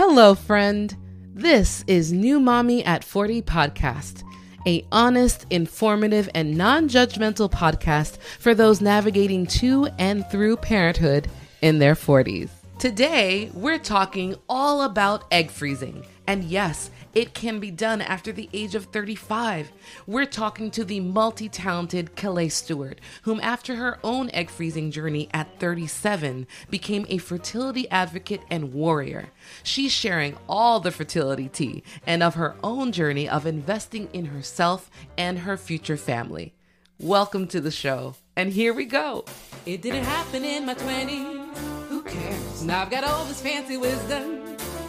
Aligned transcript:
Hello, 0.00 0.36
friend. 0.36 0.96
This 1.34 1.82
is 1.88 2.12
New 2.12 2.38
Mommy 2.38 2.84
at 2.84 3.02
40 3.02 3.42
podcast, 3.42 4.22
a 4.64 4.86
honest, 4.92 5.44
informative, 5.50 6.30
and 6.36 6.56
non-judgmental 6.56 7.50
podcast 7.50 8.18
for 8.38 8.54
those 8.54 8.80
navigating 8.80 9.44
to 9.58 9.86
and 9.98 10.24
through 10.30 10.58
parenthood 10.58 11.26
in 11.62 11.80
their 11.80 11.96
40s. 11.96 12.50
Today, 12.78 13.50
we're 13.54 13.80
talking 13.80 14.36
all 14.48 14.82
about 14.82 15.24
egg 15.32 15.50
freezing. 15.50 16.06
And 16.28 16.44
yes, 16.44 16.92
it 17.14 17.34
can 17.34 17.60
be 17.60 17.70
done 17.70 18.00
after 18.00 18.32
the 18.32 18.48
age 18.52 18.74
of 18.74 18.86
35. 18.86 19.72
We're 20.06 20.26
talking 20.26 20.70
to 20.72 20.84
the 20.84 21.00
multi 21.00 21.48
talented 21.48 22.14
Kellee 22.16 22.48
Stewart, 22.48 23.00
whom, 23.22 23.40
after 23.40 23.76
her 23.76 23.98
own 24.04 24.30
egg 24.30 24.50
freezing 24.50 24.90
journey 24.90 25.28
at 25.32 25.58
37, 25.58 26.46
became 26.70 27.06
a 27.08 27.18
fertility 27.18 27.88
advocate 27.90 28.42
and 28.50 28.72
warrior. 28.72 29.30
She's 29.62 29.92
sharing 29.92 30.36
all 30.48 30.80
the 30.80 30.90
fertility 30.90 31.48
tea 31.48 31.82
and 32.06 32.22
of 32.22 32.34
her 32.34 32.56
own 32.62 32.92
journey 32.92 33.28
of 33.28 33.46
investing 33.46 34.08
in 34.12 34.26
herself 34.26 34.90
and 35.16 35.40
her 35.40 35.56
future 35.56 35.96
family. 35.96 36.54
Welcome 37.00 37.46
to 37.48 37.60
the 37.60 37.70
show, 37.70 38.16
and 38.36 38.52
here 38.52 38.74
we 38.74 38.84
go. 38.84 39.24
It 39.66 39.82
didn't 39.82 40.04
happen 40.04 40.44
in 40.44 40.66
my 40.66 40.74
20s. 40.74 41.56
Who 41.88 42.02
cares? 42.02 42.64
Now 42.64 42.82
I've 42.82 42.90
got 42.90 43.04
all 43.04 43.24
this 43.24 43.40
fancy 43.40 43.76
wisdom 43.76 44.37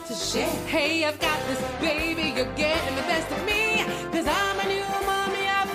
to 0.09 0.16
share. 0.16 0.49
Hey, 0.66 1.05
I've 1.05 1.20
got 1.20 1.40
this 1.45 1.62
baby, 1.80 2.34
you're 2.36 2.52
getting 2.55 2.95
the 2.95 3.04
best 3.04 3.31
of 3.31 3.45
me. 3.45 3.84
Cause 4.12 4.26
I'm 4.27 4.59
a 4.59 4.66
new 4.67 4.84
mommy 5.05 5.48
of 5.62 5.70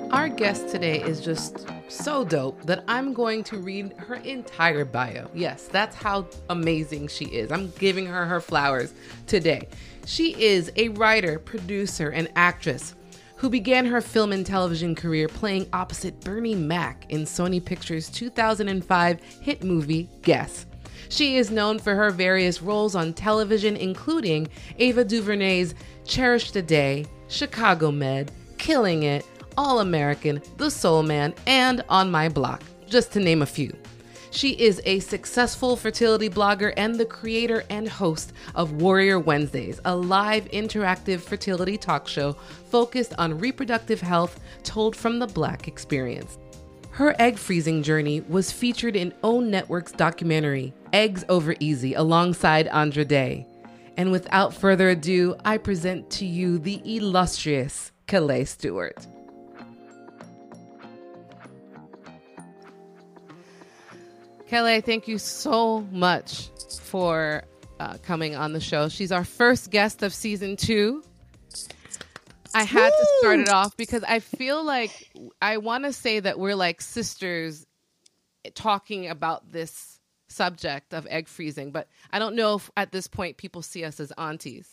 40. 0.00 0.10
Our 0.10 0.28
guest 0.28 0.70
today 0.70 1.00
is 1.00 1.20
just 1.20 1.68
so 1.86 2.24
dope 2.24 2.64
that 2.64 2.82
I'm 2.88 3.14
going 3.14 3.44
to 3.44 3.58
read 3.58 3.92
her 3.92 4.16
entire 4.16 4.84
bio. 4.84 5.30
Yes, 5.34 5.68
that's 5.68 5.94
how 5.94 6.26
amazing 6.50 7.06
she 7.06 7.26
is. 7.26 7.52
I'm 7.52 7.70
giving 7.78 8.06
her 8.06 8.26
her 8.26 8.40
flowers 8.40 8.92
today. 9.28 9.68
She 10.04 10.34
is 10.42 10.72
a 10.74 10.88
writer, 10.88 11.38
producer, 11.38 12.08
and 12.08 12.28
actress 12.34 12.96
who 13.44 13.50
began 13.50 13.84
her 13.84 14.00
film 14.00 14.32
and 14.32 14.46
television 14.46 14.94
career 14.94 15.28
playing 15.28 15.68
opposite 15.74 16.18
Bernie 16.20 16.54
Mac 16.54 17.04
in 17.10 17.24
Sony 17.24 17.62
Pictures' 17.62 18.08
2005 18.08 19.20
hit 19.20 19.62
movie 19.62 20.08
Guess. 20.22 20.64
She 21.10 21.36
is 21.36 21.50
known 21.50 21.78
for 21.78 21.94
her 21.94 22.10
various 22.10 22.62
roles 22.62 22.94
on 22.94 23.12
television, 23.12 23.76
including 23.76 24.48
Ava 24.78 25.04
DuVernay's 25.04 25.74
Cherish 26.06 26.52
the 26.52 26.62
Day, 26.62 27.04
Chicago 27.28 27.90
Med, 27.90 28.32
Killing 28.56 29.02
It, 29.02 29.26
All 29.58 29.80
American, 29.80 30.40
The 30.56 30.70
Soul 30.70 31.02
Man, 31.02 31.34
and 31.46 31.84
On 31.90 32.10
My 32.10 32.30
Block, 32.30 32.62
just 32.88 33.12
to 33.12 33.20
name 33.20 33.42
a 33.42 33.46
few. 33.46 33.76
She 34.34 34.50
is 34.50 34.82
a 34.84 34.98
successful 34.98 35.76
fertility 35.76 36.28
blogger 36.28 36.74
and 36.76 36.96
the 36.96 37.04
creator 37.04 37.62
and 37.70 37.88
host 37.88 38.32
of 38.56 38.82
Warrior 38.82 39.20
Wednesdays, 39.20 39.80
a 39.84 39.94
live 39.94 40.46
interactive 40.46 41.20
fertility 41.20 41.78
talk 41.78 42.08
show 42.08 42.32
focused 42.68 43.14
on 43.16 43.38
reproductive 43.38 44.00
health 44.00 44.40
told 44.64 44.96
from 44.96 45.20
the 45.20 45.28
Black 45.28 45.68
experience. 45.68 46.36
Her 46.90 47.14
egg 47.20 47.38
freezing 47.38 47.84
journey 47.84 48.22
was 48.22 48.50
featured 48.50 48.96
in 48.96 49.14
OWN 49.22 49.52
Network's 49.52 49.92
documentary, 49.92 50.74
Eggs 50.92 51.24
Over 51.28 51.54
Easy, 51.60 51.94
alongside 51.94 52.66
Andra 52.66 53.04
Day. 53.04 53.46
And 53.96 54.10
without 54.10 54.52
further 54.52 54.90
ado, 54.90 55.36
I 55.44 55.58
present 55.58 56.10
to 56.10 56.26
you 56.26 56.58
the 56.58 56.82
illustrious 56.84 57.92
Kellee 58.08 58.44
Stewart. 58.46 59.06
Kellee, 64.54 64.82
thank 64.82 65.08
you 65.08 65.18
so 65.18 65.80
much 65.90 66.48
for 66.80 67.42
uh, 67.80 67.96
coming 68.04 68.36
on 68.36 68.52
the 68.52 68.60
show. 68.60 68.88
She's 68.88 69.10
our 69.10 69.24
first 69.24 69.72
guest 69.72 70.04
of 70.04 70.14
season 70.14 70.54
two. 70.54 71.02
I 72.54 72.62
had 72.62 72.84
Woo! 72.84 72.90
to 72.90 73.06
start 73.18 73.40
it 73.40 73.48
off 73.48 73.76
because 73.76 74.04
I 74.04 74.20
feel 74.20 74.62
like 74.62 75.10
I 75.42 75.56
want 75.56 75.86
to 75.86 75.92
say 75.92 76.20
that 76.20 76.38
we're 76.38 76.54
like 76.54 76.80
sisters 76.82 77.66
talking 78.54 79.08
about 79.08 79.50
this 79.50 79.98
subject 80.28 80.94
of 80.94 81.04
egg 81.10 81.26
freezing, 81.26 81.72
but 81.72 81.88
I 82.12 82.20
don't 82.20 82.36
know 82.36 82.54
if 82.54 82.70
at 82.76 82.92
this 82.92 83.08
point 83.08 83.38
people 83.38 83.60
see 83.60 83.82
us 83.82 83.98
as 83.98 84.12
aunties. 84.16 84.68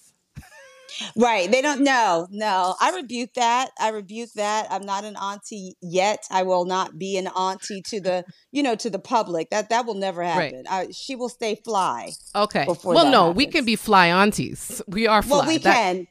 Right. 1.16 1.50
They 1.50 1.62
don't 1.62 1.81
know. 1.81 2.28
No, 2.31 2.75
I 2.79 2.91
rebuke 2.91 3.34
that. 3.35 3.69
I 3.79 3.90
rebuke 3.90 4.31
that. 4.35 4.68
I'm 4.69 4.85
not 4.85 5.03
an 5.03 5.16
auntie 5.16 5.75
yet. 5.81 6.24
I 6.29 6.44
will 6.44 6.66
not 6.66 6.97
be 6.97 7.18
an 7.18 7.28
auntie 7.28 7.81
to 7.88 8.00
the, 8.00 8.25
you 8.52 8.63
know, 8.63 8.75
to 8.75 8.90
the 8.90 9.00
public. 9.00 9.50
That 9.50 9.69
that 9.69 9.85
will 9.85 9.96
never 9.96 10.24
happen. 10.24 10.63
Right. 10.69 10.88
I, 10.88 10.91
she 10.91 11.16
will 11.16 11.29
stay 11.29 11.59
fly. 11.63 12.12
Okay. 12.35 12.66
Well, 12.84 13.12
no, 13.12 13.28
happens. 13.28 13.38
we 13.38 13.47
can 13.47 13.66
be 13.66 13.75
fly 13.75 14.07
aunties. 14.07 14.81
We 14.88 15.07
are 15.07 15.22
fly. 15.22 15.38
Well, 15.38 15.47
we 15.47 15.57
that- 15.59 15.75
can. 15.75 16.07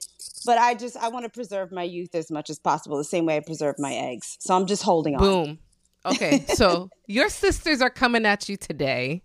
But 0.46 0.56
I 0.56 0.74
just 0.74 0.96
I 0.96 1.08
want 1.08 1.24
to 1.24 1.30
preserve 1.30 1.70
my 1.70 1.82
youth 1.82 2.14
as 2.14 2.30
much 2.30 2.48
as 2.48 2.58
possible, 2.58 2.96
the 2.96 3.04
same 3.04 3.26
way 3.26 3.36
I 3.36 3.40
preserve 3.40 3.74
my 3.78 3.92
eggs. 3.92 4.38
So 4.40 4.54
I'm 4.56 4.66
just 4.66 4.82
holding 4.82 5.14
on. 5.16 5.20
Boom. 5.20 5.58
Okay. 6.06 6.46
so 6.54 6.88
your 7.06 7.28
sisters 7.28 7.82
are 7.82 7.90
coming 7.90 8.24
at 8.24 8.48
you 8.48 8.56
today 8.56 9.22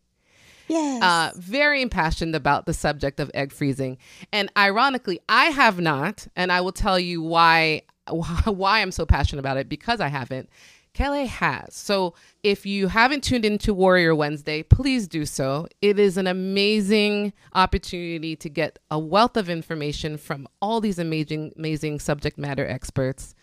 Yes. 0.68 1.04
Uh, 1.04 1.32
very 1.38 1.82
impassioned 1.82 2.36
about 2.36 2.66
the 2.66 2.74
subject 2.74 3.20
of 3.20 3.30
egg 3.34 3.52
freezing. 3.52 3.98
And 4.32 4.52
ironically, 4.58 5.20
I 5.30 5.46
have 5.46 5.80
not, 5.80 6.28
and 6.36 6.52
I 6.52 6.62
will 6.62 6.72
tell 6.72 7.00
you 7.00 7.22
why 7.22 7.84
why 8.46 8.82
I'm 8.82 8.92
so 8.92 9.06
passionate 9.06 9.40
about 9.40 9.58
it 9.58 9.70
because 9.70 10.00
I 10.00 10.08
haven't. 10.08 10.50
Kellee 10.94 11.28
has. 11.28 11.76
So 11.76 12.14
if 12.42 12.66
you 12.66 12.88
haven't 12.88 13.24
tuned 13.24 13.44
into 13.44 13.74
Warrior 13.74 14.16
Wednesday, 14.16 14.64
please 14.64 15.10
do 15.10 15.26
so. 15.26 15.68
It 15.82 16.00
is 16.00 16.16
an 16.16 16.26
amazing 16.26 17.34
opportunity 17.54 18.38
to 18.38 18.50
get 18.50 18.80
a 18.90 18.98
wealth 18.98 19.36
of 19.36 19.50
information 19.50 20.18
from 20.18 20.48
all 20.62 20.80
these 20.80 20.98
amazing, 20.98 21.52
amazing 21.58 22.00
subject 22.00 22.38
matter 22.38 22.66
experts 22.66 23.36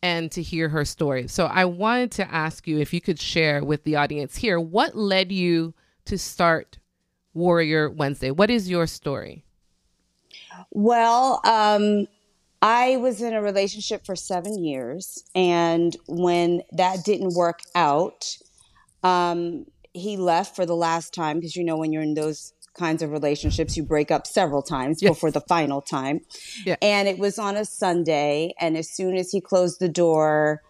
and 0.00 0.30
to 0.30 0.42
hear 0.42 0.68
her 0.68 0.84
story. 0.84 1.26
So 1.26 1.46
I 1.46 1.64
wanted 1.64 2.12
to 2.12 2.32
ask 2.32 2.68
you 2.68 2.78
if 2.78 2.92
you 2.92 3.00
could 3.00 3.20
share 3.20 3.64
with 3.64 3.82
the 3.82 3.96
audience 3.96 4.36
here 4.36 4.60
what 4.60 4.96
led 4.96 5.32
you 5.32 5.74
to 6.06 6.18
start 6.18 6.78
Warrior 7.34 7.90
Wednesday? 7.90 8.30
What 8.30 8.50
is 8.50 8.68
your 8.68 8.86
story? 8.86 9.44
Well, 10.70 11.40
um, 11.44 12.06
I 12.60 12.96
was 12.96 13.20
in 13.20 13.34
a 13.34 13.42
relationship 13.42 14.06
for 14.06 14.14
seven 14.14 14.62
years, 14.62 15.24
and 15.34 15.96
when 16.06 16.62
that 16.72 17.04
didn't 17.04 17.34
work 17.34 17.60
out, 17.74 18.36
um, 19.02 19.66
he 19.92 20.16
left 20.16 20.56
for 20.56 20.64
the 20.64 20.76
last 20.76 21.12
time 21.12 21.38
because 21.38 21.56
you 21.56 21.64
know 21.64 21.76
when 21.76 21.92
you're 21.92 22.02
in 22.02 22.14
those 22.14 22.52
kinds 22.74 23.02
of 23.02 23.10
relationships 23.10 23.76
you 23.76 23.82
break 23.82 24.10
up 24.10 24.26
several 24.26 24.62
times 24.62 25.02
yes. 25.02 25.10
before 25.10 25.30
the 25.30 25.42
final 25.42 25.82
time 25.82 26.20
yeah. 26.64 26.76
and 26.80 27.06
it 27.06 27.18
was 27.18 27.38
on 27.38 27.54
a 27.54 27.66
sunday 27.66 28.54
and 28.58 28.78
as 28.78 28.88
soon 28.88 29.14
as 29.14 29.30
he 29.30 29.42
closed 29.42 29.78
the 29.78 29.90
door 29.90 30.62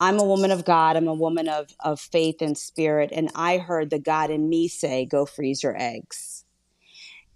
I'm 0.00 0.18
a 0.18 0.24
woman 0.24 0.50
of 0.50 0.64
God. 0.64 0.96
I'm 0.96 1.08
a 1.08 1.14
woman 1.14 1.48
of, 1.48 1.68
of 1.80 2.00
faith 2.00 2.42
and 2.42 2.58
spirit. 2.58 3.10
And 3.12 3.30
I 3.34 3.58
heard 3.58 3.90
the 3.90 3.98
God 3.98 4.30
in 4.30 4.48
me 4.48 4.68
say, 4.68 5.06
go 5.06 5.26
freeze 5.26 5.62
your 5.62 5.80
eggs. 5.80 6.44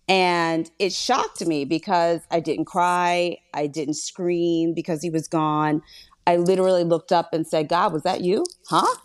And 0.09 0.71
it 0.79 0.93
shocked 0.93 1.45
me 1.47 1.65
because 1.65 2.21
I 2.31 2.41
didn't 2.41 2.67
cry. 2.67 3.39
I 3.55 3.67
didn't 3.67 3.95
scream 3.95 4.73
because 4.75 5.03
he 5.03 5.11
was 5.11 5.29
gone. 5.29 5.83
I 6.27 6.37
literally 6.37 6.85
looked 6.85 7.13
up 7.13 7.33
and 7.33 7.47
said, 7.47 7.69
God, 7.69 7.93
was 7.93 8.03
that 8.03 8.21
you? 8.21 8.45
Huh? 8.69 8.97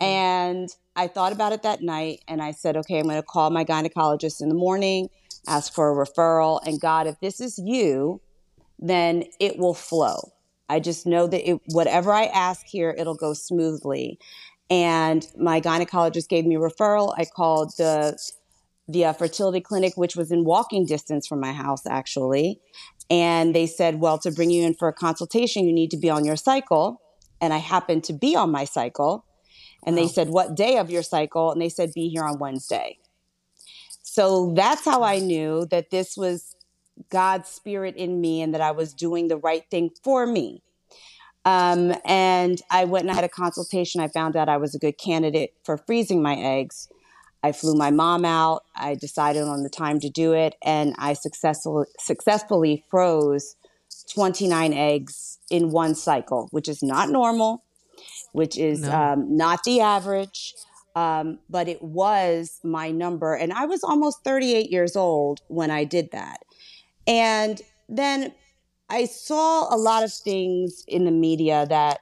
And 0.00 0.68
I 0.96 1.06
thought 1.06 1.32
about 1.32 1.52
it 1.52 1.62
that 1.62 1.82
night 1.82 2.20
and 2.26 2.42
I 2.42 2.50
said, 2.50 2.76
okay, 2.76 2.98
I'm 2.98 3.04
going 3.04 3.16
to 3.16 3.22
call 3.22 3.50
my 3.50 3.64
gynecologist 3.64 4.40
in 4.42 4.48
the 4.48 4.54
morning, 4.54 5.08
ask 5.46 5.72
for 5.72 5.90
a 5.90 6.06
referral. 6.06 6.60
And 6.66 6.80
God, 6.80 7.06
if 7.06 7.20
this 7.20 7.40
is 7.40 7.58
you, 7.58 8.20
then 8.78 9.24
it 9.38 9.58
will 9.58 9.74
flow. 9.74 10.32
I 10.72 10.80
just 10.80 11.06
know 11.06 11.26
that 11.26 11.48
it, 11.48 11.60
whatever 11.66 12.12
I 12.12 12.24
ask 12.24 12.66
here, 12.66 12.94
it'll 12.98 13.14
go 13.26 13.34
smoothly. 13.34 14.18
And 14.70 15.26
my 15.38 15.60
gynecologist 15.60 16.28
gave 16.28 16.46
me 16.46 16.56
a 16.56 16.58
referral. 16.58 17.14
I 17.16 17.24
called 17.26 17.74
the 17.76 18.18
the 18.88 19.04
uh, 19.04 19.12
fertility 19.12 19.60
clinic, 19.60 19.92
which 19.96 20.16
was 20.16 20.32
in 20.32 20.44
walking 20.44 20.84
distance 20.86 21.26
from 21.26 21.40
my 21.40 21.52
house, 21.52 21.86
actually. 21.86 22.58
And 23.08 23.54
they 23.54 23.66
said, 23.66 24.00
well, 24.00 24.18
to 24.18 24.30
bring 24.30 24.50
you 24.50 24.64
in 24.64 24.74
for 24.74 24.88
a 24.88 24.92
consultation, 24.92 25.66
you 25.66 25.72
need 25.72 25.90
to 25.90 25.96
be 25.96 26.10
on 26.10 26.24
your 26.24 26.36
cycle. 26.36 27.00
And 27.40 27.52
I 27.52 27.58
happened 27.58 28.04
to 28.04 28.12
be 28.12 28.34
on 28.34 28.50
my 28.50 28.64
cycle. 28.64 29.24
And 29.84 29.94
wow. 29.94 30.02
they 30.02 30.08
said, 30.08 30.28
what 30.30 30.56
day 30.56 30.78
of 30.78 30.90
your 30.90 31.02
cycle? 31.02 31.52
And 31.52 31.60
they 31.60 31.68
said, 31.68 31.92
be 31.94 32.08
here 32.08 32.24
on 32.24 32.38
Wednesday. 32.38 32.98
So 34.02 34.52
that's 34.56 34.84
how 34.84 35.02
I 35.02 35.18
knew 35.18 35.66
that 35.70 35.90
this 35.90 36.16
was 36.16 36.56
God's 37.10 37.48
spirit 37.48 37.96
in 37.96 38.20
me 38.20 38.42
and 38.42 38.54
that 38.54 38.60
I 38.60 38.70
was 38.70 38.94
doing 38.94 39.28
the 39.28 39.36
right 39.36 39.64
thing 39.70 39.90
for 40.02 40.26
me. 40.26 40.62
Um, 41.44 41.94
and 42.04 42.60
I 42.70 42.84
went 42.84 43.04
and 43.04 43.10
I 43.10 43.14
had 43.14 43.24
a 43.24 43.28
consultation. 43.28 44.00
I 44.00 44.08
found 44.08 44.36
out 44.36 44.48
I 44.48 44.58
was 44.58 44.74
a 44.74 44.78
good 44.78 44.98
candidate 44.98 45.54
for 45.64 45.76
freezing 45.76 46.22
my 46.22 46.36
eggs. 46.36 46.88
I 47.42 47.52
flew 47.52 47.74
my 47.74 47.90
mom 47.90 48.24
out. 48.24 48.62
I 48.76 48.94
decided 48.94 49.42
on 49.42 49.64
the 49.64 49.68
time 49.68 49.98
to 50.00 50.08
do 50.08 50.32
it, 50.32 50.54
and 50.62 50.94
I 50.98 51.14
successfully 51.14 51.86
successfully 51.98 52.84
froze 52.88 53.56
29 54.14 54.72
eggs 54.72 55.38
in 55.50 55.70
one 55.70 55.94
cycle, 55.94 56.48
which 56.52 56.68
is 56.68 56.82
not 56.82 57.10
normal, 57.10 57.64
which 58.32 58.56
is 58.56 58.82
no. 58.82 58.92
um, 58.92 59.36
not 59.36 59.64
the 59.64 59.80
average. 59.80 60.54
Um, 60.94 61.38
but 61.48 61.68
it 61.68 61.82
was 61.82 62.60
my 62.62 62.90
number. 62.90 63.34
And 63.34 63.50
I 63.50 63.64
was 63.64 63.82
almost 63.82 64.22
38 64.24 64.70
years 64.70 64.94
old 64.94 65.40
when 65.48 65.70
I 65.70 65.84
did 65.84 66.10
that. 66.12 66.40
And 67.06 67.60
then 67.88 68.32
I 68.88 69.06
saw 69.06 69.74
a 69.74 69.76
lot 69.76 70.04
of 70.04 70.12
things 70.12 70.84
in 70.86 71.04
the 71.04 71.10
media 71.10 71.66
that 71.68 72.00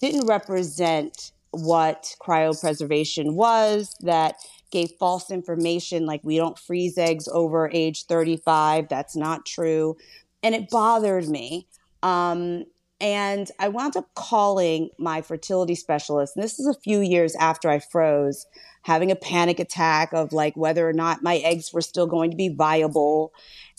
didn't 0.00 0.26
represent 0.26 1.32
what 1.50 2.14
cryopreservation 2.20 3.34
was, 3.34 3.94
that 4.00 4.36
gave 4.70 4.90
false 4.98 5.30
information 5.30 6.04
like 6.04 6.20
we 6.22 6.36
don't 6.36 6.58
freeze 6.58 6.98
eggs 6.98 7.28
over 7.28 7.70
age 7.72 8.04
35. 8.06 8.88
That's 8.88 9.16
not 9.16 9.46
true. 9.46 9.96
And 10.42 10.54
it 10.54 10.68
bothered 10.68 11.28
me. 11.28 11.66
Um, 12.02 12.64
and 13.00 13.50
I 13.58 13.68
wound 13.68 13.96
up 13.96 14.08
calling 14.14 14.88
my 14.98 15.20
fertility 15.20 15.74
specialist. 15.74 16.34
And 16.34 16.42
this 16.42 16.58
is 16.58 16.66
a 16.66 16.74
few 16.74 17.00
years 17.00 17.34
after 17.36 17.68
I 17.68 17.78
froze, 17.78 18.46
having 18.82 19.10
a 19.10 19.16
panic 19.16 19.58
attack 19.58 20.12
of 20.12 20.32
like 20.32 20.56
whether 20.56 20.88
or 20.88 20.94
not 20.94 21.22
my 21.22 21.36
eggs 21.38 21.72
were 21.72 21.82
still 21.82 22.06
going 22.06 22.30
to 22.30 22.36
be 22.36 22.48
viable. 22.48 23.32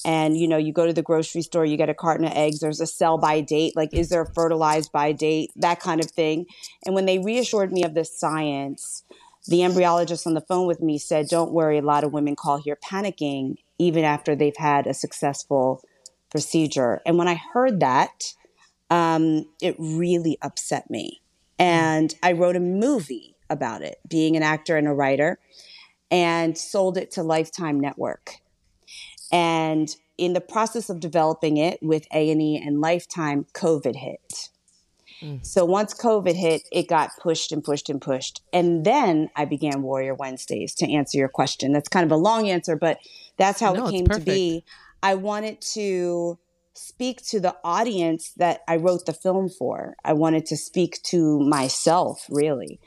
And, 0.05 0.37
you 0.37 0.47
know, 0.47 0.57
you 0.57 0.71
go 0.71 0.85
to 0.85 0.93
the 0.93 1.01
grocery 1.01 1.41
store, 1.41 1.65
you 1.65 1.77
get 1.77 1.89
a 1.89 1.95
carton 1.95 2.25
of 2.27 2.33
eggs, 2.33 2.59
there's 2.59 2.81
a 2.81 2.85
sell 2.85 3.17
by 3.17 3.41
date, 3.41 3.75
like, 3.75 3.93
is 3.93 4.09
there 4.09 4.21
a 4.21 4.33
fertilized 4.33 4.91
by 4.91 5.13
date, 5.13 5.51
that 5.55 5.79
kind 5.79 6.03
of 6.03 6.11
thing. 6.11 6.45
And 6.85 6.93
when 6.93 7.07
they 7.07 7.17
reassured 7.17 7.71
me 7.71 7.83
of 7.83 7.95
the 7.95 8.05
science, 8.05 9.03
the 9.47 9.59
embryologist 9.59 10.27
on 10.27 10.35
the 10.35 10.41
phone 10.41 10.67
with 10.67 10.81
me 10.81 10.99
said, 10.99 11.27
Don't 11.27 11.53
worry, 11.53 11.79
a 11.79 11.81
lot 11.81 12.03
of 12.03 12.13
women 12.13 12.35
call 12.35 12.57
here 12.57 12.77
panicking 12.85 13.55
even 13.79 14.03
after 14.03 14.35
they've 14.35 14.57
had 14.57 14.85
a 14.85 14.93
successful 14.93 15.81
procedure. 16.29 17.01
And 17.05 17.17
when 17.17 17.27
I 17.27 17.41
heard 17.53 17.79
that, 17.79 18.33
um, 18.89 19.45
it 19.61 19.75
really 19.79 20.37
upset 20.41 20.89
me. 20.89 21.21
And 21.59 22.13
I 22.21 22.33
wrote 22.33 22.55
a 22.55 22.61
movie 22.61 23.35
about 23.49 23.81
it, 23.81 23.97
being 24.07 24.35
an 24.35 24.43
actor 24.43 24.77
and 24.77 24.87
a 24.87 24.93
writer, 24.93 25.39
and 26.11 26.57
sold 26.57 26.97
it 26.97 27.11
to 27.11 27.23
Lifetime 27.23 27.79
Network. 27.79 28.35
And 29.31 29.93
in 30.17 30.33
the 30.33 30.41
process 30.41 30.89
of 30.89 30.99
developing 30.99 31.57
it 31.57 31.79
with 31.81 32.07
A&E 32.13 32.61
and 32.65 32.81
Lifetime, 32.81 33.45
COVID 33.53 33.95
hit. 33.95 34.49
Mm. 35.21 35.45
So 35.45 35.65
once 35.65 35.93
COVID 35.93 36.35
hit, 36.35 36.61
it 36.71 36.87
got 36.87 37.11
pushed 37.19 37.51
and 37.51 37.63
pushed 37.63 37.89
and 37.89 38.01
pushed. 38.01 38.41
And 38.53 38.85
then 38.85 39.29
I 39.35 39.45
began 39.45 39.81
Warrior 39.81 40.15
Wednesdays 40.15 40.73
to 40.75 40.91
answer 40.91 41.17
your 41.17 41.29
question. 41.29 41.73
That's 41.73 41.89
kind 41.89 42.05
of 42.05 42.11
a 42.11 42.21
long 42.21 42.49
answer, 42.49 42.75
but 42.75 42.99
that's 43.37 43.59
how 43.59 43.73
no, 43.73 43.87
it 43.87 43.91
came 43.91 44.07
to 44.07 44.19
be. 44.19 44.63
I 45.03 45.15
wanted 45.15 45.61
to 45.73 46.37
speak 46.77 47.21
to 47.27 47.39
the 47.39 47.56
audience 47.63 48.31
that 48.38 48.62
I 48.68 48.77
wrote 48.77 49.06
the 49.06 49.13
film 49.13 49.50
for. 49.50 49.95
I 50.03 50.13
wanted 50.13 50.45
to 50.47 50.57
speak 50.57 51.01
to 51.03 51.39
myself, 51.39 52.25
really. 52.29 52.79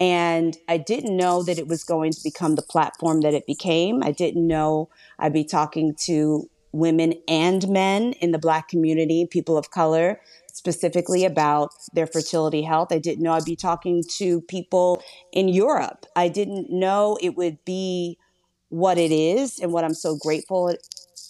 And 0.00 0.56
I 0.68 0.78
didn't 0.78 1.16
know 1.16 1.42
that 1.44 1.58
it 1.58 1.68
was 1.68 1.84
going 1.84 2.12
to 2.12 2.20
become 2.24 2.56
the 2.56 2.62
platform 2.62 3.20
that 3.20 3.34
it 3.34 3.46
became. 3.46 4.02
I 4.02 4.12
didn't 4.12 4.46
know 4.46 4.88
I'd 5.18 5.32
be 5.32 5.44
talking 5.44 5.94
to 6.06 6.48
women 6.72 7.14
and 7.28 7.68
men 7.68 8.14
in 8.14 8.32
the 8.32 8.38
Black 8.38 8.68
community, 8.68 9.28
people 9.30 9.56
of 9.56 9.70
color, 9.70 10.20
specifically 10.52 11.24
about 11.24 11.70
their 11.92 12.06
fertility 12.06 12.62
health. 12.62 12.88
I 12.90 12.98
didn't 12.98 13.22
know 13.22 13.32
I'd 13.32 13.44
be 13.44 13.56
talking 13.56 14.02
to 14.16 14.40
people 14.42 15.02
in 15.32 15.48
Europe. 15.48 16.06
I 16.16 16.28
didn't 16.28 16.70
know 16.70 17.16
it 17.22 17.36
would 17.36 17.58
be 17.64 18.18
what 18.70 18.98
it 18.98 19.12
is 19.12 19.60
and 19.60 19.72
what 19.72 19.84
I'm 19.84 19.94
so 19.94 20.16
grateful 20.16 20.74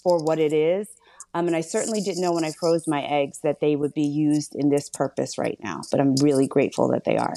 for 0.02 0.22
what 0.22 0.38
it 0.38 0.52
is. 0.52 0.88
Um, 1.34 1.48
and 1.48 1.56
I 1.56 1.60
certainly 1.60 2.00
didn't 2.00 2.22
know 2.22 2.32
when 2.32 2.44
I 2.44 2.52
froze 2.52 2.86
my 2.86 3.02
eggs 3.02 3.40
that 3.40 3.60
they 3.60 3.74
would 3.74 3.92
be 3.92 4.06
used 4.06 4.54
in 4.54 4.68
this 4.70 4.88
purpose 4.88 5.36
right 5.36 5.58
now, 5.62 5.80
but 5.90 6.00
I'm 6.00 6.14
really 6.22 6.46
grateful 6.46 6.88
that 6.88 7.04
they 7.04 7.16
are. 7.16 7.34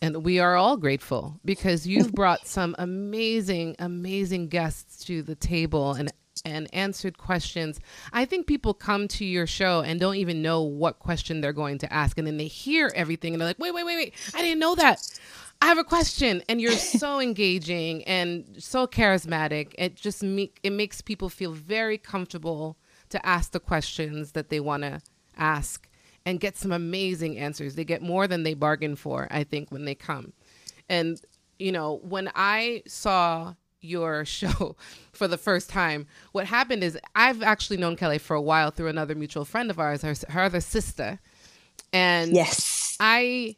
And 0.00 0.24
we 0.24 0.40
are 0.40 0.56
all 0.56 0.78
grateful 0.78 1.38
because 1.44 1.86
you've 1.86 2.12
brought 2.14 2.46
some 2.46 2.74
amazing, 2.78 3.76
amazing 3.78 4.48
guests 4.48 5.04
to 5.04 5.22
the 5.22 5.36
table 5.36 5.92
and 5.92 6.10
and 6.44 6.66
answered 6.72 7.18
questions. 7.18 7.78
I 8.12 8.24
think 8.24 8.46
people 8.46 8.74
come 8.74 9.06
to 9.08 9.24
your 9.24 9.46
show 9.46 9.82
and 9.82 10.00
don't 10.00 10.16
even 10.16 10.42
know 10.42 10.62
what 10.62 10.98
question 10.98 11.40
they're 11.40 11.52
going 11.52 11.78
to 11.78 11.92
ask. 11.92 12.18
And 12.18 12.26
then 12.26 12.36
they 12.38 12.46
hear 12.46 12.90
everything 12.96 13.34
and 13.34 13.40
they're 13.40 13.48
like, 13.48 13.58
wait, 13.58 13.72
wait, 13.72 13.84
wait, 13.84 13.96
wait. 13.96 14.14
I 14.34 14.42
didn't 14.42 14.58
know 14.58 14.74
that. 14.74 15.06
I 15.60 15.66
have 15.66 15.78
a 15.78 15.84
question. 15.84 16.42
And 16.48 16.60
you're 16.60 16.72
so 16.72 17.20
engaging 17.20 18.02
and 18.04 18.56
so 18.58 18.86
charismatic. 18.86 19.74
It 19.78 19.94
just 19.94 20.22
make, 20.22 20.58
it 20.62 20.70
makes 20.70 21.00
people 21.00 21.28
feel 21.28 21.52
very 21.52 21.98
comfortable 21.98 22.76
to 23.12 23.26
ask 23.26 23.52
the 23.52 23.60
questions 23.60 24.32
that 24.32 24.48
they 24.48 24.60
want 24.60 24.82
to 24.82 25.00
ask 25.36 25.88
and 26.24 26.40
get 26.40 26.56
some 26.56 26.72
amazing 26.72 27.38
answers. 27.38 27.74
They 27.74 27.84
get 27.84 28.02
more 28.02 28.26
than 28.26 28.42
they 28.42 28.54
bargain 28.54 28.96
for, 28.96 29.28
I 29.30 29.44
think, 29.44 29.70
when 29.70 29.84
they 29.84 29.94
come. 29.94 30.32
And, 30.88 31.20
you 31.58 31.72
know, 31.72 32.00
when 32.02 32.30
I 32.34 32.82
saw 32.86 33.54
your 33.80 34.24
show 34.38 34.76
for 35.12 35.28
the 35.28 35.38
first 35.38 35.68
time, 35.70 36.06
what 36.32 36.46
happened 36.46 36.84
is 36.84 36.98
I've 37.14 37.42
actually 37.42 37.78
known 37.78 37.96
Kellee 37.96 38.18
for 38.20 38.34
a 38.34 38.42
while 38.42 38.70
through 38.70 38.88
another 38.88 39.14
mutual 39.14 39.44
friend 39.44 39.70
of 39.70 39.78
ours, 39.78 40.02
her, 40.02 40.14
her 40.28 40.42
other 40.42 40.60
sister. 40.60 41.20
And 41.92 42.32
yes, 42.32 42.96
I 43.00 43.56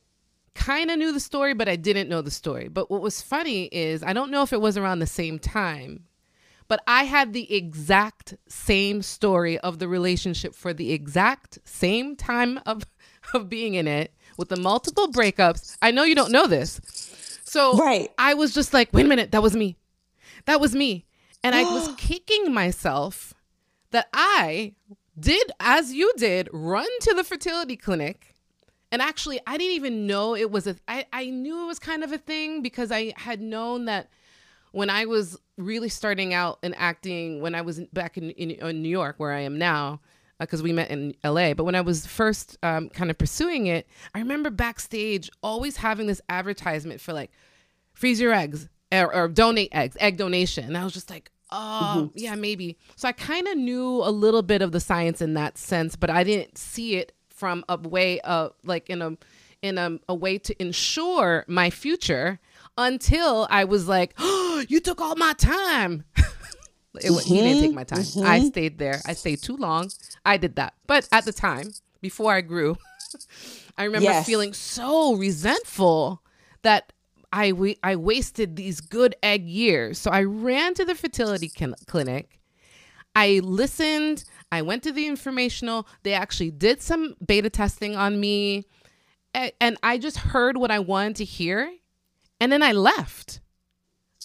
kind 0.55 0.91
of 0.91 0.99
knew 0.99 1.12
the 1.12 1.21
story, 1.21 1.55
but 1.55 1.69
I 1.69 1.77
didn't 1.77 2.09
know 2.09 2.23
the 2.23 2.31
story. 2.31 2.69
But 2.69 2.91
what 2.91 3.03
was 3.03 3.21
funny 3.21 3.65
is 3.67 4.03
I 4.03 4.12
don't 4.12 4.31
know 4.31 4.43
if 4.43 4.53
it 4.53 4.61
was 4.61 4.77
around 4.77 5.01
the 5.01 5.06
same 5.06 5.39
time, 5.39 6.05
but 6.69 6.83
I 6.87 7.05
had 7.05 7.33
the 7.33 7.55
exact 7.55 8.35
same 8.49 9.03
story 9.03 9.59
of 9.59 9.79
the 9.79 9.89
relationship 9.89 10.55
for 10.55 10.73
the 10.73 10.93
exact 10.93 11.59
same 11.65 12.17
time 12.17 12.61
of, 12.67 12.85
of 13.35 13.49
being 13.49 13.75
in 13.75 13.87
it 13.87 14.13
with 14.37 14.49
the 14.49 14.57
multiple 14.57 15.09
breakups. 15.09 15.77
I 15.83 15.91
know 15.91 16.05
you 16.05 16.15
don't 16.15 16.33
know 16.33 16.47
this. 16.47 16.81
So 17.45 17.77
right. 17.77 18.11
I 18.19 18.35
was 18.35 18.55
just 18.55 18.73
like, 18.73 18.93
wait 18.93 19.07
a 19.07 19.09
minute, 19.09 19.33
that 19.33 19.43
was 19.43 19.55
me. 19.55 19.77
That 20.47 20.61
was 20.61 20.75
me. 20.75 21.05
And 21.43 21.55
I 21.55 21.63
was 21.63 21.95
kicking 21.99 22.53
myself 22.53 23.35
that 23.91 24.09
I 24.13 24.75
did, 25.19 25.53
as 25.61 25.93
you 25.93 26.13
did, 26.17 26.49
run 26.53 26.89
to 27.03 27.15
the 27.15 27.23
fertility 27.23 27.77
clinic. 27.77 28.35
And 28.91 29.03
actually, 29.03 29.41
I 29.47 29.57
didn't 29.57 29.75
even 29.75 30.07
know 30.07 30.35
it 30.35 30.51
was 30.51 30.67
a, 30.67 30.77
I, 30.89 31.07
I 31.13 31.27
knew 31.27 31.63
it 31.63 31.67
was 31.67 31.79
kind 31.79 32.03
of 32.03 32.13
a 32.13 32.19
thing 32.19 32.63
because 32.63 32.91
I 32.91 33.13
had 33.17 33.41
known 33.41 33.85
that 33.85 34.09
when 34.73 34.91
I 34.91 35.05
was 35.05 35.39
really 35.56 35.89
starting 35.89 36.35
out 36.35 36.59
in 36.62 36.75
acting, 36.75 37.41
when 37.41 37.55
I 37.55 37.62
was 37.62 37.81
back 37.93 38.17
in, 38.17 38.31
in, 38.31 38.51
in 38.51 38.83
New 38.83 38.89
York, 38.89 39.17
where 39.19 39.33
I 39.33 39.41
am 39.41 39.59
now, 39.59 40.01
because 40.39 40.61
uh, 40.61 40.65
we 40.65 40.73
met 40.73 40.91
in 40.91 41.15
LA. 41.25 41.55
But 41.55 41.65
when 41.65 41.75
I 41.75 41.81
was 41.81 42.06
first 42.06 42.59
um, 42.62 42.89
kind 42.89 43.11
of 43.11 43.19
pursuing 43.19 43.67
it, 43.67 43.87
I 44.15 44.19
remember 44.19 44.51
backstage 44.51 45.31
always 45.43 45.77
having 45.77 46.06
this 46.06 46.21
advertisement 46.29 47.01
for 47.01 47.12
like 47.12 47.31
freeze 47.93 48.21
your 48.21 48.33
eggs 48.33 48.69
or, 48.93 49.15
or 49.15 49.29
donate 49.29 49.75
eggs, 49.75 49.96
egg 50.01 50.17
donation. 50.17 50.65
And 50.65 50.77
I 50.77 50.84
was 50.84 50.93
just 50.93 51.11
like, 51.11 51.31
oh, 51.51 51.94
mm-hmm. 52.08 52.19
yeah, 52.19 52.34
maybe. 52.34 52.77
So 52.96 53.08
I 53.08 53.13
kind 53.13 53.46
of 53.49 53.56
knew 53.56 54.03
a 54.03 54.11
little 54.11 54.43
bit 54.43 54.63
of 54.63 54.73
the 54.73 54.81
science 54.81 55.20
in 55.20 55.34
that 55.34 55.58
sense, 55.58 55.96
but 55.96 56.11
I 56.11 56.25
didn't 56.25 56.58
see 56.58 56.96
it 56.96 57.13
from 57.29 57.65
a 57.69 57.77
way 57.77 58.20
of 58.20 58.53
like 58.65 58.89
in 58.91 59.03
a 59.03 59.17
in 59.63 59.79
a, 59.79 59.99
a 60.11 60.15
way 60.15 60.37
to 60.37 60.63
ensure 60.63 61.44
my 61.49 61.70
future 61.70 62.39
until 62.77 63.46
I 63.51 63.65
was 63.65 63.89
like, 63.89 64.13
oh, 64.19 64.44
you 64.69 64.81
took 64.81 65.01
all 65.01 65.17
my 65.17 65.33
time. 65.35 66.05
it, 66.17 66.25
mm-hmm. 67.05 67.19
He 67.35 67.41
didn't 67.41 67.63
take 67.63 67.75
my 67.75 67.85
time. 67.85 68.01
Mm-hmm. 68.01 68.27
I 68.27 68.41
stayed 68.41 68.79
there. 68.79 69.01
I 69.06 69.15
stayed 69.15 69.43
too 69.43 69.56
long. 69.56 69.91
I 70.25 70.37
did 70.37 70.56
that. 70.56 70.75
But 70.87 71.09
at 71.13 71.25
the 71.25 71.33
time, 71.33 71.73
before 72.01 72.33
I 72.33 72.41
grew, 72.41 72.77
I 73.79 73.85
remember 73.85 74.05
yes. 74.05 74.27
feeling 74.27 74.53
so 74.53 75.15
resentful 75.15 76.23
that 76.63 76.93
I, 77.33 77.53
we, 77.53 77.79
I 77.83 77.97
wasted 77.97 78.56
these 78.56 78.81
good 78.81 79.17
egg 79.23 79.47
years. 79.47 79.99
So 79.99 80.11
I 80.11 80.23
ran 80.23 80.75
to 80.75 80.85
the 80.85 80.94
fertility 80.94 81.49
can- 81.49 81.75
clinic. 81.87 82.41
I 83.17 83.41
listened. 83.43 84.25
I 84.51 84.63
went 84.63 84.83
to 84.85 84.93
the 84.93 85.06
informational. 85.06 85.87
They 86.03 86.15
actually 86.15 86.51
did 86.51 86.83
some 86.83 87.15
beta 87.25 87.51
testing 87.51 87.97
on 87.97 88.21
me. 88.21 88.65
And 89.61 89.77
I 89.83 89.99
just 89.99 90.19
heard 90.19 90.56
what 90.56 90.71
I 90.71 90.79
wanted 90.79 91.17
to 91.17 91.25
hear 91.25 91.73
and 92.41 92.53
then 92.53 92.63
I 92.63 92.73
left. 92.73 93.41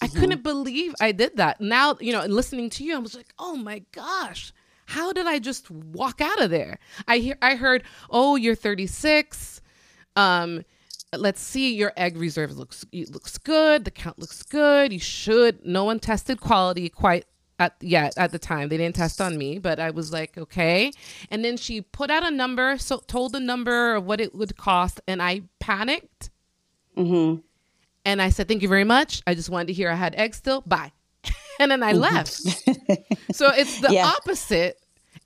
I 0.02 0.06
mm-hmm. 0.06 0.20
couldn't 0.20 0.42
believe 0.42 0.94
I 1.00 1.12
did 1.12 1.36
that. 1.36 1.60
Now, 1.60 1.96
you 2.00 2.12
know, 2.12 2.24
listening 2.24 2.70
to 2.70 2.84
you, 2.84 2.96
I 2.96 2.98
was 2.98 3.14
like, 3.14 3.32
oh 3.38 3.56
my 3.56 3.82
gosh, 3.92 4.52
how 4.86 5.12
did 5.12 5.26
I 5.26 5.38
just 5.38 5.70
walk 5.70 6.20
out 6.20 6.40
of 6.40 6.50
there? 6.50 6.78
I 7.06 7.18
hear 7.18 7.36
I 7.42 7.54
heard, 7.54 7.84
oh, 8.10 8.36
you're 8.36 8.54
36. 8.54 9.60
Um, 10.16 10.64
let's 11.16 11.40
see, 11.40 11.74
your 11.74 11.92
egg 11.96 12.16
reserve 12.16 12.56
looks 12.56 12.84
looks 12.92 13.38
good, 13.38 13.84
the 13.84 13.90
count 13.90 14.18
looks 14.18 14.42
good. 14.42 14.92
You 14.92 14.98
should. 14.98 15.64
No 15.64 15.84
one 15.84 16.00
tested 16.00 16.40
quality 16.40 16.88
quite 16.88 17.26
at 17.60 17.76
yet 17.80 18.14
at 18.16 18.32
the 18.32 18.38
time. 18.38 18.68
They 18.68 18.78
didn't 18.78 18.96
test 18.96 19.20
on 19.20 19.36
me, 19.36 19.58
but 19.58 19.78
I 19.78 19.90
was 19.90 20.12
like, 20.12 20.36
okay. 20.36 20.92
And 21.30 21.44
then 21.44 21.56
she 21.56 21.82
put 21.82 22.10
out 22.10 22.26
a 22.26 22.30
number, 22.30 22.78
so 22.78 22.98
told 23.06 23.32
the 23.32 23.40
number 23.40 23.94
of 23.94 24.06
what 24.06 24.20
it 24.20 24.34
would 24.34 24.56
cost, 24.56 25.00
and 25.06 25.22
I 25.22 25.42
panicked. 25.60 26.30
Mm-hmm. 26.96 27.40
And 28.04 28.20
I 28.20 28.30
said, 28.30 28.48
Thank 28.48 28.62
you 28.62 28.68
very 28.68 28.84
much. 28.84 29.22
I 29.26 29.34
just 29.34 29.50
wanted 29.50 29.68
to 29.68 29.72
hear 29.72 29.90
I 29.90 29.94
had 29.94 30.14
eggs 30.14 30.38
still. 30.38 30.62
Bye. 30.62 30.92
and 31.60 31.70
then 31.70 31.82
I 31.82 31.92
mm-hmm. 31.92 32.00
left. 32.00 32.32
so 33.36 33.48
it's 33.48 33.80
the 33.80 33.92
yeah. 33.92 34.06
opposite. 34.06 34.78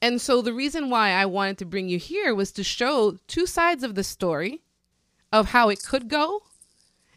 And 0.02 0.20
so 0.20 0.42
the 0.42 0.52
reason 0.52 0.90
why 0.90 1.10
I 1.10 1.26
wanted 1.26 1.58
to 1.58 1.64
bring 1.64 1.88
you 1.88 1.98
here 1.98 2.34
was 2.34 2.52
to 2.52 2.64
show 2.64 3.16
two 3.26 3.46
sides 3.46 3.84
of 3.84 3.94
the 3.94 4.04
story 4.04 4.62
of 5.32 5.48
how 5.48 5.68
it 5.68 5.82
could 5.82 6.08
go 6.08 6.42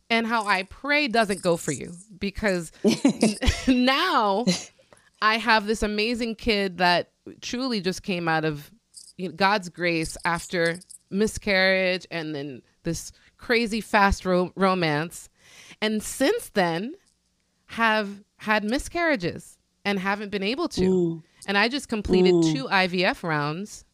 and 0.10 0.26
how 0.26 0.46
I 0.46 0.64
pray 0.64 1.08
doesn't 1.08 1.42
go 1.42 1.58
for 1.58 1.72
you 1.72 1.94
because 2.18 2.72
now 3.68 4.46
I 5.22 5.38
have 5.38 5.68
this 5.68 5.84
amazing 5.84 6.36
kid 6.36 6.78
that 6.78 7.12
truly 7.42 7.82
just 7.82 8.04
came 8.04 8.28
out 8.28 8.46
of 8.46 8.72
God's 9.36 9.70
grace 9.70 10.18
after 10.24 10.80
miscarriage 11.10 12.06
and 12.12 12.34
then 12.34 12.62
this 12.84 13.12
crazy 13.38 13.82
fast 13.82 14.26
ro- 14.26 14.52
romance. 14.56 15.30
And 15.82 16.02
since 16.02 16.50
then, 16.50 16.96
have 17.68 18.24
had 18.38 18.64
miscarriages 18.64 19.58
and 19.84 20.00
haven't 20.00 20.30
been 20.30 20.44
able 20.44 20.68
to. 20.70 20.82
Mm. 20.82 21.24
And 21.48 21.58
I 21.58 21.68
just 21.68 21.90
completed 21.90 22.34
mm. 22.34 22.54
two 22.54 22.66
IVF 22.66 23.24
rounds 23.24 23.86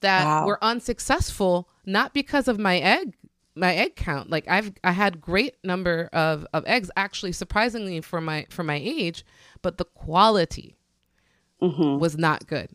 that 0.00 0.24
wow. 0.24 0.46
were 0.46 0.62
unsuccessful, 0.62 1.68
not 1.86 2.14
because 2.14 2.48
of 2.48 2.58
my 2.58 2.78
egg 2.78 3.14
my 3.56 3.74
egg 3.74 3.96
count. 3.96 4.30
Like 4.30 4.46
I've 4.48 4.72
I 4.82 4.92
had 4.92 5.20
great 5.20 5.56
number 5.64 6.08
of 6.12 6.46
of 6.52 6.64
eggs 6.66 6.90
actually 6.96 7.32
surprisingly 7.32 8.00
for 8.00 8.20
my 8.20 8.46
for 8.50 8.62
my 8.62 8.80
age, 8.82 9.24
but 9.62 9.78
the 9.78 9.84
quality 9.84 10.76
mm-hmm. 11.62 11.98
was 11.98 12.16
not 12.18 12.46
good. 12.46 12.68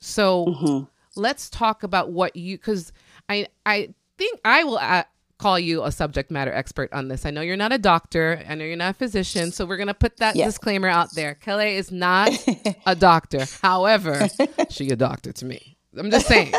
So 0.00 0.46
mm-hmm. 0.46 0.84
let's 1.20 1.48
talk 1.48 1.82
about 1.82 2.10
what 2.10 2.36
you 2.36 2.56
because 2.58 2.92
I 3.28 3.48
I 3.64 3.94
think 4.18 4.40
I 4.44 4.64
will 4.64 4.78
uh, 4.78 5.04
call 5.38 5.58
you 5.58 5.84
a 5.84 5.92
subject 5.92 6.30
matter 6.30 6.52
expert 6.52 6.92
on 6.92 7.08
this. 7.08 7.26
I 7.26 7.30
know 7.30 7.40
you're 7.40 7.56
not 7.56 7.72
a 7.72 7.78
doctor. 7.78 8.42
I 8.48 8.54
know 8.54 8.64
you're 8.64 8.76
not 8.76 8.94
a 8.94 8.98
physician. 8.98 9.52
So 9.52 9.66
we're 9.66 9.76
going 9.76 9.88
to 9.88 9.94
put 9.94 10.16
that 10.18 10.36
yes. 10.36 10.54
disclaimer 10.54 10.88
out 10.88 11.14
there. 11.14 11.34
Kellee 11.34 11.76
is 11.76 11.92
not 11.92 12.30
a 12.86 12.94
doctor. 12.94 13.44
However, 13.62 14.28
she 14.70 14.88
a 14.88 14.96
doctor 14.96 15.32
to 15.32 15.44
me. 15.44 15.76
I'm 15.96 16.10
just 16.10 16.26
saying. 16.26 16.52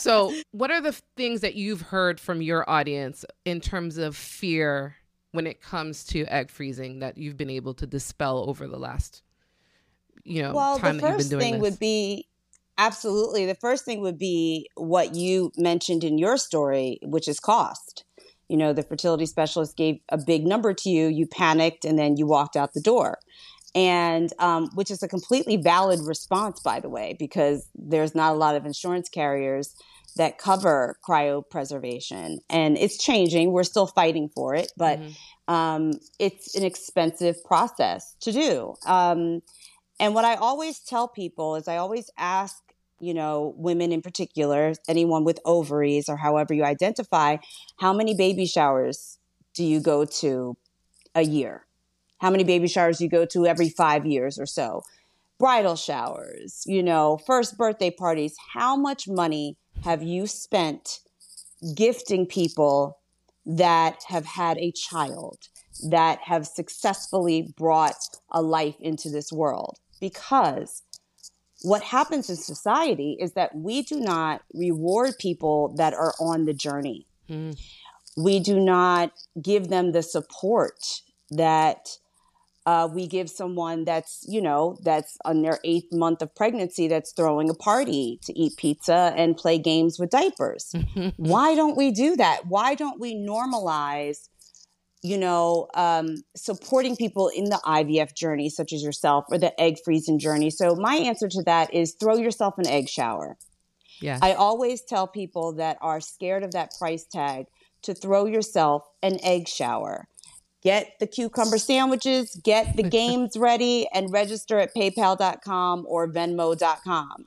so, 0.00 0.32
what 0.52 0.70
are 0.70 0.80
the 0.80 0.92
things 1.16 1.40
that 1.40 1.54
you've 1.54 1.82
heard 1.82 2.20
from 2.20 2.40
your 2.40 2.68
audience 2.68 3.24
in 3.44 3.60
terms 3.60 3.98
of 3.98 4.16
fear 4.16 4.96
when 5.32 5.46
it 5.46 5.60
comes 5.60 6.04
to 6.04 6.24
egg 6.26 6.50
freezing 6.50 7.00
that 7.00 7.18
you've 7.18 7.36
been 7.36 7.50
able 7.50 7.74
to 7.74 7.86
dispel 7.86 8.48
over 8.48 8.68
the 8.68 8.78
last, 8.78 9.22
you 10.22 10.42
know, 10.42 10.54
well, 10.54 10.78
time 10.78 10.96
the 10.96 11.02
that 11.02 11.08
you've 11.08 11.18
been 11.18 11.28
doing 11.28 11.40
thing 11.40 11.52
this? 11.54 11.62
would 11.62 11.78
be 11.80 12.28
absolutely 12.78 13.46
the 13.46 13.54
first 13.54 13.84
thing 13.84 14.00
would 14.00 14.18
be 14.18 14.68
what 14.76 15.14
you 15.14 15.52
mentioned 15.56 16.04
in 16.04 16.18
your 16.18 16.36
story, 16.36 16.98
which 17.02 17.28
is 17.28 17.40
cost. 17.40 18.04
You 18.48 18.56
know, 18.56 18.72
the 18.72 18.82
fertility 18.82 19.26
specialist 19.26 19.76
gave 19.76 20.00
a 20.10 20.18
big 20.18 20.46
number 20.46 20.74
to 20.74 20.90
you, 20.90 21.06
you 21.06 21.26
panicked, 21.26 21.84
and 21.84 21.98
then 21.98 22.16
you 22.16 22.26
walked 22.26 22.56
out 22.56 22.74
the 22.74 22.80
door 22.80 23.18
and 23.74 24.32
um, 24.38 24.70
which 24.74 24.90
is 24.90 25.02
a 25.02 25.08
completely 25.08 25.56
valid 25.56 26.00
response, 26.04 26.60
by 26.60 26.80
the 26.80 26.88
way, 26.88 27.16
because 27.18 27.68
there's 27.74 28.14
not 28.14 28.32
a 28.32 28.38
lot 28.38 28.54
of 28.54 28.64
insurance 28.64 29.08
carriers 29.08 29.74
that 30.16 30.38
cover 30.38 30.96
cryopreservation, 31.06 32.38
and 32.48 32.78
it's 32.78 33.02
changing. 33.02 33.50
We're 33.50 33.64
still 33.64 33.88
fighting 33.88 34.30
for 34.32 34.54
it, 34.54 34.70
but 34.76 35.00
mm-hmm. 35.00 35.52
um, 35.52 35.92
it's 36.20 36.54
an 36.54 36.62
expensive 36.62 37.42
process 37.44 38.14
to 38.20 38.30
do. 38.30 38.74
Um, 38.86 39.42
and 40.00 40.14
what 40.14 40.24
I 40.24 40.34
always 40.34 40.80
tell 40.80 41.08
people 41.08 41.56
is, 41.56 41.68
I 41.68 41.76
always 41.76 42.10
ask, 42.16 42.56
you 43.00 43.14
know, 43.14 43.54
women 43.56 43.92
in 43.92 44.02
particular, 44.02 44.74
anyone 44.88 45.24
with 45.24 45.40
ovaries 45.44 46.08
or 46.08 46.16
however 46.16 46.54
you 46.54 46.64
identify, 46.64 47.36
how 47.78 47.92
many 47.92 48.14
baby 48.14 48.46
showers 48.46 49.18
do 49.54 49.64
you 49.64 49.80
go 49.80 50.04
to 50.04 50.56
a 51.14 51.22
year? 51.22 51.66
how 52.24 52.30
many 52.30 52.42
baby 52.42 52.66
showers 52.66 53.02
you 53.02 53.08
go 53.08 53.26
to 53.26 53.46
every 53.46 53.68
five 53.68 54.06
years 54.06 54.38
or 54.38 54.46
so, 54.46 54.82
bridal 55.38 55.76
showers, 55.76 56.62
you 56.64 56.82
know, 56.82 57.18
first 57.26 57.58
birthday 57.58 57.90
parties. 57.90 58.34
How 58.54 58.76
much 58.76 59.06
money 59.06 59.58
have 59.82 60.02
you 60.02 60.26
spent 60.26 61.00
gifting 61.74 62.24
people 62.24 62.98
that 63.44 64.04
have 64.08 64.24
had 64.24 64.56
a 64.56 64.72
child, 64.72 65.36
that 65.90 66.18
have 66.24 66.46
successfully 66.46 67.52
brought 67.58 68.16
a 68.30 68.40
life 68.40 68.76
into 68.80 69.10
this 69.10 69.30
world? 69.30 69.78
Because 70.04 70.82
what 71.62 71.82
happens 71.82 72.28
in 72.28 72.36
society 72.36 73.16
is 73.18 73.32
that 73.32 73.54
we 73.54 73.80
do 73.80 73.98
not 73.98 74.42
reward 74.52 75.14
people 75.18 75.74
that 75.78 75.94
are 75.94 76.12
on 76.20 76.44
the 76.44 76.52
journey. 76.52 77.06
Mm. 77.30 77.58
We 78.18 78.38
do 78.38 78.60
not 78.60 79.12
give 79.40 79.68
them 79.68 79.92
the 79.92 80.02
support 80.02 80.78
that 81.30 81.88
uh, 82.66 82.88
we 82.92 83.06
give 83.06 83.30
someone 83.30 83.84
that's 83.84 84.24
you 84.28 84.42
know 84.42 84.76
that's 84.82 85.16
on 85.24 85.40
their 85.40 85.58
eighth 85.64 85.92
month 85.92 86.20
of 86.20 86.34
pregnancy 86.34 86.86
that's 86.88 87.12
throwing 87.12 87.48
a 87.48 87.54
party 87.54 88.18
to 88.24 88.38
eat 88.38 88.56
pizza 88.56 89.12
and 89.16 89.36
play 89.36 89.58
games 89.58 89.98
with 89.98 90.08
diapers 90.10 90.74
why 91.16 91.54
don't 91.54 91.76
we 91.76 91.90
do 91.90 92.16
that 92.16 92.46
why 92.46 92.74
don't 92.74 92.98
we 92.98 93.14
normalize 93.14 94.28
you 95.04 95.18
know 95.18 95.68
um, 95.74 96.16
supporting 96.34 96.96
people 96.96 97.28
in 97.28 97.44
the 97.44 97.60
ivf 97.64 98.14
journey 98.16 98.48
such 98.48 98.72
as 98.72 98.82
yourself 98.82 99.24
or 99.30 99.38
the 99.38 99.58
egg 99.60 99.76
freezing 99.84 100.18
journey 100.18 100.50
so 100.50 100.74
my 100.74 100.96
answer 100.96 101.28
to 101.28 101.42
that 101.42 101.72
is 101.72 101.94
throw 102.00 102.16
yourself 102.16 102.54
an 102.58 102.66
egg 102.66 102.88
shower 102.88 103.36
yeah 104.00 104.18
i 104.22 104.32
always 104.32 104.82
tell 104.82 105.06
people 105.06 105.52
that 105.52 105.78
are 105.80 106.00
scared 106.00 106.42
of 106.42 106.52
that 106.52 106.70
price 106.78 107.04
tag 107.04 107.46
to 107.82 107.94
throw 107.94 108.24
yourself 108.24 108.82
an 109.02 109.18
egg 109.22 109.46
shower 109.46 110.08
get 110.64 110.94
the 110.98 111.06
cucumber 111.06 111.58
sandwiches, 111.58 112.40
get 112.42 112.74
the 112.74 112.82
games 113.00 113.36
ready, 113.36 113.86
and 113.92 114.10
register 114.10 114.58
at 114.58 114.74
paypal.com 114.74 115.84
or 115.86 116.08
venmo.com. 116.08 117.26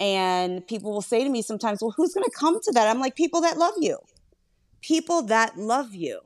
And 0.00 0.66
people 0.66 0.92
will 0.92 1.00
say 1.00 1.22
to 1.22 1.30
me 1.30 1.42
sometimes, 1.42 1.80
well, 1.80 1.94
who's 1.96 2.12
going 2.12 2.24
to 2.24 2.36
come 2.36 2.60
to 2.60 2.72
that? 2.72 2.88
I'm 2.88 2.98
like, 2.98 3.14
people 3.14 3.40
that 3.42 3.56
love 3.56 3.74
you, 3.78 3.98
people 4.82 5.22
that 5.22 5.56
love 5.56 5.94
you. 5.94 6.20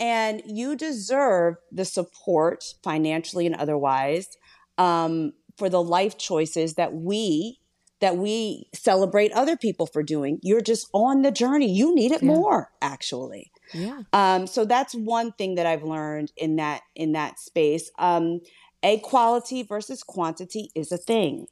And 0.00 0.42
you 0.46 0.76
deserve 0.76 1.56
the 1.70 1.84
support, 1.84 2.64
financially 2.82 3.46
and 3.46 3.54
otherwise, 3.54 4.36
um, 4.76 5.32
for 5.56 5.68
the 5.68 5.82
life 5.82 6.18
choices 6.18 6.74
that 6.74 6.92
we 6.94 7.60
that 8.00 8.16
we 8.16 8.66
celebrate 8.74 9.32
other 9.32 9.56
people 9.56 9.86
for 9.86 10.02
doing. 10.02 10.38
You're 10.42 10.60
just 10.60 10.88
on 10.92 11.22
the 11.22 11.30
journey. 11.30 11.72
You 11.72 11.94
need 11.94 12.12
it 12.12 12.22
yeah. 12.22 12.26
more, 12.28 12.70
actually. 12.82 13.50
Yeah. 13.72 14.02
Um, 14.12 14.46
so 14.46 14.64
that's 14.64 14.94
one 14.94 15.32
thing 15.32 15.54
that 15.54 15.64
I've 15.64 15.84
learned 15.84 16.32
in 16.36 16.56
that 16.56 16.82
in 16.94 17.12
that 17.12 17.38
space. 17.38 17.90
Um, 17.98 18.40
egg 18.82 19.02
quality 19.02 19.62
versus 19.62 20.02
quantity 20.02 20.70
is 20.74 20.92
a 20.92 20.98
thing, 20.98 21.46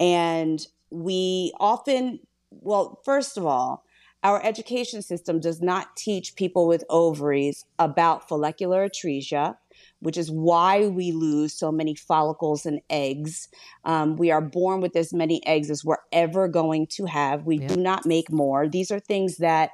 and 0.00 0.64
we 0.90 1.52
often, 1.60 2.20
well, 2.50 3.00
first 3.04 3.36
of 3.36 3.44
all, 3.44 3.84
our 4.26 4.44
education 4.44 5.02
system 5.02 5.38
does 5.38 5.62
not 5.62 5.94
teach 5.94 6.34
people 6.34 6.66
with 6.66 6.82
ovaries 6.90 7.64
about 7.78 8.28
follicular 8.28 8.88
atresia, 8.88 9.56
which 10.00 10.16
is 10.16 10.32
why 10.32 10.88
we 10.88 11.12
lose 11.12 11.52
so 11.52 11.70
many 11.70 11.94
follicles 11.94 12.66
and 12.66 12.80
eggs. 12.90 13.46
Um, 13.84 14.16
we 14.16 14.32
are 14.32 14.40
born 14.40 14.80
with 14.80 14.96
as 14.96 15.14
many 15.14 15.46
eggs 15.46 15.70
as 15.70 15.84
we're 15.84 16.02
ever 16.10 16.48
going 16.48 16.88
to 16.96 17.04
have. 17.04 17.46
We 17.46 17.60
yeah. 17.60 17.68
do 17.68 17.76
not 17.76 18.04
make 18.04 18.32
more. 18.32 18.68
These 18.68 18.90
are 18.90 18.98
things 18.98 19.36
that 19.36 19.70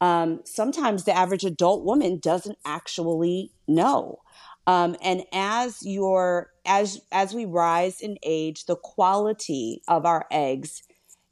um, 0.00 0.40
sometimes 0.44 1.04
the 1.04 1.16
average 1.16 1.44
adult 1.44 1.84
woman 1.84 2.18
doesn't 2.18 2.58
actually 2.66 3.52
know. 3.68 4.18
Um, 4.66 4.96
and 5.04 5.22
as 5.32 5.86
your 5.86 6.50
as 6.66 7.00
as 7.12 7.32
we 7.32 7.44
rise 7.44 8.00
in 8.00 8.16
age, 8.24 8.64
the 8.64 8.76
quality 8.76 9.82
of 9.86 10.04
our 10.04 10.26
eggs 10.32 10.82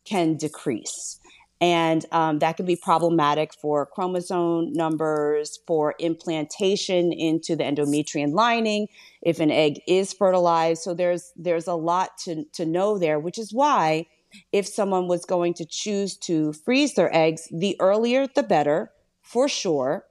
can 0.05 0.37
decrease. 0.37 1.19
And 1.63 2.05
um, 2.11 2.41
that 2.41 2.57
can 2.57 2.67
be 2.67 2.75
problematic 2.75 3.55
for 3.55 3.87
chromosome 3.87 4.73
numbers, 4.73 5.61
for 5.65 5.95
implantation 6.01 7.13
into 7.13 7.55
the 7.55 7.63
endometrium 7.63 8.35
lining, 8.35 8.89
if 9.23 9.39
an 9.39 9.53
egg 9.53 9.81
is 9.87 10.13
fertilized. 10.13 10.83
So 10.83 10.93
there's 10.93 11.33
there's 11.37 11.69
a 11.69 11.75
lot 11.75 12.19
to, 12.25 12.45
to 12.55 12.67
know 12.67 12.99
there, 12.99 13.21
which 13.21 13.39
is 13.39 13.55
why 13.55 14.07
if 14.51 14.67
someone 14.67 15.07
was 15.07 15.25
going 15.25 15.55
to 15.55 15.65
choose 15.65 16.17
to 16.17 16.53
freeze 16.53 16.95
their 16.95 17.15
eggs, 17.15 17.47
the 17.53 17.77
earlier 17.79 18.27
the 18.27 18.43
better, 18.43 18.91
for 19.23 19.49
sure. 19.49 20.05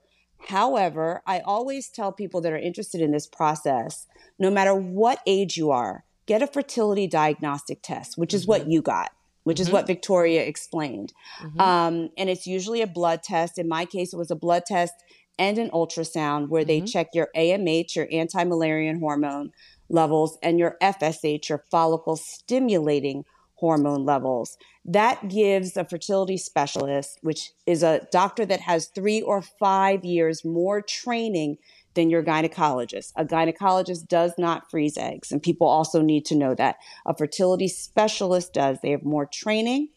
However, 0.48 1.22
I 1.26 1.40
always 1.40 1.90
tell 1.90 2.12
people 2.12 2.40
that 2.40 2.52
are 2.52 2.58
interested 2.58 3.02
in 3.02 3.12
this 3.12 3.26
process 3.26 4.06
no 4.38 4.50
matter 4.50 4.74
what 4.74 5.20
age 5.26 5.58
you 5.58 5.70
are, 5.70 6.04
get 6.26 6.42
a 6.42 6.46
fertility 6.46 7.06
diagnostic 7.06 7.82
test, 7.82 8.16
which 8.16 8.32
is 8.32 8.42
mm-hmm. 8.42 8.48
what 8.48 8.70
you 8.70 8.80
got, 8.80 9.12
which 9.44 9.56
mm-hmm. 9.56 9.62
is 9.62 9.70
what 9.70 9.86
Victoria 9.86 10.42
explained. 10.44 11.12
Mm-hmm. 11.40 11.60
Um, 11.60 12.10
and 12.16 12.30
it's 12.30 12.46
usually 12.46 12.82
a 12.82 12.86
blood 12.86 13.22
test. 13.22 13.58
In 13.58 13.68
my 13.68 13.84
case, 13.84 14.12
it 14.12 14.18
was 14.18 14.30
a 14.30 14.36
blood 14.36 14.64
test 14.66 14.94
and 15.38 15.58
an 15.58 15.70
ultrasound 15.70 16.48
where 16.48 16.64
they 16.64 16.78
mm-hmm. 16.78 16.86
check 16.86 17.08
your 17.14 17.28
AMH, 17.36 17.96
your 17.96 18.08
anti 18.12 18.44
Müllerian 18.44 19.00
hormone 19.00 19.50
levels, 19.88 20.38
and 20.42 20.58
your 20.58 20.76
FSH, 20.82 21.48
your 21.48 21.64
follicle 21.70 22.16
stimulating 22.16 23.24
hormone 23.56 24.04
levels. 24.04 24.56
That 24.84 25.28
gives 25.28 25.76
a 25.76 25.84
fertility 25.84 26.36
specialist, 26.36 27.18
which 27.22 27.52
is 27.64 27.84
a 27.84 28.06
doctor 28.10 28.44
that 28.46 28.60
has 28.60 28.88
three 28.88 29.22
or 29.22 29.40
five 29.40 30.04
years 30.04 30.44
more 30.44 30.82
training 30.82 31.58
than 31.94 32.10
your 32.10 32.22
gynecologist. 32.22 33.12
A 33.16 33.24
gynecologist 33.24 34.08
does 34.08 34.32
not 34.38 34.70
freeze 34.70 34.96
eggs, 34.96 35.32
and 35.32 35.42
people 35.42 35.66
also 35.66 36.02
need 36.02 36.24
to 36.26 36.34
know 36.34 36.54
that. 36.54 36.76
A 37.06 37.16
fertility 37.16 37.68
specialist 37.68 38.52
does. 38.52 38.78
They 38.82 38.90
have 38.90 39.04
more 39.04 39.26
training, 39.26 39.88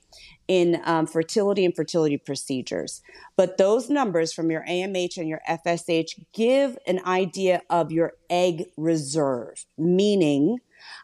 in 0.47 0.81
um, 0.85 1.07
fertility 1.07 1.65
and 1.65 1.75
fertility 1.75 2.17
procedures. 2.17 3.01
But 3.35 3.57
those 3.57 3.89
numbers 3.89 4.33
from 4.33 4.51
your 4.51 4.63
AMH 4.65 5.17
and 5.17 5.27
your 5.27 5.41
FSH 5.49 6.23
give 6.33 6.77
an 6.87 7.01
idea 7.05 7.61
of 7.69 7.91
your 7.91 8.13
egg 8.29 8.65
reserve, 8.77 9.65
meaning 9.77 10.59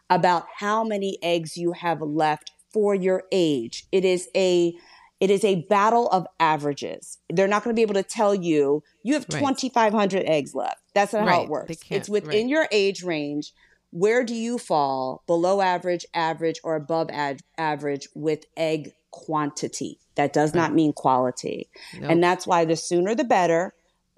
about 0.08 0.44
how 0.58 0.84
many 0.84 1.18
eggs 1.22 1.56
you 1.56 1.72
have 1.72 2.00
left 2.00 2.52
for 2.72 2.94
your 2.94 3.24
age. 3.32 3.86
It 3.92 4.04
is 4.04 4.28
a 4.34 4.74
it 5.22 5.30
is 5.30 5.44
a 5.44 5.64
battle 5.70 6.08
of 6.08 6.26
averages. 6.40 7.18
They're 7.30 7.46
not 7.46 7.62
going 7.62 7.72
to 7.72 7.78
be 7.78 7.82
able 7.82 7.94
to 7.94 8.02
tell 8.02 8.34
you 8.34 8.82
you 9.04 9.14
have 9.14 9.24
right. 9.30 9.38
2500 9.38 10.24
eggs 10.24 10.52
left. 10.52 10.80
That's 10.94 11.12
not 11.12 11.28
right. 11.28 11.34
how 11.34 11.42
it 11.44 11.48
works. 11.48 11.76
It's 11.90 12.08
within 12.08 12.46
right. 12.46 12.48
your 12.48 12.66
age 12.72 13.04
range. 13.04 13.52
Where 13.92 14.24
do 14.24 14.34
you 14.34 14.58
fall 14.58 15.22
below 15.28 15.60
average, 15.60 16.04
average 16.12 16.58
or 16.64 16.74
above 16.74 17.08
ad- 17.12 17.42
average 17.56 18.08
with 18.16 18.46
egg 18.56 18.94
quantity? 19.12 20.00
That 20.16 20.32
does 20.32 20.54
not 20.54 20.74
mean 20.74 20.92
quality. 20.92 21.70
Nope. 21.94 22.10
And 22.10 22.24
that's 22.24 22.44
why 22.44 22.64
the 22.64 22.74
sooner 22.74 23.14
the 23.14 23.22
better. 23.22 23.74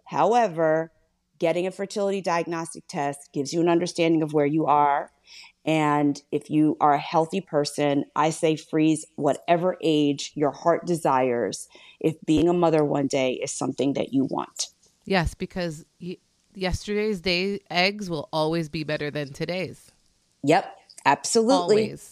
However, 0.06 0.90
getting 1.38 1.66
a 1.66 1.70
fertility 1.70 2.20
diagnostic 2.20 2.84
test 2.88 3.30
gives 3.32 3.52
you 3.52 3.60
an 3.60 3.68
understanding 3.68 4.22
of 4.22 4.32
where 4.32 4.46
you 4.46 4.66
are 4.66 5.10
and 5.64 6.20
if 6.30 6.50
you 6.50 6.76
are 6.80 6.92
a 6.92 6.98
healthy 6.98 7.40
person, 7.40 8.04
I 8.14 8.30
say 8.30 8.56
freeze 8.56 9.06
whatever 9.16 9.76
age 9.82 10.32
your 10.34 10.50
heart 10.50 10.86
desires 10.86 11.68
if 12.00 12.16
being 12.26 12.48
a 12.48 12.52
mother 12.52 12.84
one 12.84 13.06
day 13.06 13.34
is 13.34 13.50
something 13.50 13.94
that 13.94 14.12
you 14.12 14.26
want. 14.26 14.68
Yes, 15.06 15.34
because 15.34 15.86
yesterday's 16.54 17.20
day 17.20 17.60
eggs 17.70 18.10
will 18.10 18.28
always 18.32 18.68
be 18.68 18.84
better 18.84 19.10
than 19.10 19.32
today's. 19.32 19.90
Yep, 20.42 20.70
absolutely. 21.06 21.84
Always. 21.84 22.10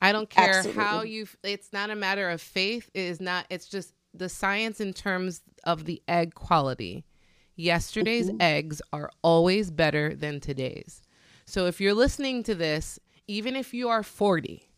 I 0.00 0.12
don't 0.12 0.30
care 0.30 0.58
absolutely. 0.58 0.82
how 0.82 1.02
you 1.02 1.26
it's 1.42 1.72
not 1.72 1.90
a 1.90 1.96
matter 1.96 2.28
of 2.30 2.40
faith, 2.40 2.90
it 2.94 3.00
is 3.00 3.20
not 3.20 3.46
it's 3.50 3.66
just 3.66 3.92
the 4.12 4.28
science 4.28 4.80
in 4.80 4.92
terms 4.92 5.40
of 5.64 5.84
the 5.84 6.00
egg 6.06 6.34
quality. 6.34 7.04
Yesterday's 7.56 8.28
mm-hmm. 8.28 8.40
eggs 8.40 8.82
are 8.92 9.10
always 9.22 9.70
better 9.70 10.14
than 10.14 10.40
today's. 10.40 11.02
So 11.46 11.66
if 11.66 11.80
you're 11.80 11.94
listening 11.94 12.42
to 12.44 12.54
this, 12.54 12.98
even 13.26 13.56
if 13.56 13.72
you 13.72 13.88
are 13.88 14.02
40 14.02 14.68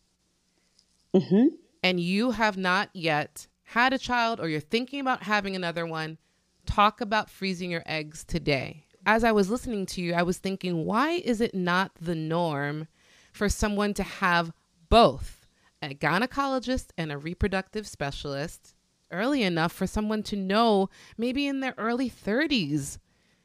mm-hmm. 1.15 1.47
and 1.83 2.01
you 2.01 2.33
have 2.33 2.57
not 2.57 2.91
yet 2.93 3.47
had 3.65 3.93
a 3.93 3.99
child 3.99 4.41
or 4.41 4.49
you're 4.49 4.61
thinking 4.61 5.01
about 5.01 5.23
having 5.23 5.57
another 5.57 5.87
one, 5.87 6.19
talk 6.67 7.01
about 7.01 7.31
freezing 7.31 7.71
your 7.71 7.83
eggs 7.87 8.25
today. 8.25 8.85
As 9.05 9.25
I 9.25 9.33
was 9.33 9.51
listening 9.51 9.87
to 9.87 10.01
you, 10.01 10.15
I 10.15 10.23
was 10.23 10.39
thinking, 10.39 10.85
why 10.85 11.13
is 11.13 11.41
it 11.41 11.55
not 11.55 11.93
the 12.01 12.15
norm 12.15 12.89
for 13.33 13.49
someone 13.49 13.95
to 13.95 14.03
have 14.03 14.53
both 14.89 15.47
a 15.83 15.95
gynecologist 15.95 16.89
and 16.97 17.13
a 17.13 17.19
reproductive 17.19 17.87
specialist 17.87 18.75
early 19.11 19.43
enough 19.43 19.73
for 19.73 19.87
someone 19.87 20.23
to 20.25 20.37
know 20.37 20.89
maybe 21.17 21.47
in 21.47 21.61
their 21.61 21.75
early 21.79 22.11
30s 22.11 22.99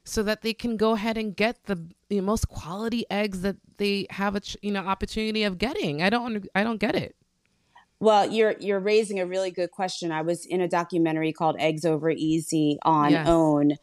so 0.03 0.23
that 0.23 0.41
they 0.41 0.53
can 0.53 0.77
go 0.77 0.91
ahead 0.93 1.17
and 1.17 1.35
get 1.35 1.65
the, 1.65 1.87
the 2.09 2.21
most 2.21 2.47
quality 2.47 3.05
eggs 3.09 3.41
that 3.41 3.57
they 3.77 4.07
have 4.09 4.35
a 4.35 4.41
you 4.61 4.71
know 4.71 4.81
opportunity 4.81 5.43
of 5.43 5.57
getting. 5.57 6.01
I 6.01 6.09
don't 6.09 6.47
I 6.55 6.63
don't 6.63 6.79
get 6.79 6.95
it. 6.95 7.15
Well, 7.99 8.31
you're 8.31 8.55
you're 8.59 8.79
raising 8.79 9.19
a 9.19 9.27
really 9.27 9.51
good 9.51 9.69
question. 9.69 10.11
I 10.11 10.23
was 10.23 10.45
in 10.45 10.59
a 10.59 10.67
documentary 10.67 11.31
called 11.31 11.55
Eggs 11.59 11.85
Over 11.85 12.09
Easy 12.09 12.79
on 12.81 13.11
yes. 13.11 13.27
OWN, 13.27 13.77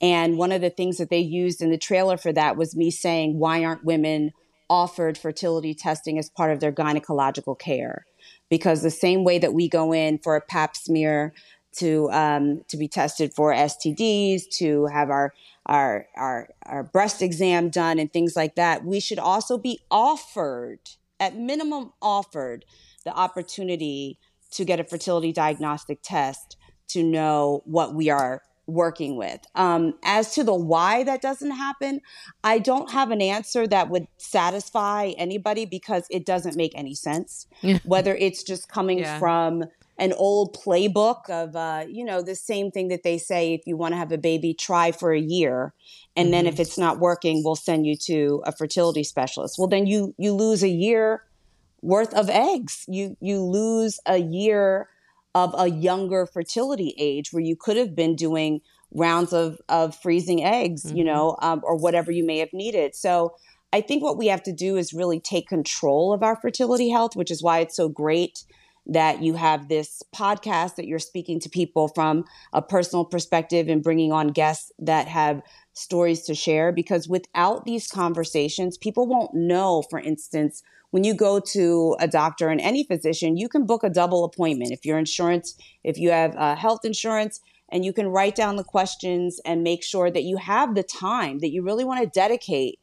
and 0.00 0.38
one 0.38 0.52
of 0.52 0.60
the 0.60 0.70
things 0.70 0.98
that 0.98 1.10
they 1.10 1.18
used 1.18 1.60
in 1.60 1.70
the 1.70 1.78
trailer 1.78 2.16
for 2.16 2.32
that 2.32 2.56
was 2.56 2.76
me 2.76 2.92
saying, 2.92 3.40
"Why 3.40 3.64
aren't 3.64 3.84
women 3.84 4.32
offered 4.70 5.18
fertility 5.18 5.74
testing 5.74 6.20
as 6.20 6.30
part 6.30 6.52
of 6.52 6.60
their 6.60 6.72
gynecological 6.72 7.58
care?" 7.58 8.06
Because 8.50 8.82
the 8.82 8.90
same 8.90 9.24
way 9.24 9.38
that 9.38 9.54
we 9.54 9.68
go 9.68 9.92
in 9.92 10.18
for 10.18 10.36
a 10.36 10.40
Pap 10.40 10.76
smear 10.76 11.32
to 11.78 12.10
um, 12.12 12.62
to 12.68 12.76
be 12.76 12.86
tested 12.86 13.32
for 13.32 13.52
STDs, 13.52 14.42
to 14.58 14.86
have 14.86 15.10
our 15.10 15.32
our, 15.66 16.06
our, 16.16 16.48
our 16.66 16.82
breast 16.82 17.22
exam 17.22 17.70
done 17.70 17.98
and 17.98 18.12
things 18.12 18.36
like 18.36 18.54
that, 18.56 18.84
we 18.84 19.00
should 19.00 19.18
also 19.18 19.56
be 19.56 19.80
offered, 19.90 20.78
at 21.18 21.36
minimum, 21.36 21.92
offered 22.02 22.64
the 23.04 23.14
opportunity 23.14 24.18
to 24.50 24.64
get 24.64 24.78
a 24.78 24.84
fertility 24.84 25.32
diagnostic 25.32 26.00
test 26.02 26.56
to 26.88 27.02
know 27.02 27.62
what 27.64 27.94
we 27.94 28.10
are 28.10 28.42
working 28.66 29.16
with. 29.16 29.40
Um, 29.54 29.94
as 30.02 30.34
to 30.34 30.44
the 30.44 30.54
why 30.54 31.04
that 31.04 31.20
doesn't 31.20 31.50
happen, 31.50 32.00
I 32.42 32.58
don't 32.58 32.90
have 32.90 33.10
an 33.10 33.20
answer 33.20 33.66
that 33.66 33.90
would 33.90 34.06
satisfy 34.16 35.12
anybody 35.18 35.66
because 35.66 36.06
it 36.10 36.24
doesn't 36.24 36.56
make 36.56 36.72
any 36.74 36.94
sense. 36.94 37.46
Whether 37.84 38.14
it's 38.14 38.42
just 38.42 38.68
coming 38.68 39.00
yeah. 39.00 39.18
from 39.18 39.64
an 39.98 40.12
old 40.14 40.56
playbook 40.56 41.28
of 41.30 41.54
uh, 41.54 41.84
you 41.88 42.04
know 42.04 42.22
the 42.22 42.34
same 42.34 42.70
thing 42.70 42.88
that 42.88 43.02
they 43.02 43.18
say 43.18 43.54
if 43.54 43.62
you 43.66 43.76
want 43.76 43.92
to 43.92 43.98
have 43.98 44.12
a 44.12 44.18
baby 44.18 44.54
try 44.54 44.90
for 44.90 45.12
a 45.12 45.20
year 45.20 45.72
and 46.16 46.26
mm-hmm. 46.26 46.32
then 46.32 46.46
if 46.46 46.54
mm-hmm. 46.54 46.62
it's 46.62 46.78
not 46.78 46.98
working 46.98 47.42
we'll 47.44 47.54
send 47.54 47.86
you 47.86 47.96
to 47.96 48.42
a 48.44 48.52
fertility 48.52 49.04
specialist 49.04 49.56
well 49.58 49.68
then 49.68 49.86
you 49.86 50.14
you 50.18 50.32
lose 50.32 50.62
a 50.62 50.68
year 50.68 51.22
worth 51.80 52.12
of 52.14 52.28
eggs 52.28 52.84
you 52.88 53.16
you 53.20 53.40
lose 53.40 54.00
a 54.06 54.18
year 54.18 54.88
of 55.34 55.54
a 55.58 55.68
younger 55.68 56.26
fertility 56.26 56.94
age 56.98 57.32
where 57.32 57.42
you 57.42 57.56
could 57.56 57.76
have 57.76 57.94
been 57.94 58.14
doing 58.14 58.60
rounds 58.92 59.32
of 59.32 59.58
of 59.68 59.96
freezing 59.96 60.44
eggs 60.44 60.84
mm-hmm. 60.84 60.98
you 60.98 61.04
know 61.04 61.36
um, 61.42 61.60
or 61.64 61.76
whatever 61.76 62.12
you 62.12 62.24
may 62.24 62.38
have 62.38 62.52
needed 62.52 62.94
so 62.94 63.34
i 63.72 63.80
think 63.80 64.02
what 64.02 64.16
we 64.16 64.28
have 64.28 64.42
to 64.42 64.52
do 64.52 64.76
is 64.76 64.94
really 64.94 65.18
take 65.18 65.48
control 65.48 66.12
of 66.12 66.22
our 66.22 66.36
fertility 66.36 66.88
health 66.88 67.16
which 67.16 67.30
is 67.30 67.42
why 67.42 67.58
it's 67.58 67.76
so 67.76 67.88
great 67.88 68.44
that 68.86 69.22
you 69.22 69.34
have 69.34 69.68
this 69.68 70.02
podcast 70.14 70.76
that 70.76 70.86
you're 70.86 70.98
speaking 70.98 71.40
to 71.40 71.48
people 71.48 71.88
from 71.88 72.24
a 72.52 72.60
personal 72.60 73.04
perspective 73.04 73.66
and 73.66 73.82
bringing 73.82 74.12
on 74.12 74.28
guests 74.28 74.70
that 74.78 75.08
have 75.08 75.40
stories 75.72 76.22
to 76.22 76.34
share 76.34 76.70
because 76.70 77.08
without 77.08 77.64
these 77.64 77.88
conversations 77.88 78.78
people 78.78 79.08
won't 79.08 79.34
know 79.34 79.82
for 79.90 79.98
instance 79.98 80.62
when 80.94 81.02
you 81.02 81.12
go 81.12 81.40
to 81.40 81.96
a 81.98 82.06
doctor 82.06 82.50
and 82.50 82.60
any 82.60 82.84
physician 82.84 83.36
you 83.36 83.48
can 83.48 83.66
book 83.66 83.82
a 83.82 83.90
double 83.90 84.22
appointment. 84.22 84.70
If 84.70 84.86
your 84.86 84.96
insurance 84.96 85.56
if 85.82 85.98
you 85.98 86.12
have 86.12 86.36
uh, 86.36 86.54
health 86.54 86.84
insurance 86.84 87.40
and 87.68 87.84
you 87.84 87.92
can 87.92 88.06
write 88.06 88.36
down 88.36 88.54
the 88.54 88.62
questions 88.62 89.40
and 89.44 89.64
make 89.64 89.82
sure 89.82 90.08
that 90.08 90.22
you 90.22 90.36
have 90.36 90.76
the 90.76 90.84
time 90.84 91.40
that 91.40 91.50
you 91.50 91.64
really 91.64 91.82
want 91.82 92.04
to 92.04 92.20
dedicate 92.20 92.78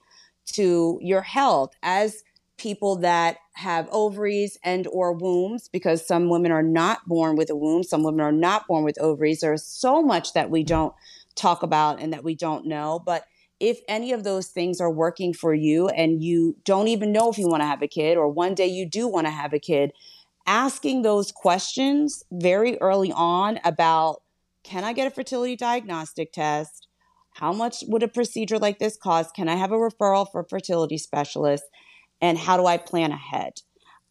to 0.47 0.99
your 1.01 1.21
health 1.21 1.71
as 1.83 2.21
people 2.57 2.97
that 2.97 3.37
have 3.53 3.87
ovaries 3.93 4.57
and 4.61 4.87
or 4.87 5.13
wombs 5.13 5.69
because 5.71 6.05
some 6.05 6.27
women 6.27 6.51
are 6.51 6.61
not 6.61 7.07
born 7.07 7.37
with 7.37 7.49
a 7.49 7.55
womb 7.55 7.81
some 7.81 8.03
women 8.03 8.19
are 8.19 8.33
not 8.33 8.67
born 8.67 8.83
with 8.83 8.99
ovaries. 8.99 9.39
There's 9.39 9.63
so 9.63 10.01
much 10.01 10.33
that 10.33 10.49
we 10.49 10.63
don't 10.63 10.93
talk 11.37 11.63
about 11.63 12.01
and 12.01 12.11
that 12.11 12.25
we 12.25 12.35
don't 12.35 12.65
know 12.65 13.01
but 13.05 13.23
if 13.61 13.79
any 13.87 14.11
of 14.11 14.23
those 14.23 14.47
things 14.47 14.81
are 14.81 14.91
working 14.91 15.33
for 15.33 15.53
you 15.53 15.87
and 15.89 16.21
you 16.21 16.57
don't 16.65 16.87
even 16.87 17.11
know 17.11 17.29
if 17.29 17.37
you 17.37 17.47
want 17.47 17.61
to 17.61 17.67
have 17.67 17.81
a 17.81 17.87
kid 17.87 18.17
or 18.17 18.27
one 18.27 18.55
day 18.55 18.67
you 18.67 18.85
do 18.85 19.07
want 19.07 19.27
to 19.27 19.31
have 19.31 19.53
a 19.53 19.59
kid 19.59 19.91
asking 20.45 21.03
those 21.03 21.31
questions 21.31 22.23
very 22.31 22.77
early 22.81 23.11
on 23.13 23.59
about 23.63 24.21
can 24.63 24.83
i 24.83 24.91
get 24.91 25.07
a 25.07 25.11
fertility 25.11 25.55
diagnostic 25.55 26.33
test 26.33 26.87
how 27.35 27.53
much 27.53 27.83
would 27.87 28.03
a 28.03 28.07
procedure 28.07 28.57
like 28.57 28.79
this 28.79 28.97
cost 28.97 29.33
can 29.35 29.47
i 29.47 29.55
have 29.55 29.71
a 29.71 29.75
referral 29.75 30.29
for 30.29 30.41
a 30.41 30.49
fertility 30.49 30.97
specialist 30.97 31.63
and 32.21 32.37
how 32.37 32.55
do 32.55 32.65
I 32.67 32.77
plan 32.77 33.11
ahead? 33.11 33.53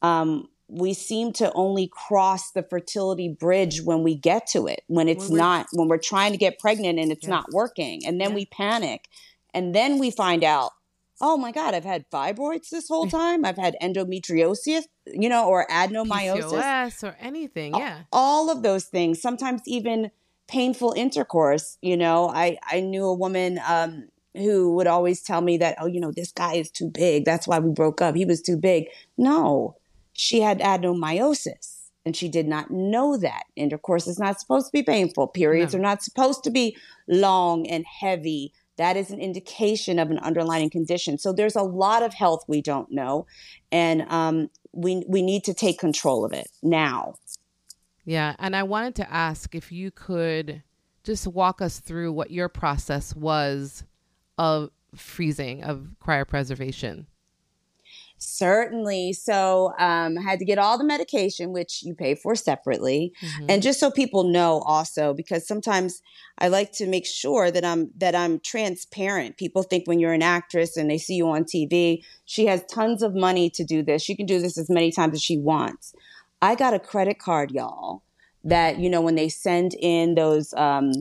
Um, 0.03 0.49
we 0.69 0.95
seem 0.95 1.33
to 1.35 1.53
only 1.53 1.89
cross 1.89 2.53
the 2.53 2.63
fertility 2.63 3.29
bridge 3.29 3.83
when 3.83 4.03
we 4.03 4.15
get 4.15 4.47
to 4.49 4.67
it, 4.67 4.83
when 4.89 5.09
it's 5.09 5.29
when 5.29 5.39
not, 5.39 5.67
when 5.73 5.89
we're 5.89 5.99
trying 5.99 6.33
to 6.33 6.39
get 6.39 6.59
pregnant 6.59 6.99
and 6.99 7.11
it's 7.11 7.27
not 7.27 7.53
working. 7.53 8.07
And 8.07 8.21
then 8.21 8.31
yeah. 8.31 8.37
we 8.37 8.47
panic. 8.47 9.09
And 9.55 9.75
then 9.75 9.99
we 9.99 10.11
find 10.11 10.45
out, 10.45 10.73
oh 11.21 11.37
my 11.37 11.53
God, 11.53 11.75
I've 11.75 11.85
had 11.85 12.09
fibroids 12.11 12.71
this 12.71 12.89
whole 12.89 13.07
time. 13.11 13.45
I've 13.45 13.57
had 13.57 13.77
endometriosis, 13.83 14.85
you 15.07 15.29
know, 15.29 15.47
or 15.47 15.67
adenomyosis. 15.69 16.51
PCOS 16.51 17.05
or 17.05 17.17
anything. 17.21 17.75
Yeah. 17.75 18.03
All 18.13 18.51
of 18.51 18.63
those 18.63 18.85
things. 18.85 19.21
Sometimes 19.21 19.63
even 19.67 20.11
painful 20.49 20.95
intercourse. 20.97 21.79
You 21.81 21.97
know, 21.97 22.29
I, 22.29 22.59
I 22.67 22.81
knew 22.81 23.05
a 23.05 23.15
woman, 23.15 23.61
um, 23.67 24.09
who 24.37 24.75
would 24.77 24.87
always 24.87 25.23
tell 25.23 25.41
me 25.41 25.59
that, 25.59 25.77
oh, 25.81 25.87
you 25.87 26.01
know, 26.01 26.13
this 26.13 26.31
guy 26.33 26.55
is 26.55 26.71
too 26.71 26.89
big. 26.89 27.25
That's 27.25 27.49
why 27.49 27.59
we 27.59 27.71
broke 27.71 28.01
up. 28.01 28.15
He 28.15 28.25
was 28.25 28.41
too 28.41 28.57
big. 28.57 28.87
No, 29.19 29.77
she 30.13 30.41
had 30.41 30.61
adenomyosis 30.61 31.81
and 32.05 32.17
she 32.17 32.29
did 32.29 32.47
not 32.47 32.71
know 32.71 33.17
that. 33.17 33.45
Intercourse 33.57 34.07
is 34.07 34.19
not 34.19 34.41
supposed 34.41 34.67
to 34.67 34.73
be 34.73 34.83
painful. 34.83 35.27
Periods 35.29 35.75
no. 35.75 35.79
are 35.79 35.83
not 35.83 36.03
supposed 36.03 36.45
to 36.45 36.51
be 36.51 36.77
long 37.09 37.67
and 37.67 37.85
heavy. 37.87 38.53
That 38.81 38.97
is 38.97 39.11
an 39.11 39.21
indication 39.21 39.99
of 39.99 40.11
an 40.11 40.19
underlying 40.19 40.71
condition. 40.71 41.19
So 41.19 41.33
there's 41.35 41.55
a 41.55 41.63
lot 41.63 42.03
of 42.03 42.15
health 42.15 42.45
we 42.49 42.63
don't 42.63 42.91
know, 42.91 43.27
and 43.71 44.03
um, 44.09 44.49
we 44.73 45.05
we 45.07 45.21
need 45.21 45.45
to 45.45 45.55
take 45.55 45.79
control 45.79 46.25
of 46.25 46.33
it 46.33 46.49
now. 46.63 47.17
Yeah, 48.07 48.35
and 48.39 48.57
I 48.57 48.63
wanted 48.63 48.95
to 48.97 49.13
ask 49.13 49.55
if 49.55 49.71
you 49.71 49.91
could 49.91 50.63
just 51.05 51.27
walk 51.27 51.61
us 51.61 51.79
through 51.79 52.13
what 52.13 52.31
your 52.31 52.49
process 52.49 53.15
was 53.15 53.85
of 54.39 54.71
freezing 54.95 55.63
of 55.63 55.89
cryopreservation? 56.03 57.07
Certainly. 58.23 59.15
So 59.15 59.73
um, 59.79 60.19
I 60.19 60.23
had 60.23 60.39
to 60.41 60.45
get 60.45 60.59
all 60.59 60.77
the 60.77 60.85
medication, 60.85 61.53
which 61.53 61.83
you 61.83 61.95
pay 61.95 62.15
for 62.15 62.35
separately, 62.35 63.15
mm-hmm. 63.23 63.47
and 63.49 63.63
just 63.63 63.81
so 63.81 63.91
people 63.91 64.25
know, 64.25 64.61
also 64.67 65.15
because 65.15 65.49
sometimes 65.49 66.03
I 66.37 66.49
like 66.49 66.71
to 66.73 66.87
make 66.87 67.07
sure 67.07 67.51
that 67.51 67.65
I'm 67.65 67.91
that 67.97 68.15
I'm 68.15 68.39
transparent. 68.41 69.39
People 69.39 69.63
think 69.63 69.87
when 69.87 69.99
you're 69.99 70.13
an 70.13 70.23
actress 70.23 70.77
and 70.77 70.91
they 70.91 70.99
see 70.99 71.15
you 71.15 71.29
on 71.29 71.45
TV, 71.45 72.05
she 72.27 72.45
has 72.45 72.63
tons 72.67 73.03
of 73.03 73.15
money 73.15 73.49
to 73.49 73.65
do 73.65 73.83
this. 73.83 74.03
She 74.03 74.15
can 74.15 74.27
do 74.27 74.39
this 74.39 74.59
as 74.59 74.69
many 74.69 74.93
times 74.93 75.15
as 75.15 75.23
she 75.23 75.39
wants. 75.39 75.95
I 76.43 76.57
got 76.57 76.75
a 76.75 76.79
credit 76.79 77.19
card, 77.19 77.51
y'all. 77.53 78.03
That 78.45 78.79
you 78.79 78.91
know 78.91 79.01
when 79.01 79.15
they 79.15 79.31
send 79.31 79.73
in 79.81 80.15
those 80.15 80.53
um, 80.55 80.93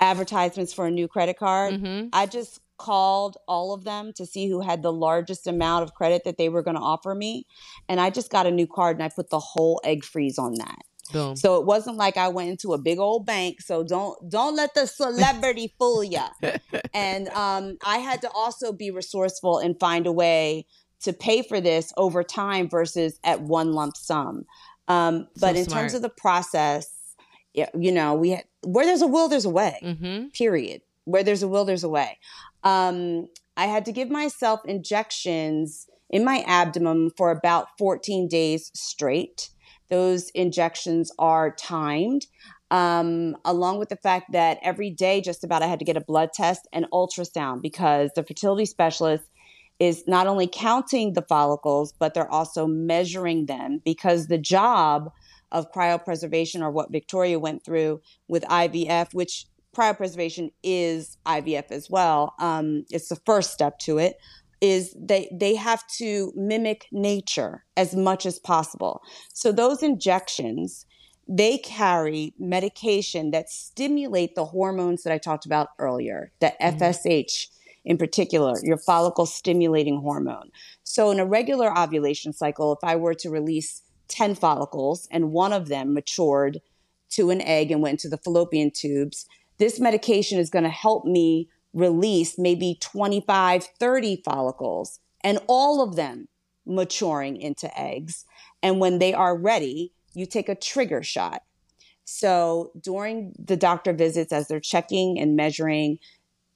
advertisements 0.00 0.72
for 0.72 0.86
a 0.86 0.90
new 0.90 1.08
credit 1.08 1.38
card, 1.38 1.74
mm-hmm. 1.74 2.08
I 2.14 2.24
just 2.24 2.60
called 2.78 3.36
all 3.46 3.72
of 3.72 3.84
them 3.84 4.12
to 4.14 4.26
see 4.26 4.48
who 4.48 4.60
had 4.60 4.82
the 4.82 4.92
largest 4.92 5.46
amount 5.46 5.84
of 5.84 5.94
credit 5.94 6.24
that 6.24 6.38
they 6.38 6.48
were 6.48 6.62
going 6.62 6.76
to 6.76 6.82
offer 6.82 7.14
me. 7.14 7.46
And 7.88 8.00
I 8.00 8.10
just 8.10 8.30
got 8.30 8.46
a 8.46 8.50
new 8.50 8.66
card 8.66 8.96
and 8.96 9.04
I 9.04 9.08
put 9.08 9.30
the 9.30 9.38
whole 9.38 9.80
egg 9.84 10.04
freeze 10.04 10.38
on 10.38 10.54
that. 10.54 10.82
Boom. 11.12 11.36
So 11.36 11.60
it 11.60 11.66
wasn't 11.66 11.96
like 11.96 12.16
I 12.16 12.28
went 12.28 12.48
into 12.48 12.72
a 12.72 12.78
big 12.78 12.98
old 12.98 13.26
bank. 13.26 13.60
So 13.60 13.84
don't 13.84 14.16
don't 14.30 14.56
let 14.56 14.74
the 14.74 14.86
celebrity 14.86 15.74
fool 15.78 16.02
you. 16.02 16.24
And 16.92 17.28
um, 17.28 17.76
I 17.84 17.98
had 17.98 18.22
to 18.22 18.30
also 18.30 18.72
be 18.72 18.90
resourceful 18.90 19.58
and 19.58 19.78
find 19.78 20.06
a 20.06 20.12
way 20.12 20.66
to 21.02 21.12
pay 21.12 21.42
for 21.42 21.60
this 21.60 21.92
over 21.96 22.22
time 22.24 22.68
versus 22.68 23.20
at 23.22 23.42
one 23.42 23.72
lump 23.72 23.96
sum. 23.96 24.44
Um, 24.88 25.28
but 25.38 25.54
so 25.54 25.60
in 25.60 25.64
smart. 25.64 25.80
terms 25.80 25.94
of 25.94 26.02
the 26.02 26.08
process, 26.08 26.90
you 27.52 27.92
know, 27.92 28.14
we 28.14 28.30
had, 28.30 28.44
where 28.62 28.84
there's 28.84 29.02
a 29.02 29.06
will, 29.06 29.28
there's 29.28 29.44
a 29.44 29.50
way. 29.50 29.78
Mm-hmm. 29.82 30.28
Period. 30.28 30.82
Where 31.04 31.22
there's 31.22 31.42
a 31.42 31.48
will, 31.48 31.64
there's 31.64 31.84
a 31.84 31.88
way. 31.88 32.18
Um, 32.64 33.28
I 33.56 33.66
had 33.66 33.84
to 33.84 33.92
give 33.92 34.10
myself 34.10 34.60
injections 34.64 35.86
in 36.10 36.24
my 36.24 36.44
abdomen 36.46 37.10
for 37.16 37.30
about 37.30 37.68
14 37.78 38.28
days 38.28 38.70
straight. 38.74 39.50
Those 39.90 40.30
injections 40.30 41.12
are 41.18 41.54
timed, 41.54 42.26
um, 42.70 43.36
along 43.44 43.78
with 43.78 43.90
the 43.90 43.96
fact 43.96 44.32
that 44.32 44.58
every 44.62 44.90
day, 44.90 45.20
just 45.20 45.44
about, 45.44 45.62
I 45.62 45.66
had 45.66 45.78
to 45.78 45.84
get 45.84 45.96
a 45.96 46.00
blood 46.00 46.30
test 46.32 46.66
and 46.72 46.86
ultrasound 46.92 47.62
because 47.62 48.10
the 48.14 48.24
fertility 48.24 48.64
specialist 48.64 49.24
is 49.78 50.04
not 50.06 50.26
only 50.26 50.46
counting 50.46 51.12
the 51.12 51.22
follicles, 51.22 51.92
but 51.92 52.14
they're 52.14 52.30
also 52.30 52.66
measuring 52.66 53.46
them 53.46 53.80
because 53.84 54.26
the 54.26 54.38
job 54.38 55.10
of 55.52 55.70
cryopreservation 55.72 56.60
or 56.62 56.70
what 56.70 56.90
Victoria 56.90 57.38
went 57.38 57.64
through 57.64 58.00
with 58.28 58.42
IVF, 58.44 59.12
which 59.12 59.46
cryopreservation 59.74 60.50
is 60.62 61.18
IVF 61.26 61.70
as 61.70 61.90
well. 61.90 62.34
Um, 62.38 62.84
it's 62.90 63.08
the 63.08 63.20
first 63.26 63.52
step 63.52 63.78
to 63.80 63.98
it. 63.98 64.16
Is 64.60 64.96
they 64.98 65.28
they 65.30 65.56
have 65.56 65.86
to 65.98 66.32
mimic 66.34 66.86
nature 66.90 67.64
as 67.76 67.94
much 67.94 68.24
as 68.24 68.38
possible. 68.38 69.02
So 69.34 69.52
those 69.52 69.82
injections 69.82 70.86
they 71.28 71.58
carry 71.58 72.34
medication 72.38 73.30
that 73.30 73.48
stimulate 73.48 74.34
the 74.34 74.44
hormones 74.44 75.02
that 75.02 75.12
I 75.12 75.18
talked 75.18 75.46
about 75.46 75.68
earlier, 75.78 76.32
the 76.40 76.52
mm-hmm. 76.60 76.82
FSH 76.82 77.48
in 77.84 77.98
particular, 77.98 78.54
your 78.62 78.78
follicle 78.78 79.26
stimulating 79.26 80.00
hormone. 80.00 80.50
So 80.84 81.10
in 81.10 81.20
a 81.20 81.26
regular 81.26 81.76
ovulation 81.76 82.32
cycle, 82.32 82.72
if 82.72 82.78
I 82.82 82.96
were 82.96 83.14
to 83.14 83.30
release 83.30 83.82
10 84.08 84.34
follicles 84.36 85.06
and 85.10 85.32
one 85.32 85.52
of 85.52 85.68
them 85.68 85.92
matured 85.92 86.60
to 87.10 87.30
an 87.30 87.40
egg 87.42 87.70
and 87.70 87.82
went 87.82 88.04
into 88.04 88.08
the 88.08 88.22
fallopian 88.22 88.70
tubes, 88.70 89.26
this 89.58 89.80
medication 89.80 90.38
is 90.38 90.50
going 90.50 90.64
to 90.64 90.70
help 90.70 91.04
me 91.04 91.48
release 91.72 92.38
maybe 92.38 92.78
25, 92.80 93.64
30 93.64 94.22
follicles 94.24 95.00
and 95.22 95.38
all 95.46 95.82
of 95.82 95.96
them 95.96 96.28
maturing 96.66 97.36
into 97.40 97.78
eggs. 97.78 98.24
And 98.62 98.80
when 98.80 98.98
they 98.98 99.12
are 99.12 99.36
ready, 99.36 99.92
you 100.14 100.26
take 100.26 100.48
a 100.48 100.54
trigger 100.54 101.02
shot. 101.02 101.42
So 102.04 102.70
during 102.80 103.34
the 103.38 103.56
doctor 103.56 103.92
visits, 103.92 104.32
as 104.32 104.48
they're 104.48 104.60
checking 104.60 105.18
and 105.18 105.36
measuring, 105.36 105.98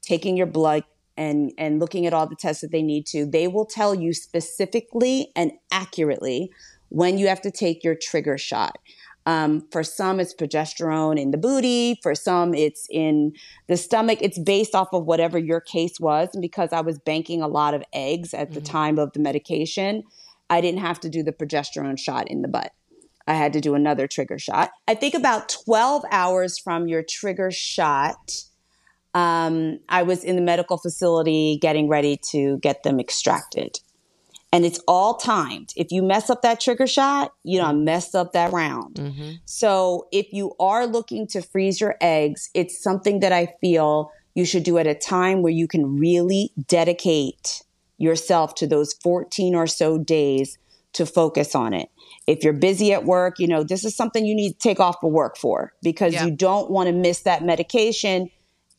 taking 0.01 0.37
your 0.37 0.45
blood 0.45 0.83
and, 1.17 1.51
and 1.57 1.79
looking 1.79 2.05
at 2.05 2.13
all 2.13 2.27
the 2.27 2.35
tests 2.35 2.61
that 2.61 2.71
they 2.71 2.81
need 2.81 3.05
to, 3.07 3.25
they 3.25 3.47
will 3.47 3.65
tell 3.65 3.93
you 3.93 4.13
specifically 4.13 5.31
and 5.35 5.51
accurately 5.71 6.51
when 6.89 7.17
you 7.17 7.27
have 7.27 7.41
to 7.41 7.51
take 7.51 7.83
your 7.83 7.95
trigger 7.95 8.37
shot. 8.37 8.77
Um, 9.29 9.67
for 9.71 9.83
some, 9.83 10.19
it's 10.19 10.33
progesterone 10.33 11.21
in 11.21 11.29
the 11.29 11.37
booty. 11.37 11.99
For 12.01 12.15
some, 12.15 12.55
it's 12.55 12.87
in 12.89 13.33
the 13.67 13.77
stomach. 13.77 14.17
It's 14.23 14.39
based 14.39 14.73
off 14.73 14.87
of 14.91 15.05
whatever 15.05 15.37
your 15.37 15.61
case 15.61 15.99
was. 15.99 16.29
And 16.33 16.41
because 16.41 16.73
I 16.73 16.81
was 16.81 16.97
banking 16.97 17.43
a 17.43 17.47
lot 17.47 17.75
of 17.75 17.83
eggs 17.93 18.33
at 18.33 18.47
mm-hmm. 18.47 18.55
the 18.55 18.61
time 18.61 18.97
of 18.97 19.13
the 19.13 19.19
medication, 19.19 20.01
I 20.49 20.61
didn't 20.61 20.79
have 20.79 20.99
to 21.01 21.09
do 21.11 21.21
the 21.21 21.31
progesterone 21.31 21.99
shot 21.99 22.27
in 22.27 22.41
the 22.41 22.47
butt. 22.47 22.71
I 23.27 23.35
had 23.35 23.53
to 23.53 23.61
do 23.61 23.75
another 23.75 24.07
trigger 24.07 24.39
shot. 24.39 24.71
I 24.87 24.95
think 24.95 25.13
about 25.13 25.55
12 25.63 26.05
hours 26.09 26.57
from 26.57 26.87
your 26.87 27.03
trigger 27.03 27.51
shot, 27.51 28.31
um, 29.13 29.79
I 29.89 30.01
was 30.01 30.23
in 30.23 30.37
the 30.37 30.41
medical 30.41 30.79
facility 30.79 31.59
getting 31.61 31.87
ready 31.87 32.19
to 32.31 32.57
get 32.63 32.81
them 32.81 32.99
extracted 32.99 33.79
and 34.51 34.65
it's 34.65 34.79
all 34.87 35.15
timed. 35.15 35.73
If 35.75 35.91
you 35.91 36.01
mess 36.01 36.29
up 36.29 36.41
that 36.41 36.59
trigger 36.59 36.87
shot, 36.87 37.33
you 37.43 37.59
know, 37.59 37.71
messed 37.71 38.15
up 38.15 38.33
that 38.33 38.51
round. 38.51 38.95
Mm-hmm. 38.95 39.31
So 39.45 40.07
if 40.11 40.33
you 40.33 40.55
are 40.59 40.87
looking 40.87 41.27
to 41.27 41.41
freeze 41.41 41.79
your 41.79 41.95
eggs, 42.01 42.49
it's 42.53 42.81
something 42.81 43.19
that 43.19 43.31
I 43.31 43.53
feel 43.61 44.11
you 44.33 44.45
should 44.45 44.63
do 44.63 44.77
at 44.77 44.87
a 44.87 44.95
time 44.95 45.41
where 45.41 45.51
you 45.51 45.67
can 45.67 45.99
really 45.99 46.51
dedicate 46.67 47.63
yourself 47.97 48.55
to 48.55 48.67
those 48.67 48.93
14 48.93 49.53
or 49.53 49.67
so 49.67 49.97
days 49.97 50.57
to 50.93 51.05
focus 51.05 51.53
on 51.53 51.73
it. 51.73 51.89
If 52.25 52.43
you're 52.43 52.53
busy 52.53 52.93
at 52.93 53.05
work, 53.05 53.39
you 53.39 53.47
know, 53.47 53.63
this 53.63 53.83
is 53.83 53.95
something 53.95 54.25
you 54.25 54.35
need 54.35 54.53
to 54.53 54.59
take 54.59 54.79
off 54.79 55.03
of 55.03 55.11
work 55.11 55.37
for 55.37 55.73
because 55.83 56.13
yeah. 56.13 56.25
you 56.25 56.31
don't 56.31 56.71
want 56.71 56.87
to 56.87 56.93
miss 56.93 57.21
that 57.21 57.43
medication 57.43 58.31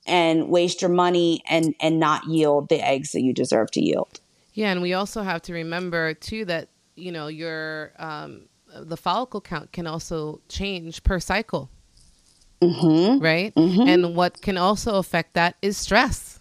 and 0.06 0.48
waste 0.48 0.82
your 0.82 0.90
money 0.90 1.42
and 1.48 1.74
and 1.80 2.00
not 2.00 2.24
yield 2.26 2.68
the 2.68 2.84
eggs 2.84 3.12
that 3.12 3.20
you 3.20 3.32
deserve 3.32 3.70
to 3.72 3.80
yield. 3.80 4.20
Yeah, 4.60 4.72
and 4.72 4.82
we 4.82 4.92
also 4.92 5.22
have 5.22 5.40
to 5.42 5.54
remember 5.54 6.12
too 6.12 6.44
that 6.44 6.68
you 6.94 7.12
know 7.12 7.28
your 7.28 7.92
um, 7.98 8.42
the 8.70 8.98
follicle 8.98 9.40
count 9.40 9.72
can 9.72 9.86
also 9.86 10.42
change 10.50 11.02
per 11.02 11.18
cycle, 11.18 11.70
mm-hmm. 12.60 13.24
right? 13.24 13.54
Mm-hmm. 13.54 13.88
And 13.88 14.14
what 14.14 14.42
can 14.42 14.58
also 14.58 14.96
affect 14.96 15.32
that 15.32 15.56
is 15.62 15.78
stress. 15.78 16.40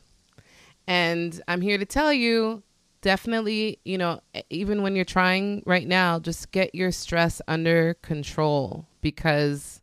And 0.86 1.41
I'm 1.47 1.62
here 1.62 1.77
to 1.77 1.86
tell 1.86 2.12
you, 2.12 2.62
definitely, 2.99 3.79
you 3.86 3.97
know, 3.97 4.19
even 4.49 4.82
when 4.82 4.97
you're 4.97 5.05
trying 5.05 5.63
right 5.65 5.88
now, 5.88 6.19
just 6.19 6.51
get 6.51 6.75
your 6.75 6.91
stress 6.91 7.41
under 7.47 7.93
control 8.01 8.86
because 8.99 9.79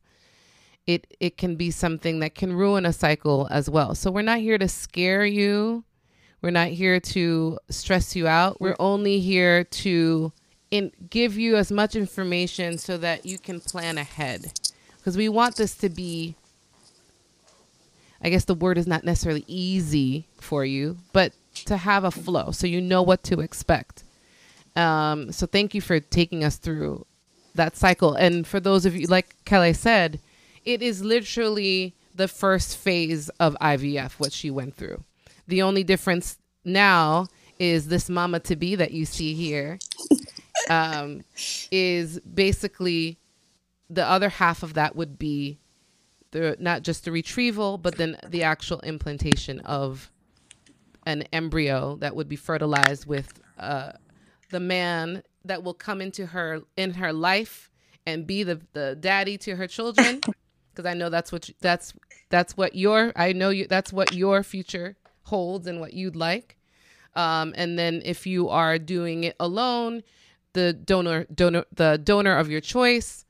it 0.87 1.07
it 1.21 1.39
can 1.39 1.57
be 1.57 1.71
something 1.71 2.19
that 2.19 2.35
can 2.35 2.53
ruin 2.53 2.85
a 2.85 2.93
cycle 2.93 3.49
as 3.51 3.71
well. 3.71 3.95
So 3.95 4.11
we're 4.11 4.21
not 4.21 4.41
here 4.41 4.59
to 4.59 4.69
scare 4.69 5.25
you 5.25 5.86
we're 6.47 6.53
not 6.53 6.69
here 6.69 7.01
to 7.01 7.59
stress 7.71 8.15
you 8.15 8.29
out. 8.29 8.61
We're 8.61 8.77
only 8.79 9.19
here 9.19 9.65
to 9.65 10.33
in, 10.71 10.93
give 11.11 11.37
you 11.37 11.57
as 11.57 11.73
much 11.73 11.97
information 11.97 12.79
so 12.79 12.97
that 12.99 13.27
you 13.27 13.37
can 13.37 13.59
plan 13.59 13.99
ahead. 13.99 14.53
Because 14.97 15.17
we 15.17 15.29
want 15.29 15.57
this 15.57 15.75
to 15.79 15.89
be, 15.89 16.37
I 18.23 18.31
guess 18.31 18.45
the 18.45 18.55
word 18.55 18.79
is 18.79 18.87
not 18.87 19.03
necessarily 19.03 19.45
easy 19.49 20.29
for 20.37 20.65
you, 20.65 20.99
but 21.13 21.33
to 21.65 21.79
have 21.79 22.05
a 22.05 22.13
flow 22.13 22.53
so 22.53 22.69
you 22.69 22.81
know 22.81 23.03
what 23.03 23.25
to 23.25 23.41
expect. 23.41 24.05
Um, 24.77 25.33
so 25.33 25.49
thank 25.49 25.75
you 25.75 25.81
for 25.81 25.99
taking 25.99 26.45
us 26.45 26.59
through 26.59 27.07
that 27.57 27.77
cycle. 27.77 28.15
And 28.15 28.47
for 28.47 28.61
those 28.61 28.87
of 28.87 28.95
you, 28.95 29.09
like 29.09 29.35
Kellee 29.45 29.73
said, 29.73 30.21
it 30.65 30.81
is 30.81 31.03
literally 31.03 31.97
the 32.15 32.29
first 32.29 32.77
phase 32.77 33.31
of 33.31 33.57
IVF, 33.61 34.13
what 34.21 34.33
she 34.33 34.49
went 34.49 34.77
through. 34.77 35.03
The 35.49 35.63
only 35.63 35.85
difference 35.85 36.39
now 36.65 37.29
is 37.59 37.89
this 37.89 38.09
mama 38.09 38.41
to 38.41 38.57
be 38.57 38.75
that 38.75 38.93
you 38.93 39.07
see 39.07 39.35
here 39.35 39.79
um, 40.69 41.23
is 41.71 42.21
basically 42.21 43.19
the 43.89 44.05
other 44.05 44.29
half 44.29 44.63
of 44.63 44.75
that 44.75 44.97
would 44.97 45.19
be 45.19 45.59
the 46.33 46.57
not 46.59 46.83
just 46.83 47.05
the 47.05 47.13
retrieval, 47.13 47.79
but 47.79 47.97
then 47.97 48.19
the 48.27 48.43
actual 48.43 48.81
implantation 48.81 49.61
of 49.61 50.11
an 51.07 51.23
embryo 51.33 51.97
that 51.97 52.17
would 52.17 52.29
be 52.29 52.37
fertilized 52.37 53.07
with 53.07 53.41
uh, 53.59 53.93
the 54.51 54.61
man 54.61 55.23
that 55.45 55.63
will 55.63 55.75
come 55.75 56.01
into 56.01 56.27
her 56.27 56.63
in 56.77 56.95
her 56.95 57.13
life 57.13 57.71
and 58.07 58.27
be 58.27 58.43
the, 58.43 58.61
the 58.73 58.97
daddy 58.99 59.39
to 59.39 59.57
her 59.57 59.67
children. 59.67 60.21
Because 60.75 60.91
I 60.91 60.93
know 60.93 61.09
that's 61.09 61.33
what 61.33 61.49
you, 61.49 61.55
that's 61.63 61.95
that's 62.29 62.55
what 62.55 62.75
your 62.75 63.11
I 63.17 63.33
know 63.33 63.49
you 63.49 63.67
that's 63.67 63.95
what 63.95 64.13
your 64.13 64.43
future 64.43 64.95
holds 65.27 65.67
and 65.67 65.81
what 65.81 65.93
you'd 65.93 66.17
like. 66.17 66.57
Um, 67.15 67.55
and 67.57 67.79
then 67.79 68.03
if 68.05 68.27
you 68.27 68.49
are 68.49 68.79
doing 68.79 69.25
it 69.25 69.37
alone, 69.41 70.03
the 70.53 70.73
donor 70.73 71.25
donor 71.35 71.65
the 71.73 72.01
donor 72.03 72.37
of 72.37 72.51
your 72.51 72.61
choice, 72.61 73.25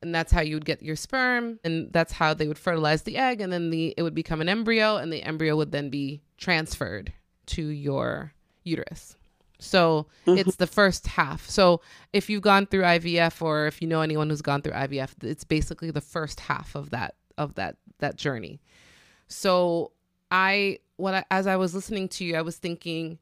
and 0.00 0.14
that's 0.14 0.32
how 0.32 0.40
you 0.40 0.56
would 0.56 0.64
get 0.64 0.82
your 0.82 0.96
sperm, 0.96 1.58
and 1.64 1.92
that's 1.92 2.12
how 2.12 2.34
they 2.34 2.48
would 2.48 2.58
fertilize 2.58 3.02
the 3.02 3.16
egg, 3.16 3.40
and 3.40 3.52
then 3.52 3.70
the 3.70 3.94
it 3.96 4.02
would 4.02 4.14
become 4.14 4.40
an 4.40 4.48
embryo, 4.48 4.96
and 4.96 5.12
the 5.12 5.22
embryo 5.22 5.56
would 5.56 5.72
then 5.72 5.90
be 5.90 6.22
transferred 6.38 7.12
to 7.46 7.62
your 7.66 8.32
uterus. 8.64 9.16
So 9.58 10.08
mm-hmm. 10.26 10.38
it's 10.38 10.56
the 10.56 10.66
first 10.66 11.06
half. 11.06 11.48
So 11.48 11.80
if 12.12 12.28
you've 12.28 12.42
gone 12.42 12.66
through 12.66 12.82
IVF 12.82 13.40
or 13.40 13.66
if 13.66 13.80
you 13.80 13.86
know 13.86 14.00
anyone 14.00 14.28
who's 14.28 14.42
gone 14.42 14.60
through 14.60 14.72
IVF, 14.72 15.22
it's 15.22 15.44
basically 15.44 15.90
the 15.90 16.00
first 16.00 16.40
half 16.40 16.74
of 16.74 16.90
that 16.90 17.14
of 17.38 17.54
that 17.54 17.76
that 17.98 18.16
journey. 18.16 18.60
So 19.28 19.92
I 20.30 20.78
what 21.02 21.14
I, 21.14 21.24
as 21.32 21.48
I 21.48 21.56
was 21.56 21.74
listening 21.74 22.08
to 22.10 22.24
you, 22.24 22.36
I 22.36 22.42
was 22.42 22.56
thinking 22.56 23.18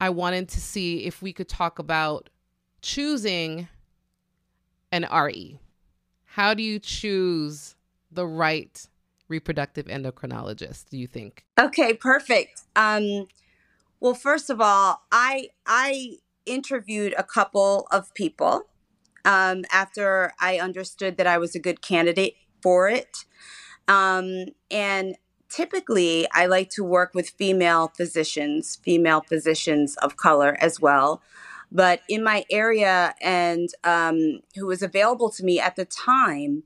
I 0.00 0.10
wanted 0.10 0.48
to 0.50 0.60
see 0.60 1.04
if 1.04 1.20
we 1.20 1.32
could 1.32 1.48
talk 1.48 1.80
about 1.80 2.30
choosing 2.80 3.66
an 4.92 5.04
RE. 5.12 5.58
How 6.24 6.54
do 6.54 6.62
you 6.62 6.78
choose 6.78 7.74
the 8.12 8.24
right 8.24 8.86
reproductive 9.28 9.86
endocrinologist, 9.86 10.88
do 10.88 10.96
you 10.96 11.08
think? 11.08 11.44
Okay, 11.58 11.92
perfect. 11.92 12.62
Um 12.76 13.26
well, 13.98 14.14
first 14.14 14.48
of 14.48 14.60
all, 14.60 15.02
I 15.10 15.48
I 15.66 16.18
interviewed 16.44 17.14
a 17.18 17.24
couple 17.24 17.88
of 17.90 18.14
people 18.14 18.66
um, 19.24 19.64
after 19.72 20.32
I 20.38 20.58
understood 20.60 21.16
that 21.16 21.26
I 21.26 21.38
was 21.38 21.56
a 21.56 21.58
good 21.58 21.82
candidate 21.82 22.34
for 22.62 22.88
it. 22.88 23.24
Um, 23.88 24.46
and 24.70 25.16
typically, 25.48 26.26
I 26.32 26.46
like 26.46 26.70
to 26.70 26.84
work 26.84 27.14
with 27.14 27.30
female 27.30 27.92
physicians, 27.96 28.76
female 28.76 29.22
physicians 29.22 29.96
of 29.96 30.16
color 30.16 30.56
as 30.60 30.80
well. 30.80 31.22
But 31.72 32.00
in 32.08 32.22
my 32.22 32.44
area 32.50 33.14
and 33.20 33.68
um, 33.82 34.40
who 34.54 34.66
was 34.66 34.82
available 34.82 35.30
to 35.30 35.44
me 35.44 35.58
at 35.58 35.76
the 35.76 35.84
time, 35.84 36.62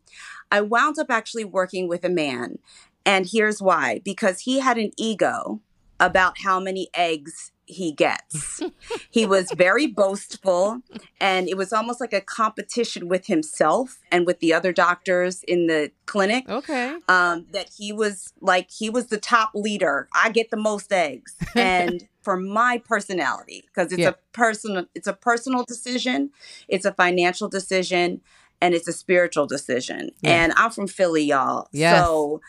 I 0.50 0.60
wound 0.60 0.98
up 0.98 1.10
actually 1.10 1.44
working 1.44 1.88
with 1.88 2.04
a 2.04 2.10
man. 2.10 2.58
And 3.06 3.26
here's 3.30 3.62
why 3.62 4.00
because 4.04 4.40
he 4.40 4.60
had 4.60 4.76
an 4.76 4.90
ego 4.96 5.60
about 6.00 6.38
how 6.38 6.58
many 6.58 6.88
eggs 6.94 7.52
he 7.70 7.92
gets. 7.92 8.62
he 9.10 9.24
was 9.26 9.52
very 9.52 9.86
boastful, 9.86 10.80
and 11.20 11.48
it 11.48 11.56
was 11.56 11.72
almost 11.72 12.00
like 12.00 12.12
a 12.12 12.20
competition 12.20 13.08
with 13.08 13.26
himself 13.26 14.00
and 14.10 14.26
with 14.26 14.40
the 14.40 14.52
other 14.52 14.72
doctors 14.72 15.42
in 15.44 15.66
the 15.66 15.92
clinic. 16.06 16.48
Okay. 16.48 16.96
Um, 17.08 17.46
that 17.52 17.70
he 17.76 17.92
was 17.92 18.32
like, 18.40 18.70
he 18.70 18.90
was 18.90 19.06
the 19.06 19.18
top 19.18 19.50
leader. 19.54 20.08
I 20.14 20.30
get 20.30 20.50
the 20.50 20.56
most 20.56 20.92
eggs. 20.92 21.36
And 21.60 22.08
for 22.22 22.36
my 22.36 22.82
personality, 22.84 23.64
because 23.66 23.92
it's 23.92 24.00
yeah. 24.00 24.10
a 24.10 24.14
personal, 24.32 24.86
it's 24.94 25.06
a 25.06 25.12
personal 25.12 25.64
decision, 25.64 26.30
it's 26.68 26.84
a 26.84 26.92
financial 26.92 27.48
decision, 27.48 28.22
and 28.60 28.74
it's 28.74 28.88
a 28.88 28.92
spiritual 28.92 29.46
decision. 29.46 30.10
Yeah. 30.22 30.44
And 30.44 30.52
I'm 30.56 30.70
from 30.70 30.86
Philly, 30.86 31.24
y'all. 31.24 31.68
Yes. 31.72 32.04
So 32.04 32.40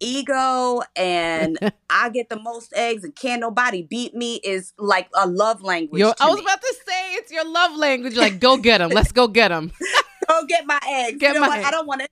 ego 0.00 0.82
and 0.96 1.58
I 1.90 2.10
get 2.10 2.28
the 2.28 2.40
most 2.40 2.72
eggs 2.74 3.04
and 3.04 3.14
can't 3.14 3.40
nobody 3.40 3.82
beat 3.82 4.14
me 4.14 4.36
is 4.36 4.72
like 4.78 5.08
a 5.14 5.26
love 5.26 5.62
language. 5.62 6.02
I 6.02 6.28
was 6.28 6.36
me. 6.36 6.42
about 6.42 6.60
to 6.60 6.74
say 6.86 7.12
it's 7.14 7.32
your 7.32 7.48
love 7.48 7.76
language. 7.76 8.16
like, 8.16 8.40
go 8.40 8.56
get 8.56 8.78
them. 8.78 8.90
Let's 8.90 9.12
go 9.12 9.28
get 9.28 9.48
them. 9.48 9.72
go 10.28 10.44
get 10.46 10.66
my 10.66 10.80
eggs. 10.88 11.18
Get 11.18 11.34
you 11.34 11.40
know 11.40 11.46
my? 11.46 11.62
I 11.62 11.70
don't 11.70 11.86
want 11.86 12.02
it 12.02 12.10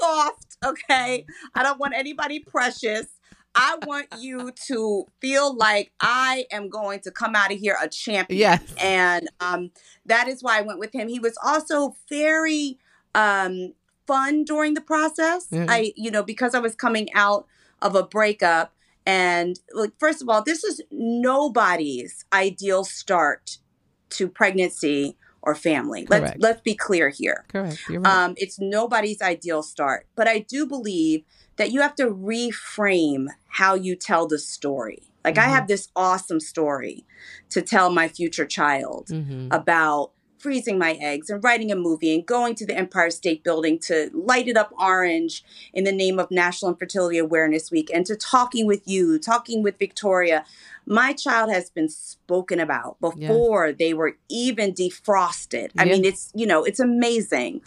soft. 0.00 0.56
Okay. 0.64 1.24
I 1.54 1.62
don't 1.62 1.78
want 1.78 1.94
anybody 1.94 2.40
precious. 2.40 3.06
I 3.54 3.78
want 3.84 4.06
you 4.18 4.52
to 4.68 5.06
feel 5.20 5.56
like 5.56 5.90
I 6.00 6.46
am 6.52 6.68
going 6.68 7.00
to 7.00 7.10
come 7.10 7.34
out 7.34 7.52
of 7.52 7.58
here 7.58 7.76
a 7.82 7.88
champion. 7.88 8.38
Yes. 8.38 8.74
And 8.80 9.28
um, 9.40 9.70
that 10.06 10.28
is 10.28 10.42
why 10.42 10.58
I 10.58 10.62
went 10.62 10.78
with 10.78 10.94
him. 10.94 11.08
He 11.08 11.18
was 11.18 11.36
also 11.44 11.96
very 12.08 12.78
um, 13.14 13.72
fun 14.10 14.44
during 14.44 14.74
the 14.74 14.80
process. 14.80 15.46
Mm-hmm. 15.48 15.70
I, 15.70 15.92
you 15.96 16.10
know, 16.10 16.22
because 16.22 16.54
I 16.54 16.58
was 16.58 16.74
coming 16.74 17.08
out 17.14 17.46
of 17.80 17.94
a 17.94 18.02
breakup 18.02 18.74
and 19.06 19.58
like 19.72 19.92
first 19.98 20.22
of 20.22 20.28
all, 20.28 20.42
this 20.42 20.62
is 20.64 20.82
nobody's 20.90 22.24
ideal 22.32 22.84
start 22.84 23.58
to 24.10 24.28
pregnancy 24.28 25.16
or 25.42 25.54
family. 25.54 26.04
Correct. 26.04 26.22
Let's 26.22 26.42
let's 26.42 26.60
be 26.60 26.74
clear 26.74 27.08
here. 27.08 27.44
Correct. 27.48 27.88
Right. 27.88 28.06
Um, 28.06 28.34
it's 28.36 28.58
nobody's 28.60 29.22
ideal 29.22 29.62
start, 29.62 30.06
but 30.16 30.28
I 30.28 30.40
do 30.40 30.66
believe 30.66 31.24
that 31.56 31.70
you 31.72 31.80
have 31.80 31.94
to 31.96 32.06
reframe 32.06 33.28
how 33.48 33.74
you 33.74 33.96
tell 33.96 34.26
the 34.26 34.38
story. 34.38 35.10
Like 35.24 35.34
mm-hmm. 35.34 35.50
I 35.50 35.52
have 35.52 35.66
this 35.66 35.88
awesome 35.96 36.40
story 36.40 37.04
to 37.50 37.62
tell 37.62 37.90
my 37.90 38.08
future 38.08 38.46
child 38.46 39.08
mm-hmm. 39.08 39.48
about 39.50 40.12
freezing 40.40 40.78
my 40.78 40.92
eggs 40.92 41.28
and 41.28 41.44
writing 41.44 41.70
a 41.70 41.76
movie 41.76 42.14
and 42.14 42.24
going 42.26 42.54
to 42.54 42.66
the 42.66 42.76
Empire 42.76 43.10
State 43.10 43.44
Building 43.44 43.78
to 43.80 44.10
light 44.14 44.48
it 44.48 44.56
up 44.56 44.72
orange 44.78 45.44
in 45.72 45.84
the 45.84 45.92
name 45.92 46.18
of 46.18 46.30
National 46.30 46.70
Infertility 46.70 47.18
Awareness 47.18 47.70
Week 47.70 47.90
and 47.92 48.06
to 48.06 48.16
talking 48.16 48.66
with 48.66 48.88
you, 48.88 49.18
talking 49.18 49.62
with 49.62 49.78
Victoria. 49.78 50.44
My 50.86 51.12
child 51.12 51.52
has 51.52 51.70
been 51.70 51.88
spoken 51.88 52.58
about 52.58 52.98
before 53.00 53.68
yes. 53.68 53.76
they 53.78 53.94
were 53.94 54.16
even 54.28 54.72
defrosted. 54.72 55.70
I 55.78 55.84
mean, 55.84 56.04
it's, 56.04 56.32
you 56.34 56.46
know, 56.46 56.64
it's 56.64 56.80
amazing. 56.80 57.60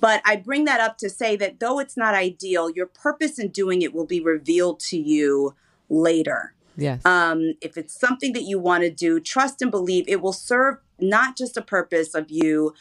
But 0.00 0.22
I 0.24 0.36
bring 0.36 0.64
that 0.64 0.80
up 0.80 0.98
to 0.98 1.10
say 1.10 1.36
that 1.36 1.60
though 1.60 1.78
it's 1.78 1.96
not 1.96 2.14
ideal, 2.14 2.70
your 2.70 2.86
purpose 2.86 3.38
in 3.38 3.48
doing 3.48 3.82
it 3.82 3.94
will 3.94 4.06
be 4.06 4.20
revealed 4.20 4.80
to 4.80 4.98
you 4.98 5.54
later. 5.90 6.54
Yes. 6.76 7.04
Um, 7.04 7.54
if 7.60 7.76
it's 7.76 7.98
something 7.98 8.32
that 8.32 8.42
you 8.42 8.58
want 8.58 8.82
to 8.82 8.90
do, 8.90 9.20
trust 9.20 9.62
and 9.62 9.70
believe 9.70 10.06
it 10.08 10.20
will 10.20 10.32
serve 10.32 10.78
not 11.00 11.36
just 11.36 11.56
a 11.56 11.62
purpose 11.62 12.14
of 12.14 12.30
you 12.30 12.74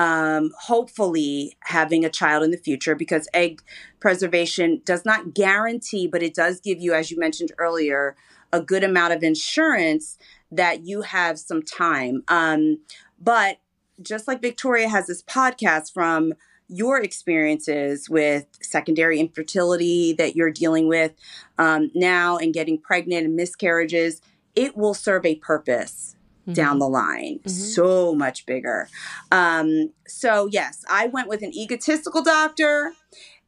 um, 0.00 0.52
hopefully 0.58 1.58
having 1.64 2.06
a 2.06 2.10
child 2.10 2.42
in 2.42 2.50
the 2.50 2.56
future 2.56 2.94
because 2.94 3.28
egg 3.34 3.60
preservation 4.00 4.80
does 4.86 5.04
not 5.04 5.34
guarantee, 5.34 6.06
but 6.06 6.22
it 6.22 6.32
does 6.32 6.58
give 6.58 6.80
you, 6.80 6.94
as 6.94 7.10
you 7.10 7.18
mentioned 7.18 7.52
earlier, 7.58 8.16
a 8.50 8.62
good 8.62 8.82
amount 8.82 9.12
of 9.12 9.22
insurance 9.22 10.16
that 10.50 10.86
you 10.86 11.02
have 11.02 11.38
some 11.38 11.62
time. 11.62 12.22
Um, 12.28 12.78
but 13.20 13.58
just 14.00 14.26
like 14.26 14.40
Victoria 14.40 14.88
has 14.88 15.06
this 15.06 15.22
podcast 15.22 15.92
from 15.92 16.32
your 16.66 16.98
experiences 17.02 18.08
with 18.08 18.46
secondary 18.62 19.20
infertility 19.20 20.14
that 20.14 20.34
you're 20.34 20.50
dealing 20.50 20.88
with 20.88 21.12
um, 21.58 21.90
now 21.94 22.38
and 22.38 22.54
getting 22.54 22.78
pregnant 22.78 23.26
and 23.26 23.36
miscarriages, 23.36 24.22
it 24.56 24.78
will 24.78 24.94
serve 24.94 25.26
a 25.26 25.34
purpose 25.34 26.16
mm-hmm. 26.50 26.54
down 26.54 26.78
the 26.78 26.88
line 26.88 27.38
mm-hmm. 27.38 27.48
so 27.48 28.14
much 28.14 28.46
bigger. 28.46 28.88
Um, 29.30 29.92
so, 30.06 30.46
yes, 30.50 30.84
I 30.88 31.06
went 31.06 31.28
with 31.28 31.42
an 31.42 31.54
egotistical 31.54 32.22
doctor. 32.22 32.92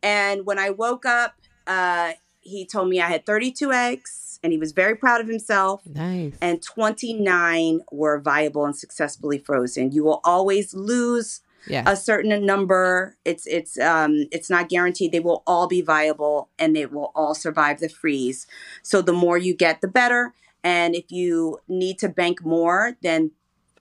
And 0.02 0.46
when 0.46 0.58
I 0.58 0.70
woke 0.70 1.06
up, 1.06 1.34
uh, 1.66 2.12
he 2.40 2.66
told 2.66 2.88
me 2.88 3.00
I 3.00 3.08
had 3.08 3.24
32 3.24 3.72
eggs 3.72 4.40
and 4.42 4.52
he 4.52 4.58
was 4.58 4.72
very 4.72 4.96
proud 4.96 5.20
of 5.20 5.28
himself. 5.28 5.82
Nice. 5.86 6.34
And 6.40 6.62
29 6.62 7.80
were 7.92 8.20
viable 8.20 8.64
and 8.64 8.76
successfully 8.76 9.38
frozen. 9.38 9.92
You 9.92 10.04
will 10.04 10.20
always 10.24 10.74
lose 10.74 11.40
yeah. 11.66 11.84
a 11.86 11.96
certain 11.96 12.44
number. 12.44 13.16
It's 13.24 13.46
it's 13.46 13.78
um 13.78 14.26
it's 14.32 14.50
not 14.50 14.68
guaranteed. 14.68 15.12
They 15.12 15.20
will 15.20 15.42
all 15.46 15.68
be 15.68 15.80
viable 15.80 16.48
and 16.58 16.74
they 16.74 16.86
will 16.86 17.12
all 17.14 17.34
survive 17.34 17.80
the 17.80 17.88
freeze. 17.88 18.46
So 18.82 19.02
the 19.02 19.12
more 19.12 19.38
you 19.38 19.54
get, 19.54 19.80
the 19.80 19.88
better. 19.88 20.34
And 20.64 20.94
if 20.94 21.10
you 21.10 21.58
need 21.68 21.98
to 22.00 22.08
bank 22.08 22.44
more, 22.44 22.96
then 23.02 23.32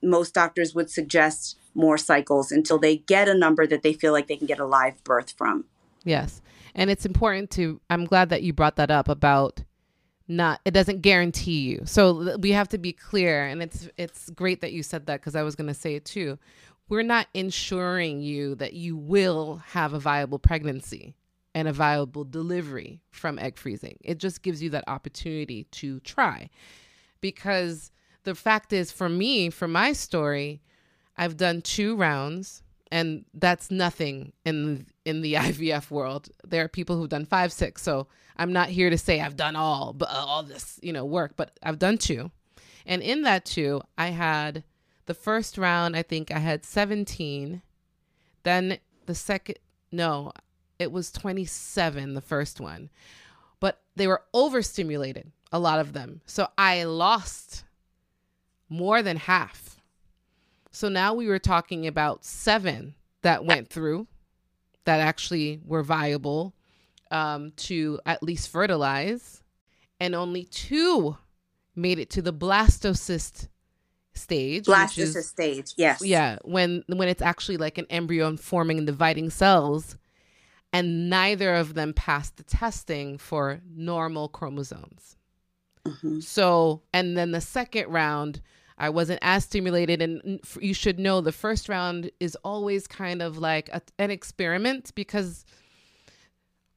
most 0.02 0.34
doctors 0.34 0.74
would 0.74 0.90
suggest 0.90 1.56
more 1.74 1.96
cycles 1.96 2.52
until 2.52 2.78
they 2.78 2.98
get 2.98 3.28
a 3.28 3.34
number 3.34 3.66
that 3.66 3.82
they 3.82 3.92
feel 3.92 4.12
like 4.12 4.26
they 4.28 4.36
can 4.36 4.46
get 4.46 4.58
a 4.58 4.66
live 4.66 5.02
birth 5.04 5.32
from. 5.36 5.64
Yes. 6.04 6.42
And 6.74 6.90
it's 6.90 7.06
important 7.06 7.50
to, 7.52 7.80
I'm 7.88 8.04
glad 8.04 8.30
that 8.30 8.42
you 8.42 8.52
brought 8.52 8.76
that 8.76 8.90
up 8.90 9.08
about 9.08 9.62
not 10.28 10.60
it 10.64 10.70
doesn't 10.70 11.02
guarantee 11.02 11.60
you 11.60 11.82
so 11.84 12.36
we 12.38 12.52
have 12.52 12.68
to 12.68 12.78
be 12.78 12.92
clear 12.92 13.44
and 13.44 13.62
it's 13.62 13.88
it's 13.96 14.30
great 14.30 14.60
that 14.60 14.72
you 14.72 14.82
said 14.82 15.04
that 15.06 15.20
because 15.20 15.34
i 15.34 15.42
was 15.42 15.56
going 15.56 15.66
to 15.66 15.74
say 15.74 15.96
it 15.96 16.04
too 16.04 16.38
we're 16.88 17.02
not 17.02 17.26
ensuring 17.34 18.20
you 18.20 18.54
that 18.54 18.72
you 18.72 18.96
will 18.96 19.56
have 19.66 19.92
a 19.92 19.98
viable 19.98 20.38
pregnancy 20.38 21.14
and 21.54 21.68
a 21.68 21.72
viable 21.72 22.24
delivery 22.24 23.00
from 23.10 23.38
egg 23.38 23.58
freezing. 23.58 23.98
It 24.02 24.18
just 24.18 24.42
gives 24.42 24.62
you 24.62 24.70
that 24.70 24.84
opportunity 24.86 25.64
to 25.64 26.00
try. 26.00 26.48
Because 27.20 27.92
the 28.24 28.34
fact 28.34 28.72
is, 28.72 28.90
for 28.90 29.08
me, 29.08 29.50
for 29.50 29.68
my 29.68 29.92
story, 29.92 30.62
I've 31.16 31.36
done 31.36 31.60
two 31.60 31.96
rounds, 31.96 32.62
and 32.90 33.24
that's 33.34 33.70
nothing 33.70 34.32
in 34.44 34.86
in 35.04 35.20
the 35.20 35.34
IVF 35.34 35.90
world. 35.90 36.28
There 36.44 36.64
are 36.64 36.68
people 36.68 36.96
who've 36.96 37.08
done 37.08 37.26
five, 37.26 37.52
six. 37.52 37.82
So 37.82 38.06
I'm 38.36 38.52
not 38.52 38.68
here 38.68 38.90
to 38.90 38.98
say 38.98 39.20
I've 39.20 39.36
done 39.36 39.56
all, 39.56 39.92
but 39.92 40.08
uh, 40.08 40.24
all 40.26 40.42
this, 40.42 40.78
you 40.82 40.92
know, 40.92 41.04
work. 41.04 41.34
But 41.36 41.58
I've 41.62 41.78
done 41.78 41.98
two, 41.98 42.30
and 42.86 43.02
in 43.02 43.22
that 43.22 43.44
two, 43.44 43.82
I 43.98 44.08
had 44.08 44.64
the 45.06 45.14
first 45.14 45.58
round. 45.58 45.96
I 45.96 46.02
think 46.02 46.30
I 46.30 46.38
had 46.38 46.64
17. 46.64 47.62
Then 48.44 48.78
the 49.06 49.14
second, 49.14 49.58
no, 49.90 50.32
it 50.82 50.92
was 50.92 51.10
27 51.10 52.14
the 52.14 52.20
first 52.20 52.60
one 52.60 52.90
but 53.60 53.80
they 53.96 54.06
were 54.06 54.22
overstimulated 54.34 55.30
a 55.50 55.58
lot 55.58 55.80
of 55.80 55.92
them 55.92 56.20
so 56.26 56.48
i 56.58 56.84
lost 56.84 57.64
more 58.68 59.02
than 59.02 59.16
half 59.16 59.80
so 60.70 60.88
now 60.88 61.14
we 61.14 61.26
were 61.26 61.38
talking 61.38 61.86
about 61.86 62.24
seven 62.24 62.94
that 63.22 63.44
went 63.44 63.68
through 63.68 64.06
that 64.84 65.00
actually 65.00 65.60
were 65.64 65.82
viable 65.82 66.54
um, 67.10 67.52
to 67.56 68.00
at 68.06 68.22
least 68.22 68.48
fertilize 68.48 69.42
and 70.00 70.14
only 70.14 70.44
two 70.44 71.16
made 71.76 71.98
it 71.98 72.10
to 72.10 72.22
the 72.22 72.32
blastocyst 72.32 73.48
stage. 74.14 74.64
Blastocyst 74.64 75.16
is, 75.16 75.28
stage, 75.28 75.72
yes. 75.76 76.04
Yeah, 76.04 76.38
when 76.42 76.84
when 76.88 77.08
it's 77.08 77.22
actually 77.22 77.56
like 77.56 77.78
an 77.78 77.86
embryo 77.90 78.36
forming 78.36 78.78
and 78.78 78.86
dividing 78.86 79.30
cells, 79.30 79.96
and 80.72 81.10
neither 81.10 81.54
of 81.54 81.74
them 81.74 81.92
passed 81.92 82.36
the 82.36 82.42
testing 82.42 83.18
for 83.18 83.60
normal 83.74 84.28
chromosomes. 84.28 85.16
Mm-hmm. 85.84 86.20
So, 86.20 86.82
and 86.92 87.16
then 87.16 87.32
the 87.32 87.40
second 87.40 87.88
round, 87.88 88.40
I 88.78 88.88
wasn't 88.88 89.18
as 89.22 89.44
stimulated. 89.44 90.00
And 90.00 90.40
you 90.60 90.74
should 90.74 90.98
know 90.98 91.20
the 91.20 91.32
first 91.32 91.68
round 91.68 92.10
is 92.20 92.36
always 92.44 92.86
kind 92.86 93.20
of 93.20 93.38
like 93.38 93.68
a, 93.70 93.82
an 93.98 94.10
experiment 94.10 94.92
because 94.94 95.44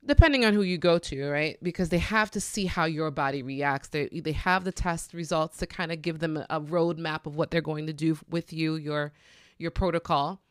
depending 0.05 0.45
on 0.45 0.53
who 0.53 0.62
you 0.62 0.77
go 0.77 0.99
to, 0.99 1.27
right? 1.27 1.58
Because 1.63 1.89
they 1.89 1.97
have 1.97 2.29
to 2.31 2.41
see 2.41 2.65
how 2.65 2.86
your 2.86 3.12
body 3.12 3.41
reacts. 3.41 3.89
They 3.89 4.08
they 4.08 4.34
have 4.34 4.63
the 4.63 4.71
test 4.71 5.13
results 5.13 5.58
to 5.58 5.67
kind 5.67 5.91
of 5.91 6.01
give 6.01 6.19
them 6.19 6.38
a, 6.38 6.45
a 6.49 6.62
roadmap 6.62 7.25
of 7.25 7.36
what 7.36 7.51
they're 7.51 7.62
going 7.62 7.88
to 7.88 7.93
do 7.93 8.17
with 8.29 8.53
you, 8.53 8.75
your 8.75 9.13
your 9.58 9.71
protocol. 9.71 10.41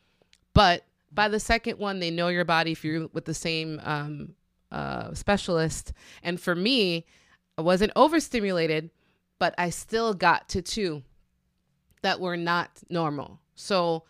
But 0.54 0.87
by 1.14 1.29
the 1.29 1.40
second 1.40 1.79
one, 1.79 2.00
they 2.00 2.11
know 2.11 2.29
your 2.29 2.44
body 2.44 2.72
if 2.72 2.85
you're 2.85 3.09
with 3.09 3.24
the 3.24 3.35
same 3.35 3.81
um, 3.85 4.35
uh, 4.72 5.14
specialist. 5.14 5.92
And 6.22 6.40
for 6.40 6.55
me, 6.55 7.07
I 7.57 7.62
wasn't 7.62 7.92
overstimulated, 7.96 8.90
but 9.38 9.55
I 9.57 9.70
still 9.70 10.14
got 10.14 10.48
to 10.50 10.62
two 10.62 11.03
that 12.03 12.20
were 12.20 12.37
not 12.37 12.83
normal. 12.90 13.40
So 13.55 14.05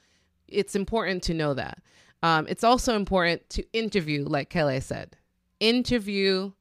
it's 0.49 0.75
important 0.75 1.23
to 1.25 1.35
know 1.35 1.55
that. 1.55 1.83
Um, 2.23 2.47
it's 2.49 2.65
also 2.65 2.97
important 2.97 3.49
to 3.51 3.65
interview, 3.73 4.25
like 4.25 4.51
Kellee 4.51 4.83
said 4.83 5.17
interview 5.61 6.53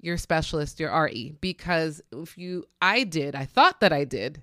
your 0.00 0.16
specialist, 0.16 0.80
your 0.80 0.98
RE, 1.04 1.34
because 1.40 2.02
if 2.12 2.36
you, 2.36 2.64
I 2.80 3.04
did, 3.04 3.34
I 3.34 3.44
thought 3.44 3.80
that 3.80 3.92
I 3.92 4.04
did, 4.04 4.42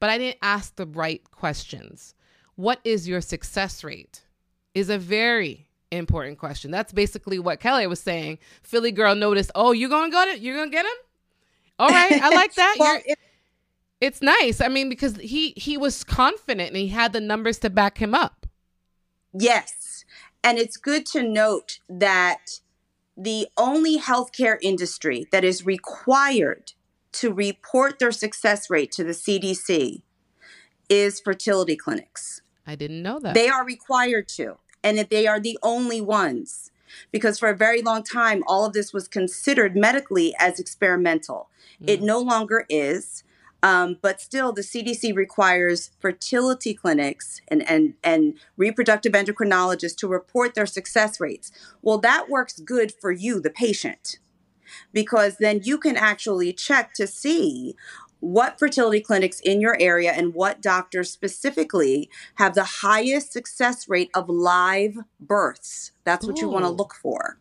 but 0.00 0.10
I 0.10 0.18
didn't 0.18 0.38
ask 0.42 0.76
the 0.76 0.86
right 0.86 1.22
questions. 1.30 2.14
What 2.56 2.80
is 2.84 3.08
your 3.08 3.20
success 3.20 3.84
rate? 3.84 4.25
Is 4.76 4.90
a 4.90 4.98
very 4.98 5.66
important 5.90 6.38
question. 6.38 6.70
That's 6.70 6.92
basically 6.92 7.38
what 7.38 7.60
Kellee 7.60 7.86
was 7.88 7.98
saying. 7.98 8.36
Philly 8.62 8.92
girl 8.92 9.14
noticed, 9.14 9.50
oh, 9.54 9.72
you 9.72 9.88
gonna 9.88 10.12
go 10.12 10.22
to, 10.26 10.38
you're 10.38 10.54
gonna 10.54 10.70
get 10.70 10.84
him? 10.84 10.92
All 11.78 11.88
right, 11.88 12.12
I 12.12 12.28
like 12.28 12.52
that. 12.56 12.76
well, 12.78 13.00
it, 13.06 13.18
it's 14.02 14.20
nice. 14.20 14.60
I 14.60 14.68
mean, 14.68 14.90
because 14.90 15.16
he 15.16 15.54
he 15.56 15.78
was 15.78 16.04
confident 16.04 16.68
and 16.68 16.76
he 16.76 16.88
had 16.88 17.14
the 17.14 17.22
numbers 17.22 17.58
to 17.60 17.70
back 17.70 17.96
him 17.96 18.14
up. 18.14 18.44
Yes, 19.32 20.04
and 20.44 20.58
it's 20.58 20.76
good 20.76 21.06
to 21.06 21.22
note 21.22 21.78
that 21.88 22.60
the 23.16 23.48
only 23.56 23.98
healthcare 23.98 24.58
industry 24.60 25.26
that 25.32 25.42
is 25.42 25.64
required 25.64 26.74
to 27.12 27.32
report 27.32 27.98
their 27.98 28.12
success 28.12 28.68
rate 28.68 28.92
to 28.92 29.04
the 29.04 29.12
CDC 29.12 30.02
is 30.90 31.18
fertility 31.18 31.76
clinics. 31.76 32.42
I 32.66 32.74
didn't 32.74 33.02
know 33.02 33.20
that. 33.20 33.34
They 33.34 33.48
are 33.48 33.64
required 33.64 34.28
to, 34.36 34.58
and 34.86 34.96
that 34.96 35.10
they 35.10 35.26
are 35.26 35.40
the 35.40 35.58
only 35.64 36.00
ones 36.00 36.70
because 37.10 37.40
for 37.40 37.48
a 37.48 37.56
very 37.56 37.82
long 37.82 38.04
time, 38.04 38.44
all 38.46 38.64
of 38.64 38.72
this 38.72 38.92
was 38.92 39.08
considered 39.08 39.76
medically 39.76 40.32
as 40.38 40.60
experimental. 40.60 41.50
Mm. 41.82 41.90
It 41.90 42.02
no 42.02 42.20
longer 42.20 42.64
is. 42.68 43.24
Um, 43.64 43.98
but 44.00 44.20
still, 44.20 44.52
the 44.52 44.62
CDC 44.62 45.16
requires 45.16 45.90
fertility 45.98 46.72
clinics 46.72 47.40
and, 47.48 47.68
and, 47.68 47.94
and 48.04 48.34
reproductive 48.56 49.12
endocrinologists 49.12 49.96
to 49.96 50.06
report 50.06 50.54
their 50.54 50.66
success 50.66 51.18
rates. 51.18 51.50
Well, 51.82 51.98
that 51.98 52.28
works 52.28 52.60
good 52.60 52.92
for 53.00 53.10
you, 53.10 53.40
the 53.40 53.50
patient, 53.50 54.20
because 54.92 55.38
then 55.38 55.62
you 55.64 55.78
can 55.78 55.96
actually 55.96 56.52
check 56.52 56.94
to 56.94 57.08
see 57.08 57.74
what 58.32 58.58
fertility 58.58 59.00
clinics 59.00 59.40
in 59.40 59.60
your 59.60 59.76
area 59.80 60.12
and 60.12 60.34
what 60.34 60.60
doctors 60.60 61.10
specifically 61.10 62.10
have 62.34 62.54
the 62.54 62.64
highest 62.64 63.32
success 63.32 63.88
rate 63.88 64.10
of 64.14 64.28
live 64.28 64.98
births. 65.20 65.92
That's 66.04 66.26
what 66.26 66.38
Ooh. 66.38 66.42
you 66.42 66.48
want 66.48 66.64
to 66.64 66.70
look 66.70 66.94
for. 66.94 67.38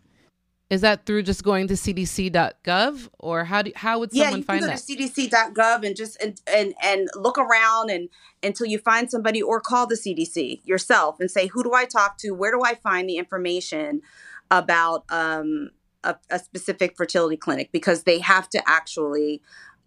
Is 0.70 0.82
that 0.82 1.06
through 1.06 1.24
just 1.24 1.44
going 1.44 1.68
to 1.68 1.76
cdc.gov 1.76 3.10
or 3.20 3.46
how 3.46 3.62
do 3.62 3.72
how 3.76 4.00
would 4.00 4.12
someone 4.12 4.40
yeah, 4.40 4.46
find 4.46 4.64
that? 4.64 4.84
Yeah, 4.88 4.96
you 4.96 5.10
can 5.10 5.30
go 5.30 5.52
to 5.52 5.54
cdc.gov 5.54 5.86
and 5.86 5.96
just 5.96 6.22
and, 6.22 6.42
and 6.48 6.74
and 6.82 7.08
look 7.16 7.38
around 7.38 7.92
and 7.92 8.10
until 8.42 8.66
you 8.66 8.80
find 8.80 9.10
somebody 9.10 9.42
or 9.42 9.62
call 9.62 9.86
the 9.86 9.96
CDC 9.96 10.62
yourself 10.66 11.20
and 11.20 11.30
say 11.30 11.48
who 11.48 11.64
do 11.64 11.74
I 11.74 11.86
talk 11.86 12.18
to? 12.20 12.32
Where 12.32 12.52
do 12.52 12.64
I 12.64 12.74
find 12.76 13.08
the 13.08 13.18
information 13.18 14.02
about 14.50 15.06
um, 15.10 15.70
a, 16.04 16.16
a 16.32 16.40
specific 16.40 16.98
fertility 16.98 17.38
clinic 17.38 17.72
because 17.72 18.04
they 18.04 18.20
have 18.20 18.50
to 18.50 18.62
actually 18.68 19.42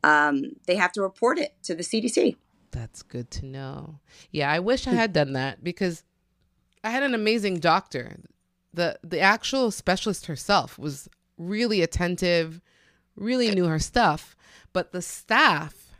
um, 0.04 0.56
they 0.66 0.76
have 0.76 0.92
to 0.92 1.02
report 1.02 1.38
it 1.38 1.54
to 1.64 1.74
the 1.74 1.82
CDC. 1.82 2.36
That's 2.70 3.02
good 3.02 3.30
to 3.32 3.46
know. 3.46 4.00
Yeah, 4.30 4.50
I 4.50 4.60
wish 4.60 4.86
I 4.86 4.92
had 4.92 5.12
done 5.12 5.32
that 5.32 5.64
because 5.64 6.02
I 6.84 6.90
had 6.90 7.02
an 7.02 7.14
amazing 7.14 7.60
doctor 7.60 8.16
the 8.78 8.98
the 9.02 9.20
actual 9.20 9.70
specialist 9.70 10.26
herself 10.26 10.78
was 10.78 11.08
really 11.36 11.82
attentive, 11.82 12.60
really 13.16 13.54
knew 13.54 13.66
her 13.66 13.78
stuff, 13.78 14.36
but 14.72 14.92
the 14.92 15.02
staff 15.02 15.92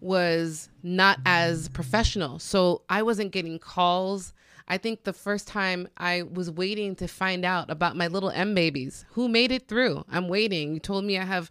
was 0.00 0.68
not 0.82 1.18
as 1.24 1.68
professional. 1.68 2.38
So 2.38 2.82
I 2.88 3.02
wasn't 3.02 3.32
getting 3.32 3.58
calls. 3.58 4.32
I 4.68 4.78
think 4.78 5.04
the 5.04 5.12
first 5.12 5.46
time 5.46 5.88
I 5.96 6.22
was 6.22 6.50
waiting 6.50 6.96
to 6.96 7.06
find 7.06 7.44
out 7.44 7.70
about 7.70 7.96
my 7.96 8.08
little 8.08 8.30
M 8.30 8.54
babies 8.54 9.04
who 9.10 9.28
made 9.28 9.52
it 9.52 9.68
through. 9.68 10.04
I'm 10.10 10.28
waiting. 10.28 10.74
You 10.74 10.80
told 10.80 11.04
me 11.04 11.18
I 11.18 11.24
have 11.24 11.50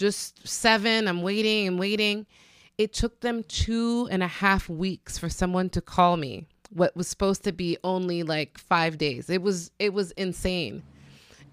just 0.00 0.48
seven. 0.48 1.06
I'm 1.06 1.20
waiting 1.20 1.68
and 1.68 1.78
waiting. 1.78 2.26
It 2.78 2.94
took 2.94 3.20
them 3.20 3.44
two 3.44 4.08
and 4.10 4.22
a 4.22 4.26
half 4.26 4.66
weeks 4.66 5.18
for 5.18 5.28
someone 5.28 5.68
to 5.70 5.82
call 5.82 6.16
me 6.16 6.46
what 6.70 6.96
was 6.96 7.06
supposed 7.06 7.44
to 7.44 7.52
be 7.52 7.76
only 7.84 8.22
like 8.22 8.56
five 8.56 8.96
days. 8.96 9.28
It 9.28 9.42
was 9.42 9.70
it 9.78 9.92
was 9.92 10.12
insane. 10.12 10.82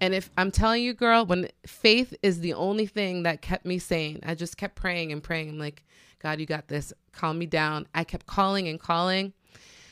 And 0.00 0.14
if 0.14 0.30
I'm 0.38 0.50
telling 0.50 0.82
you, 0.82 0.94
girl, 0.94 1.26
when 1.26 1.48
faith 1.66 2.14
is 2.22 2.40
the 2.40 2.54
only 2.54 2.86
thing 2.86 3.24
that 3.24 3.42
kept 3.42 3.66
me 3.66 3.78
sane, 3.78 4.20
I 4.24 4.34
just 4.34 4.56
kept 4.56 4.76
praying 4.76 5.12
and 5.12 5.22
praying. 5.22 5.50
I'm 5.50 5.58
like, 5.58 5.84
God, 6.20 6.40
you 6.40 6.46
got 6.46 6.68
this. 6.68 6.92
Calm 7.12 7.38
me 7.38 7.46
down. 7.46 7.86
I 7.94 8.04
kept 8.04 8.24
calling 8.24 8.66
and 8.68 8.80
calling. 8.80 9.34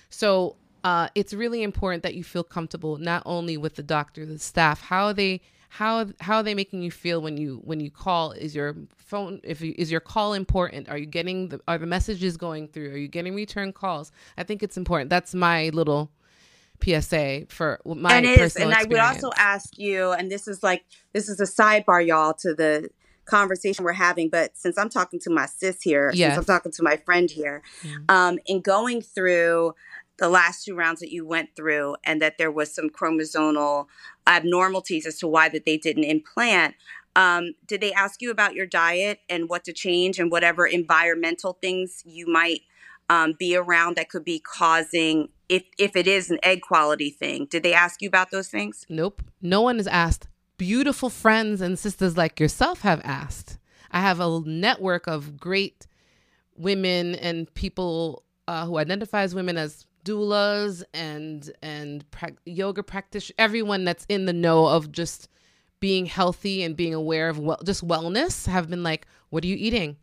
So 0.08 0.56
uh, 0.82 1.08
it's 1.14 1.34
really 1.34 1.62
important 1.62 2.04
that 2.04 2.14
you 2.14 2.24
feel 2.24 2.44
comfortable 2.44 2.96
not 2.96 3.22
only 3.26 3.56
with 3.58 3.74
the 3.74 3.82
doctor, 3.82 4.24
the 4.24 4.38
staff, 4.38 4.80
how 4.80 5.12
they 5.12 5.42
how 5.68 6.06
how 6.20 6.36
are 6.36 6.42
they 6.42 6.54
making 6.54 6.82
you 6.82 6.90
feel 6.90 7.20
when 7.20 7.36
you 7.36 7.60
when 7.64 7.80
you 7.80 7.90
call? 7.90 8.32
Is 8.32 8.54
your 8.54 8.76
phone 8.96 9.40
if 9.42 9.60
you, 9.60 9.74
is 9.76 9.90
your 9.90 10.00
call 10.00 10.32
important? 10.32 10.88
Are 10.88 10.98
you 10.98 11.06
getting 11.06 11.48
the 11.48 11.60
are 11.68 11.78
the 11.78 11.86
messages 11.86 12.36
going 12.36 12.68
through? 12.68 12.90
Are 12.92 12.96
you 12.96 13.08
getting 13.08 13.34
return 13.34 13.72
calls? 13.72 14.12
I 14.36 14.42
think 14.44 14.62
it's 14.62 14.76
important. 14.76 15.10
That's 15.10 15.34
my 15.34 15.70
little 15.70 16.10
psa 16.82 17.46
for 17.48 17.80
my 17.84 18.14
and 18.14 18.26
it 18.26 18.38
is, 18.38 18.56
and 18.56 18.70
experience. 18.70 18.76
i 18.76 18.88
would 18.88 19.00
also 19.00 19.30
ask 19.38 19.78
you 19.78 20.12
and 20.12 20.30
this 20.30 20.46
is 20.46 20.62
like 20.62 20.84
this 21.14 21.26
is 21.26 21.40
a 21.40 21.44
sidebar 21.44 22.06
y'all 22.06 22.34
to 22.34 22.54
the 22.54 22.88
conversation 23.24 23.84
we're 23.84 23.92
having 23.92 24.28
but 24.28 24.56
since 24.56 24.76
i'm 24.76 24.90
talking 24.90 25.18
to 25.18 25.30
my 25.30 25.46
sis 25.46 25.80
here 25.80 26.10
yes. 26.14 26.34
since 26.34 26.38
i'm 26.38 26.54
talking 26.54 26.70
to 26.70 26.82
my 26.82 26.96
friend 26.98 27.30
here 27.30 27.62
um 28.08 28.38
in 28.46 28.60
going 28.60 29.00
through 29.00 29.74
the 30.18 30.28
last 30.28 30.64
two 30.64 30.74
rounds 30.74 31.00
that 31.00 31.12
you 31.12 31.26
went 31.26 31.50
through 31.54 31.96
and 32.04 32.22
that 32.22 32.38
there 32.38 32.50
was 32.50 32.74
some 32.74 32.88
chromosomal 32.88 33.86
abnormalities 34.26 35.06
as 35.06 35.18
to 35.18 35.28
why 35.28 35.48
that 35.48 35.64
they 35.64 35.76
didn't 35.76 36.04
implant 36.04 36.74
um, 37.16 37.54
did 37.66 37.80
they 37.80 37.94
ask 37.94 38.20
you 38.20 38.30
about 38.30 38.54
your 38.54 38.66
diet 38.66 39.20
and 39.30 39.48
what 39.48 39.64
to 39.64 39.72
change 39.72 40.18
and 40.18 40.30
whatever 40.30 40.66
environmental 40.66 41.54
things 41.62 42.02
you 42.04 42.26
might 42.26 42.60
um, 43.08 43.34
be 43.38 43.56
around 43.56 43.96
that 43.96 44.10
could 44.10 44.24
be 44.24 44.38
causing 44.38 45.28
if 45.48 45.64
if 45.78 45.96
it 45.96 46.06
is 46.06 46.30
an 46.30 46.38
egg 46.42 46.60
quality 46.60 47.08
thing 47.08 47.46
did 47.46 47.62
they 47.62 47.72
ask 47.72 48.02
you 48.02 48.08
about 48.08 48.30
those 48.30 48.48
things? 48.48 48.84
Nope. 48.88 49.22
No 49.40 49.62
one 49.62 49.76
has 49.76 49.86
asked. 49.86 50.28
Beautiful 50.58 51.08
friends 51.08 51.60
and 51.60 51.78
sisters 51.78 52.16
like 52.16 52.38
yourself 52.38 52.82
have 52.82 53.00
asked. 53.04 53.58
I 53.90 54.00
have 54.00 54.20
a 54.20 54.40
network 54.40 55.06
of 55.06 55.38
great 55.38 55.86
women 56.56 57.14
and 57.14 57.52
people 57.54 58.24
uh, 58.48 58.66
who 58.66 58.78
identify 58.78 59.22
as 59.22 59.34
women 59.34 59.56
as 59.56 59.85
doulas 60.06 60.82
and 60.94 61.50
and 61.62 62.08
pra- 62.10 62.36
yoga 62.44 62.82
practitioners, 62.82 63.34
everyone 63.38 63.84
that's 63.84 64.06
in 64.08 64.24
the 64.26 64.32
know 64.32 64.66
of 64.66 64.92
just 64.92 65.28
being 65.80 66.06
healthy 66.06 66.62
and 66.62 66.76
being 66.76 66.94
aware 66.94 67.28
of 67.28 67.38
well, 67.38 67.60
just 67.64 67.86
wellness 67.86 68.46
have 68.46 68.70
been 68.70 68.82
like, 68.82 69.06
what 69.30 69.44
are 69.44 69.48
you 69.48 69.56
eating? 69.58 69.96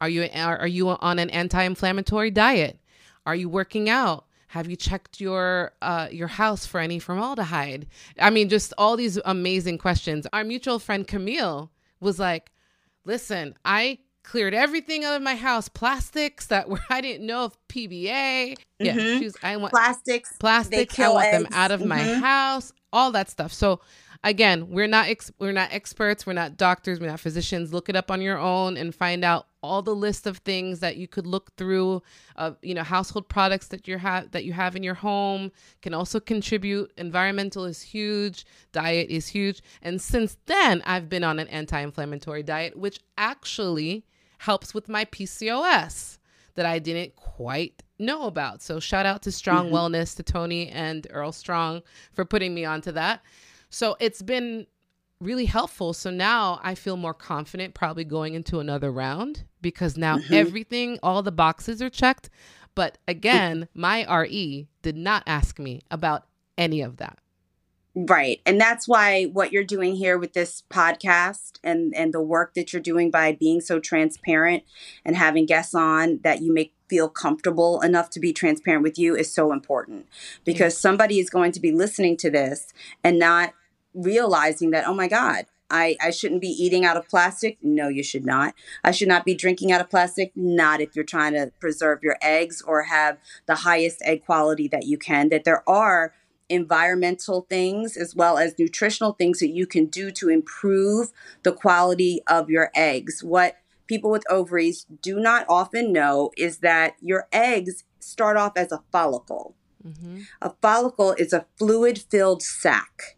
Are 0.00 0.08
you 0.08 0.28
are, 0.34 0.58
are 0.58 0.66
you 0.66 0.88
on 0.88 1.18
an 1.18 1.30
anti-inflammatory 1.30 2.30
diet? 2.30 2.80
Are 3.26 3.34
you 3.34 3.48
working 3.48 3.88
out? 3.88 4.24
Have 4.48 4.68
you 4.68 4.74
checked 4.74 5.20
your 5.20 5.72
uh, 5.82 6.08
your 6.10 6.26
house 6.26 6.66
for 6.66 6.80
any 6.80 6.98
formaldehyde? 6.98 7.86
I 8.18 8.30
mean, 8.30 8.48
just 8.48 8.72
all 8.78 8.96
these 8.96 9.18
amazing 9.24 9.78
questions. 9.78 10.26
Our 10.32 10.42
mutual 10.42 10.78
friend 10.78 11.06
Camille 11.06 11.70
was 12.00 12.18
like, 12.18 12.50
"Listen, 13.04 13.54
I 13.64 13.98
cleared 14.22 14.54
everything 14.54 15.04
out 15.04 15.16
of 15.16 15.22
my 15.22 15.34
house. 15.34 15.68
Plastics 15.68 16.46
that 16.46 16.68
were 16.68 16.80
I 16.90 17.00
didn't 17.00 17.26
know 17.26 17.44
of 17.44 17.56
PBA. 17.68 18.56
Yeah, 18.78 18.96
mm-hmm. 18.96 19.18
she 19.18 19.24
was, 19.24 19.36
I 19.42 19.56
want 19.56 19.72
plastics. 19.72 20.32
Plastics. 20.38 20.98
I 20.98 21.08
want 21.08 21.26
eggs. 21.26 21.44
them 21.44 21.52
out 21.52 21.70
of 21.70 21.80
mm-hmm. 21.80 21.88
my 21.88 22.14
house. 22.14 22.72
All 22.92 23.12
that 23.12 23.30
stuff. 23.30 23.52
So 23.52 23.80
again, 24.22 24.68
we're 24.68 24.86
not 24.86 25.08
ex- 25.08 25.32
we're 25.38 25.52
not 25.52 25.72
experts, 25.72 26.26
we're 26.26 26.32
not 26.32 26.56
doctors, 26.56 27.00
we're 27.00 27.08
not 27.08 27.20
physicians. 27.20 27.72
Look 27.72 27.88
it 27.88 27.96
up 27.96 28.10
on 28.10 28.20
your 28.20 28.38
own 28.38 28.76
and 28.76 28.94
find 28.94 29.24
out 29.24 29.46
all 29.62 29.82
the 29.82 29.94
list 29.94 30.26
of 30.26 30.38
things 30.38 30.80
that 30.80 30.96
you 30.96 31.06
could 31.06 31.26
look 31.26 31.54
through 31.56 32.02
of 32.36 32.56
you 32.62 32.74
know 32.74 32.82
household 32.82 33.28
products 33.28 33.68
that 33.68 33.86
you 33.86 33.98
have 33.98 34.30
that 34.30 34.44
you 34.44 34.52
have 34.52 34.74
in 34.74 34.82
your 34.82 34.94
home 34.94 35.50
can 35.82 35.94
also 35.94 36.20
contribute. 36.20 36.92
Environmental 36.96 37.64
is 37.64 37.82
huge. 37.82 38.44
Diet 38.72 39.10
is 39.10 39.28
huge. 39.28 39.62
And 39.82 40.00
since 40.00 40.36
then 40.46 40.82
i've 40.86 41.08
been 41.08 41.24
on 41.24 41.38
an 41.38 41.48
anti-inflammatory 41.48 42.42
diet 42.42 42.76
which 42.76 43.00
actually 43.18 44.04
helps 44.38 44.72
with 44.72 44.88
my 44.88 45.04
pcos 45.04 46.18
that 46.54 46.66
i 46.66 46.78
didn't 46.78 47.16
quite 47.16 47.82
know 47.98 48.24
about. 48.24 48.62
So 48.62 48.80
shout 48.80 49.04
out 49.04 49.22
to 49.22 49.32
strong 49.32 49.66
mm-hmm. 49.66 49.74
wellness 49.74 50.16
to 50.16 50.22
tony 50.22 50.68
and 50.68 51.06
earl 51.10 51.32
strong 51.32 51.82
for 52.12 52.24
putting 52.24 52.54
me 52.54 52.64
onto 52.64 52.92
that 52.92 53.22
so 53.70 53.96
it's 54.00 54.22
been 54.22 54.66
really 55.20 55.46
helpful. 55.46 55.92
So 55.92 56.10
now 56.10 56.60
I 56.62 56.74
feel 56.74 56.96
more 56.96 57.14
confident 57.14 57.74
probably 57.74 58.04
going 58.04 58.34
into 58.34 58.58
another 58.58 58.90
round 58.90 59.44
because 59.60 59.96
now 59.96 60.18
mm-hmm. 60.18 60.34
everything, 60.34 60.98
all 61.02 61.22
the 61.22 61.32
boxes 61.32 61.80
are 61.80 61.90
checked. 61.90 62.30
But 62.74 62.98
again, 63.06 63.68
my 63.74 64.06
RE 64.22 64.68
did 64.82 64.96
not 64.96 65.22
ask 65.26 65.58
me 65.58 65.82
about 65.90 66.26
any 66.56 66.80
of 66.80 66.96
that. 66.98 67.18
Right. 67.94 68.40
And 68.46 68.60
that's 68.60 68.86
why 68.86 69.24
what 69.24 69.52
you're 69.52 69.64
doing 69.64 69.96
here 69.96 70.16
with 70.16 70.32
this 70.32 70.62
podcast 70.70 71.58
and 71.64 71.92
and 71.96 72.14
the 72.14 72.22
work 72.22 72.54
that 72.54 72.72
you're 72.72 72.80
doing 72.80 73.10
by 73.10 73.32
being 73.32 73.60
so 73.60 73.80
transparent 73.80 74.62
and 75.04 75.16
having 75.16 75.44
guests 75.44 75.74
on 75.74 76.20
that 76.22 76.40
you 76.40 76.54
make 76.54 76.72
feel 76.88 77.08
comfortable 77.08 77.80
enough 77.82 78.10
to 78.10 78.20
be 78.20 78.32
transparent 78.32 78.82
with 78.82 78.98
you 78.98 79.14
is 79.14 79.32
so 79.32 79.52
important 79.52 80.06
because 80.44 80.76
somebody 80.76 81.20
is 81.20 81.30
going 81.30 81.52
to 81.52 81.60
be 81.60 81.70
listening 81.70 82.16
to 82.16 82.28
this 82.28 82.72
and 83.04 83.16
not 83.16 83.54
realizing 83.94 84.70
that, 84.70 84.86
oh 84.86 84.94
my 84.94 85.08
God, 85.08 85.46
I, 85.70 85.96
I 86.00 86.10
shouldn't 86.10 86.40
be 86.40 86.48
eating 86.48 86.84
out 86.84 86.96
of 86.96 87.08
plastic. 87.08 87.58
No, 87.62 87.88
you 87.88 88.02
should 88.02 88.26
not. 88.26 88.54
I 88.82 88.90
should 88.90 89.08
not 89.08 89.24
be 89.24 89.34
drinking 89.34 89.70
out 89.72 89.80
of 89.80 89.88
plastic. 89.88 90.32
Not 90.34 90.80
if 90.80 90.96
you're 90.96 91.04
trying 91.04 91.34
to 91.34 91.52
preserve 91.60 92.02
your 92.02 92.16
eggs 92.20 92.60
or 92.60 92.84
have 92.84 93.18
the 93.46 93.54
highest 93.56 94.02
egg 94.02 94.24
quality 94.24 94.68
that 94.68 94.86
you 94.86 94.98
can. 94.98 95.28
That 95.28 95.44
there 95.44 95.68
are 95.68 96.12
environmental 96.48 97.46
things 97.48 97.96
as 97.96 98.16
well 98.16 98.36
as 98.36 98.58
nutritional 98.58 99.12
things 99.12 99.38
that 99.38 99.50
you 99.50 99.66
can 99.66 99.86
do 99.86 100.10
to 100.10 100.28
improve 100.28 101.12
the 101.44 101.52
quality 101.52 102.20
of 102.26 102.50
your 102.50 102.70
eggs. 102.74 103.22
What 103.22 103.56
people 103.86 104.10
with 104.10 104.24
ovaries 104.28 104.86
do 105.00 105.20
not 105.20 105.46
often 105.48 105.92
know 105.92 106.32
is 106.36 106.58
that 106.58 106.96
your 107.00 107.28
eggs 107.32 107.84
start 108.00 108.36
off 108.36 108.52
as 108.56 108.72
a 108.72 108.82
follicle. 108.90 109.54
Mm-hmm. 109.86 110.22
A 110.42 110.52
follicle 110.60 111.12
is 111.12 111.32
a 111.32 111.46
fluid 111.56 111.98
filled 112.10 112.42
sac 112.42 113.16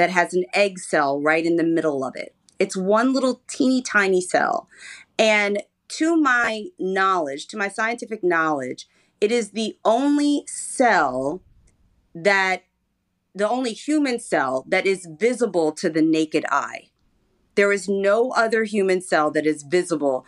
that 0.00 0.08
has 0.08 0.32
an 0.32 0.46
egg 0.54 0.78
cell 0.78 1.20
right 1.20 1.44
in 1.44 1.56
the 1.56 1.62
middle 1.62 2.02
of 2.02 2.16
it. 2.16 2.34
It's 2.58 2.74
one 2.74 3.12
little 3.12 3.42
teeny 3.46 3.82
tiny 3.82 4.22
cell. 4.22 4.66
And 5.18 5.62
to 5.88 6.16
my 6.16 6.68
knowledge, 6.78 7.46
to 7.48 7.58
my 7.58 7.68
scientific 7.68 8.24
knowledge, 8.24 8.88
it 9.20 9.30
is 9.30 9.50
the 9.50 9.76
only 9.84 10.44
cell 10.46 11.42
that, 12.14 12.64
the 13.34 13.46
only 13.46 13.74
human 13.74 14.18
cell 14.18 14.64
that 14.68 14.86
is 14.86 15.06
visible 15.06 15.70
to 15.72 15.90
the 15.90 16.00
naked 16.00 16.46
eye. 16.50 16.88
There 17.54 17.70
is 17.70 17.86
no 17.86 18.30
other 18.30 18.64
human 18.64 19.02
cell 19.02 19.30
that 19.32 19.44
is 19.44 19.64
visible 19.64 20.24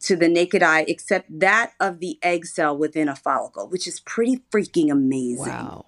to 0.00 0.16
the 0.16 0.28
naked 0.28 0.62
eye 0.62 0.84
except 0.86 1.40
that 1.40 1.72
of 1.80 2.00
the 2.00 2.18
egg 2.22 2.44
cell 2.44 2.76
within 2.76 3.08
a 3.08 3.16
follicle, 3.16 3.70
which 3.70 3.88
is 3.88 4.00
pretty 4.00 4.42
freaking 4.52 4.92
amazing. 4.92 5.46
Wow 5.46 5.86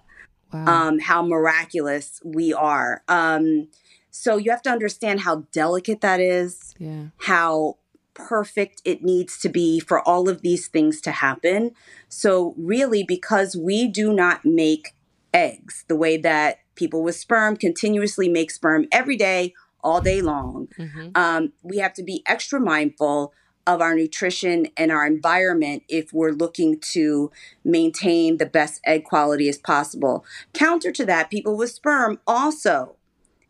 wow. 0.53 0.89
um, 0.89 0.99
how 0.99 1.23
miraculous 1.23 2.21
we 2.25 2.53
are. 2.53 3.03
Um, 3.09 3.69
so 4.11 4.37
you 4.37 4.51
have 4.51 4.63
to 4.63 4.71
understand 4.71 5.21
how 5.21 5.47
delicate 5.53 6.01
that 6.01 6.21
is, 6.21 6.75
yeah. 6.79 7.07
how 7.19 7.77
perfect 8.15 8.81
it 8.85 9.03
needs 9.03 9.39
to 9.39 9.49
be 9.49 9.79
for 9.79 10.01
all 10.09 10.29
of 10.29 10.41
these 10.41 10.69
things 10.69 11.03
to 11.03 11.11
happen. 11.11 11.73
So, 12.09 12.55
really, 12.57 13.05
because 13.05 13.57
we 13.57 13.89
do 13.89 14.13
not 14.15 14.45
make 14.45 14.95
eggs 15.35 15.85
the 15.89 15.97
way 15.97 16.17
that 16.17 16.61
people 16.77 17.03
with 17.03 17.17
sperm 17.17 17.57
continuously 17.57 18.29
make 18.29 18.51
sperm 18.51 18.87
every 18.91 19.17
day, 19.17 19.53
all 19.83 20.01
day 20.01 20.23
long, 20.23 20.69
mm-hmm. 20.79 21.11
um, 21.15 21.53
we 21.63 21.77
have 21.79 21.93
to 21.95 22.03
be 22.03 22.23
extra 22.27 22.59
mindful 22.59 23.35
of 23.67 23.81
our 23.81 23.95
nutrition 23.95 24.69
and 24.77 24.93
our 24.93 25.07
environment 25.07 25.83
if 25.89 26.13
we're 26.13 26.31
looking 26.31 26.79
to 26.79 27.31
maintain 27.65 28.37
the 28.37 28.47
best 28.47 28.81
egg 28.85 29.05
quality 29.05 29.49
as 29.49 29.59
possible. 29.59 30.25
Counter 30.53 30.93
to 30.93 31.05
that, 31.05 31.31
people 31.31 31.57
with 31.57 31.71
sperm 31.71 32.21
also 32.27 32.97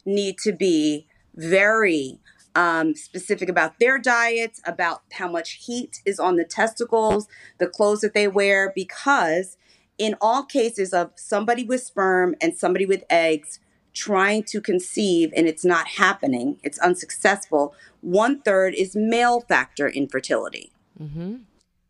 need 0.04 0.38
to 0.38 0.52
be 0.52 1.06
very 1.34 2.18
um, 2.54 2.94
specific 2.94 3.50
about 3.50 3.78
their 3.78 3.98
diets, 3.98 4.62
about 4.64 5.02
how 5.12 5.28
much 5.28 5.64
heat 5.66 6.00
is 6.06 6.18
on 6.18 6.36
the 6.36 6.44
testicles, 6.44 7.28
the 7.58 7.66
clothes 7.66 8.00
that 8.00 8.14
they 8.14 8.26
wear, 8.26 8.72
because 8.74 9.58
in 9.98 10.16
all 10.20 10.42
cases 10.42 10.92
of 10.92 11.10
somebody 11.16 11.64
with 11.64 11.82
sperm 11.82 12.34
and 12.40 12.56
somebody 12.56 12.86
with 12.86 13.04
eggs, 13.10 13.60
trying 13.96 14.44
to 14.44 14.60
conceive 14.60 15.32
and 15.34 15.48
it's 15.48 15.64
not 15.64 15.88
happening, 15.88 16.60
it's 16.62 16.78
unsuccessful, 16.78 17.74
one 18.02 18.40
third 18.42 18.74
is 18.74 18.94
male 18.94 19.40
factor 19.40 19.88
infertility. 19.88 20.70
Mm-hmm. 21.00 21.36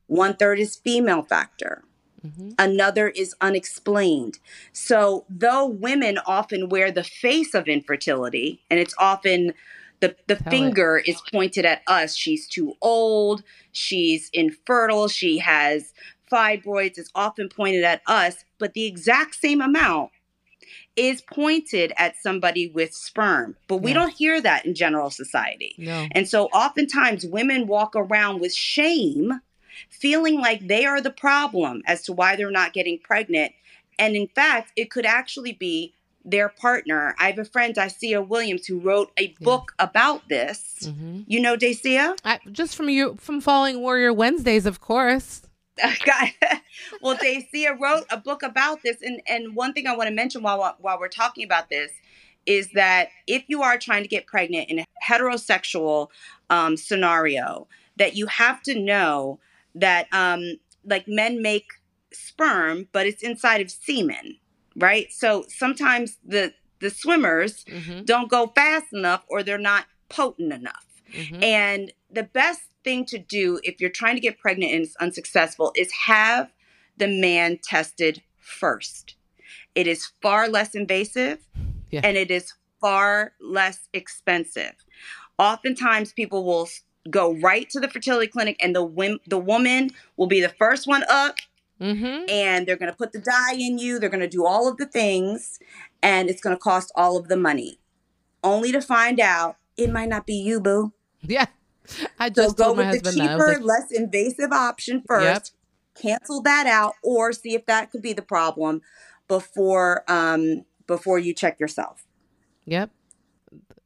One 0.06 0.36
third 0.36 0.60
is 0.60 0.76
female 0.76 1.22
factor. 1.22 1.82
Mm-hmm. 2.24 2.50
Another 2.58 3.08
is 3.08 3.34
unexplained. 3.40 4.38
So, 4.72 5.24
though 5.28 5.66
women 5.66 6.18
often 6.26 6.68
wear 6.68 6.90
the 6.90 7.04
face 7.04 7.54
of 7.54 7.66
infertility, 7.66 8.62
and 8.70 8.78
it's 8.78 8.94
often 8.98 9.52
the, 10.00 10.16
the 10.26 10.36
finger 10.36 10.98
it. 10.98 11.08
is 11.08 11.20
pointed 11.32 11.64
at 11.64 11.82
us. 11.86 12.14
She's 12.14 12.46
too 12.46 12.74
old. 12.80 13.42
She's 13.72 14.30
infertile. 14.32 15.08
She 15.08 15.38
has 15.38 15.92
fibroids. 16.32 16.98
It's 16.98 17.10
often 17.14 17.48
pointed 17.48 17.84
at 17.84 18.02
us, 18.06 18.44
but 18.58 18.74
the 18.74 18.84
exact 18.84 19.34
same 19.34 19.60
amount 19.60 20.10
is 20.96 21.20
pointed 21.20 21.92
at 21.96 22.16
somebody 22.16 22.68
with 22.68 22.94
sperm, 22.94 23.56
but 23.68 23.78
we 23.78 23.92
don't 23.92 24.12
hear 24.12 24.40
that 24.40 24.64
in 24.64 24.74
general 24.74 25.10
society. 25.10 25.74
No. 25.78 26.06
And 26.12 26.28
so 26.28 26.46
oftentimes 26.46 27.26
women 27.26 27.66
walk 27.66 27.94
around 27.94 28.40
with 28.40 28.54
shame, 28.54 29.40
feeling 29.90 30.40
like 30.40 30.66
they 30.66 30.86
are 30.86 31.00
the 31.00 31.10
problem 31.10 31.82
as 31.86 32.02
to 32.04 32.12
why 32.12 32.36
they're 32.36 32.50
not 32.50 32.72
getting 32.72 32.98
pregnant. 32.98 33.52
And 33.98 34.16
in 34.16 34.28
fact, 34.28 34.72
it 34.76 34.90
could 34.90 35.06
actually 35.06 35.52
be 35.52 35.94
their 36.24 36.48
partner. 36.48 37.14
I 37.18 37.28
have 37.30 37.38
a 37.38 37.44
friend, 37.44 37.74
Dacia 37.74 38.20
Williams, 38.26 38.66
who 38.66 38.80
wrote 38.80 39.12
a 39.16 39.28
book 39.40 39.72
yeah. 39.78 39.86
about 39.86 40.28
this. 40.28 40.78
Mm-hmm. 40.82 41.22
You 41.26 41.40
know 41.40 41.56
Dacia? 41.56 42.16
I, 42.24 42.40
just 42.50 42.74
from 42.76 42.88
you 42.88 43.16
from 43.20 43.40
following 43.40 43.80
Warrior 43.80 44.12
Wednesdays, 44.12 44.66
of 44.66 44.80
course. 44.80 45.42
well, 47.02 47.16
Dacia 47.16 47.74
wrote 47.78 48.04
a 48.10 48.16
book 48.16 48.42
about 48.42 48.82
this, 48.82 49.02
and 49.02 49.20
and 49.28 49.54
one 49.54 49.72
thing 49.72 49.86
I 49.86 49.96
want 49.96 50.08
to 50.08 50.14
mention 50.14 50.42
while 50.42 50.76
while 50.80 50.98
we're 50.98 51.08
talking 51.08 51.44
about 51.44 51.68
this 51.68 51.90
is 52.46 52.70
that 52.72 53.08
if 53.26 53.44
you 53.48 53.62
are 53.62 53.76
trying 53.76 54.02
to 54.02 54.08
get 54.08 54.26
pregnant 54.26 54.70
in 54.70 54.78
a 54.78 54.84
heterosexual 55.04 56.08
um, 56.48 56.76
scenario, 56.76 57.66
that 57.96 58.14
you 58.14 58.26
have 58.26 58.62
to 58.62 58.78
know 58.78 59.40
that 59.74 60.06
um, 60.12 60.58
like 60.84 61.08
men 61.08 61.42
make 61.42 61.66
sperm, 62.12 62.88
but 62.92 63.06
it's 63.06 63.22
inside 63.22 63.60
of 63.60 63.70
semen, 63.70 64.38
right? 64.76 65.12
So 65.12 65.44
sometimes 65.48 66.18
the 66.24 66.54
the 66.78 66.90
swimmers 66.90 67.64
mm-hmm. 67.64 68.04
don't 68.04 68.30
go 68.30 68.52
fast 68.54 68.86
enough, 68.92 69.24
or 69.28 69.42
they're 69.42 69.58
not 69.58 69.86
potent 70.08 70.52
enough, 70.52 70.86
mm-hmm. 71.12 71.42
and 71.42 71.92
the 72.10 72.22
best 72.22 72.62
thing 72.86 73.04
to 73.04 73.18
do 73.18 73.58
if 73.64 73.80
you're 73.80 73.90
trying 73.90 74.14
to 74.14 74.20
get 74.20 74.38
pregnant 74.38 74.72
and 74.72 74.84
it's 74.84 74.96
unsuccessful 74.96 75.72
is 75.74 75.90
have 76.06 76.52
the 76.96 77.08
man 77.08 77.58
tested 77.62 78.22
first. 78.38 79.16
It 79.74 79.88
is 79.88 80.06
far 80.22 80.48
less 80.48 80.74
invasive 80.74 81.40
yeah. 81.90 82.00
and 82.04 82.16
it 82.16 82.30
is 82.30 82.54
far 82.80 83.32
less 83.40 83.88
expensive. 83.92 84.72
Oftentimes, 85.38 86.12
people 86.12 86.44
will 86.44 86.68
go 87.10 87.34
right 87.34 87.68
to 87.70 87.80
the 87.80 87.88
fertility 87.88 88.28
clinic, 88.28 88.56
and 88.60 88.74
the 88.74 89.18
the 89.26 89.38
woman 89.38 89.90
will 90.16 90.28
be 90.28 90.40
the 90.40 90.48
first 90.48 90.86
one 90.86 91.04
up, 91.10 91.36
mm-hmm. 91.80 92.24
and 92.30 92.66
they're 92.66 92.76
going 92.76 92.90
to 92.90 92.96
put 92.96 93.12
the 93.12 93.18
dye 93.18 93.54
in 93.54 93.78
you. 93.78 93.98
They're 93.98 94.08
going 94.08 94.20
to 94.20 94.28
do 94.28 94.46
all 94.46 94.68
of 94.68 94.76
the 94.78 94.86
things, 94.86 95.58
and 96.02 96.30
it's 96.30 96.40
going 96.40 96.56
to 96.56 96.60
cost 96.60 96.90
all 96.94 97.18
of 97.18 97.28
the 97.28 97.36
money, 97.36 97.80
only 98.42 98.72
to 98.72 98.80
find 98.80 99.20
out 99.20 99.56
it 99.76 99.90
might 99.90 100.08
not 100.08 100.26
be 100.26 100.34
you, 100.34 100.60
boo. 100.60 100.92
Yeah. 101.20 101.46
I 102.18 102.30
just 102.30 102.56
so 102.56 102.64
go 102.64 102.72
with 102.72 103.02
the 103.02 103.12
cheaper, 103.12 103.54
like, 103.54 103.62
less 103.62 103.90
invasive 103.90 104.52
option 104.52 105.02
first. 105.06 105.24
Yep. 105.24 106.02
Cancel 106.02 106.42
that 106.42 106.66
out, 106.66 106.94
or 107.02 107.32
see 107.32 107.54
if 107.54 107.64
that 107.66 107.90
could 107.90 108.02
be 108.02 108.12
the 108.12 108.22
problem 108.22 108.82
before 109.28 110.04
um, 110.08 110.64
before 110.86 111.18
you 111.18 111.32
check 111.32 111.58
yourself. 111.58 112.04
Yep, 112.66 112.90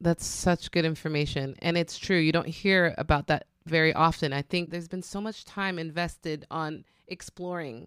that's 0.01 0.27
such 0.27 0.71
good 0.71 0.85
information, 0.85 1.55
and 1.61 1.79
it's 1.79 1.99
true. 1.99 2.19
You 2.19 2.33
don't 2.33 2.49
hear 2.49 2.95
about 2.99 3.29
that 3.29 3.47
very 3.67 3.93
often. 3.93 4.33
I 4.33 4.43
think 4.43 4.71
there's 4.71 4.89
been 4.89 5.03
so 5.03 5.21
much 5.21 5.45
time 5.45 5.79
invested 5.79 6.47
on 6.51 6.85
exploring 7.07 7.87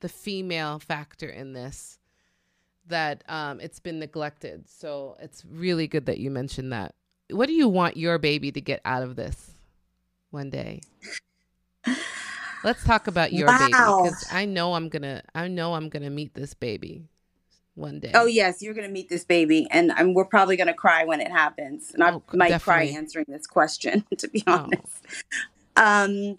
the 0.00 0.08
female 0.08 0.78
factor 0.78 1.28
in 1.28 1.52
this 1.52 1.98
that 2.88 3.24
um, 3.28 3.60
it's 3.60 3.80
been 3.80 3.98
neglected. 3.98 4.68
So 4.68 5.16
it's 5.20 5.44
really 5.44 5.88
good 5.88 6.06
that 6.06 6.18
you 6.18 6.30
mentioned 6.30 6.72
that. 6.72 6.94
What 7.30 7.46
do 7.46 7.52
you 7.52 7.68
want 7.68 7.96
your 7.96 8.18
baby 8.18 8.52
to 8.52 8.60
get 8.60 8.80
out 8.84 9.02
of 9.02 9.16
this 9.16 9.52
one 10.30 10.50
day? 10.50 10.80
Let's 12.64 12.84
talk 12.84 13.06
about 13.06 13.32
your 13.32 13.46
wow. 13.46 13.58
baby 13.58 13.72
because 13.72 14.26
I 14.32 14.44
know 14.44 14.74
I'm 14.74 14.88
gonna 14.88 15.22
I 15.34 15.48
know 15.48 15.74
I'm 15.74 15.88
gonna 15.88 16.10
meet 16.10 16.34
this 16.34 16.54
baby 16.54 17.08
one 17.74 18.00
day. 18.00 18.12
Oh 18.14 18.26
yes, 18.26 18.62
you're 18.62 18.74
gonna 18.74 18.88
meet 18.88 19.08
this 19.08 19.24
baby, 19.24 19.68
and 19.70 19.92
I'm, 19.92 20.14
we're 20.14 20.24
probably 20.24 20.56
gonna 20.56 20.74
cry 20.74 21.04
when 21.04 21.20
it 21.20 21.30
happens, 21.30 21.92
and 21.92 22.02
I 22.02 22.12
oh, 22.12 22.22
might 22.32 22.48
definitely. 22.48 22.88
cry 22.88 22.98
answering 22.98 23.26
this 23.28 23.46
question 23.46 24.04
to 24.18 24.28
be 24.28 24.42
oh. 24.46 24.52
honest. 24.52 25.04
Oh. 25.76 26.04
Um, 26.04 26.38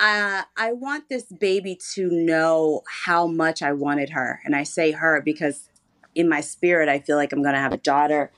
uh, 0.00 0.42
I 0.56 0.72
want 0.72 1.08
this 1.08 1.24
baby 1.24 1.76
to 1.94 2.08
know 2.10 2.82
how 2.86 3.26
much 3.26 3.62
I 3.62 3.72
wanted 3.72 4.10
her. 4.10 4.40
And 4.44 4.54
I 4.54 4.62
say 4.62 4.92
her 4.92 5.20
because 5.20 5.68
in 6.14 6.28
my 6.28 6.40
spirit, 6.40 6.88
I 6.88 7.00
feel 7.00 7.16
like 7.16 7.32
I'm 7.32 7.42
going 7.42 7.54
to 7.54 7.60
have 7.60 7.72
a 7.72 7.78
daughter. 7.78 8.30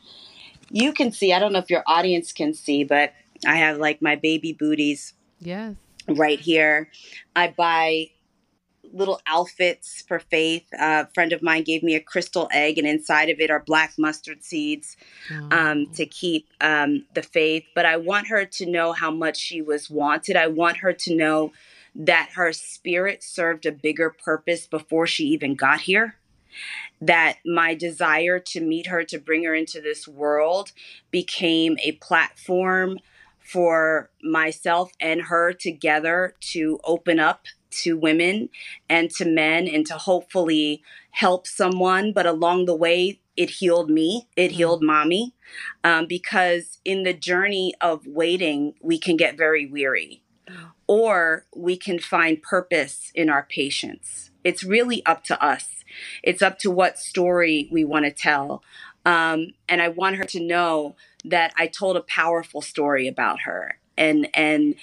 You 0.70 0.92
can 0.92 1.12
see, 1.12 1.32
I 1.32 1.38
don't 1.38 1.52
know 1.52 1.58
if 1.58 1.70
your 1.70 1.82
audience 1.86 2.32
can 2.32 2.54
see, 2.54 2.84
but 2.84 3.12
I 3.46 3.56
have 3.56 3.78
like 3.78 4.00
my 4.00 4.16
baby 4.16 4.52
booties. 4.52 5.14
Yes. 5.40 5.74
Right 6.08 6.40
here. 6.40 6.90
I 7.36 7.48
buy 7.56 8.10
little 8.92 9.20
outfits 9.26 10.02
for 10.06 10.18
Faith. 10.18 10.64
a 10.78 11.06
friend 11.14 11.32
of 11.32 11.42
mine 11.42 11.62
gave 11.62 11.82
me 11.82 11.94
a 11.94 12.00
crystal 12.00 12.48
egg, 12.52 12.78
and 12.78 12.86
inside 12.86 13.30
of 13.30 13.40
it 13.40 13.50
are 13.50 13.60
black 13.60 13.94
mustard 13.98 14.44
seeds 14.44 14.96
um, 15.50 15.86
to 15.94 16.06
keep 16.06 16.48
um, 16.60 17.04
the 17.14 17.22
faith. 17.22 17.64
But 17.74 17.86
I 17.86 17.96
want 17.96 18.28
her 18.28 18.44
to 18.44 18.66
know 18.66 18.92
how 18.92 19.10
much 19.10 19.36
she 19.36 19.62
was 19.62 19.90
wanted. 19.90 20.36
I 20.36 20.48
want 20.48 20.78
her 20.78 20.92
to 20.92 21.14
know 21.14 21.52
that 21.94 22.30
her 22.34 22.52
spirit 22.52 23.22
served 23.22 23.66
a 23.66 23.72
bigger 23.72 24.10
purpose 24.10 24.66
before 24.66 25.06
she 25.06 25.24
even 25.24 25.54
got 25.54 25.80
here. 25.80 26.16
That 27.00 27.38
my 27.44 27.74
desire 27.74 28.38
to 28.38 28.60
meet 28.60 28.86
her, 28.86 29.04
to 29.04 29.18
bring 29.18 29.44
her 29.44 29.54
into 29.54 29.80
this 29.80 30.06
world, 30.06 30.72
became 31.10 31.78
a 31.82 31.92
platform 31.92 32.98
for 33.38 34.10
myself 34.22 34.92
and 35.00 35.22
her 35.22 35.52
together 35.52 36.34
to 36.40 36.78
open 36.84 37.18
up 37.18 37.46
to 37.70 37.96
women 37.96 38.48
and 38.88 39.10
to 39.10 39.24
men 39.24 39.66
and 39.66 39.86
to 39.86 39.94
hopefully 39.94 40.82
help 41.12 41.46
someone. 41.46 42.12
But 42.12 42.26
along 42.26 42.66
the 42.66 42.76
way, 42.76 43.20
it 43.36 43.50
healed 43.50 43.90
me, 43.90 44.28
it 44.36 44.48
mm-hmm. 44.48 44.56
healed 44.56 44.82
mommy. 44.82 45.34
Um, 45.82 46.06
because 46.06 46.78
in 46.84 47.02
the 47.02 47.14
journey 47.14 47.74
of 47.80 48.06
waiting, 48.06 48.74
we 48.80 48.98
can 48.98 49.16
get 49.16 49.36
very 49.36 49.66
weary 49.66 50.22
or 50.86 51.46
we 51.54 51.76
can 51.76 51.98
find 51.98 52.42
purpose 52.42 53.10
in 53.14 53.30
our 53.30 53.46
patience. 53.48 54.29
It's 54.44 54.64
really 54.64 55.04
up 55.06 55.24
to 55.24 55.42
us. 55.42 55.68
It's 56.22 56.42
up 56.42 56.58
to 56.60 56.70
what 56.70 56.98
story 56.98 57.68
we 57.70 57.84
want 57.84 58.04
to 58.04 58.10
tell. 58.10 58.62
Um, 59.04 59.52
and 59.68 59.80
I 59.80 59.88
want 59.88 60.16
her 60.16 60.24
to 60.24 60.40
know 60.40 60.96
that 61.24 61.52
I 61.56 61.66
told 61.66 61.96
a 61.96 62.02
powerful 62.02 62.62
story 62.62 63.08
about 63.08 63.40
her. 63.42 63.78
And 63.96 64.28
and 64.34 64.76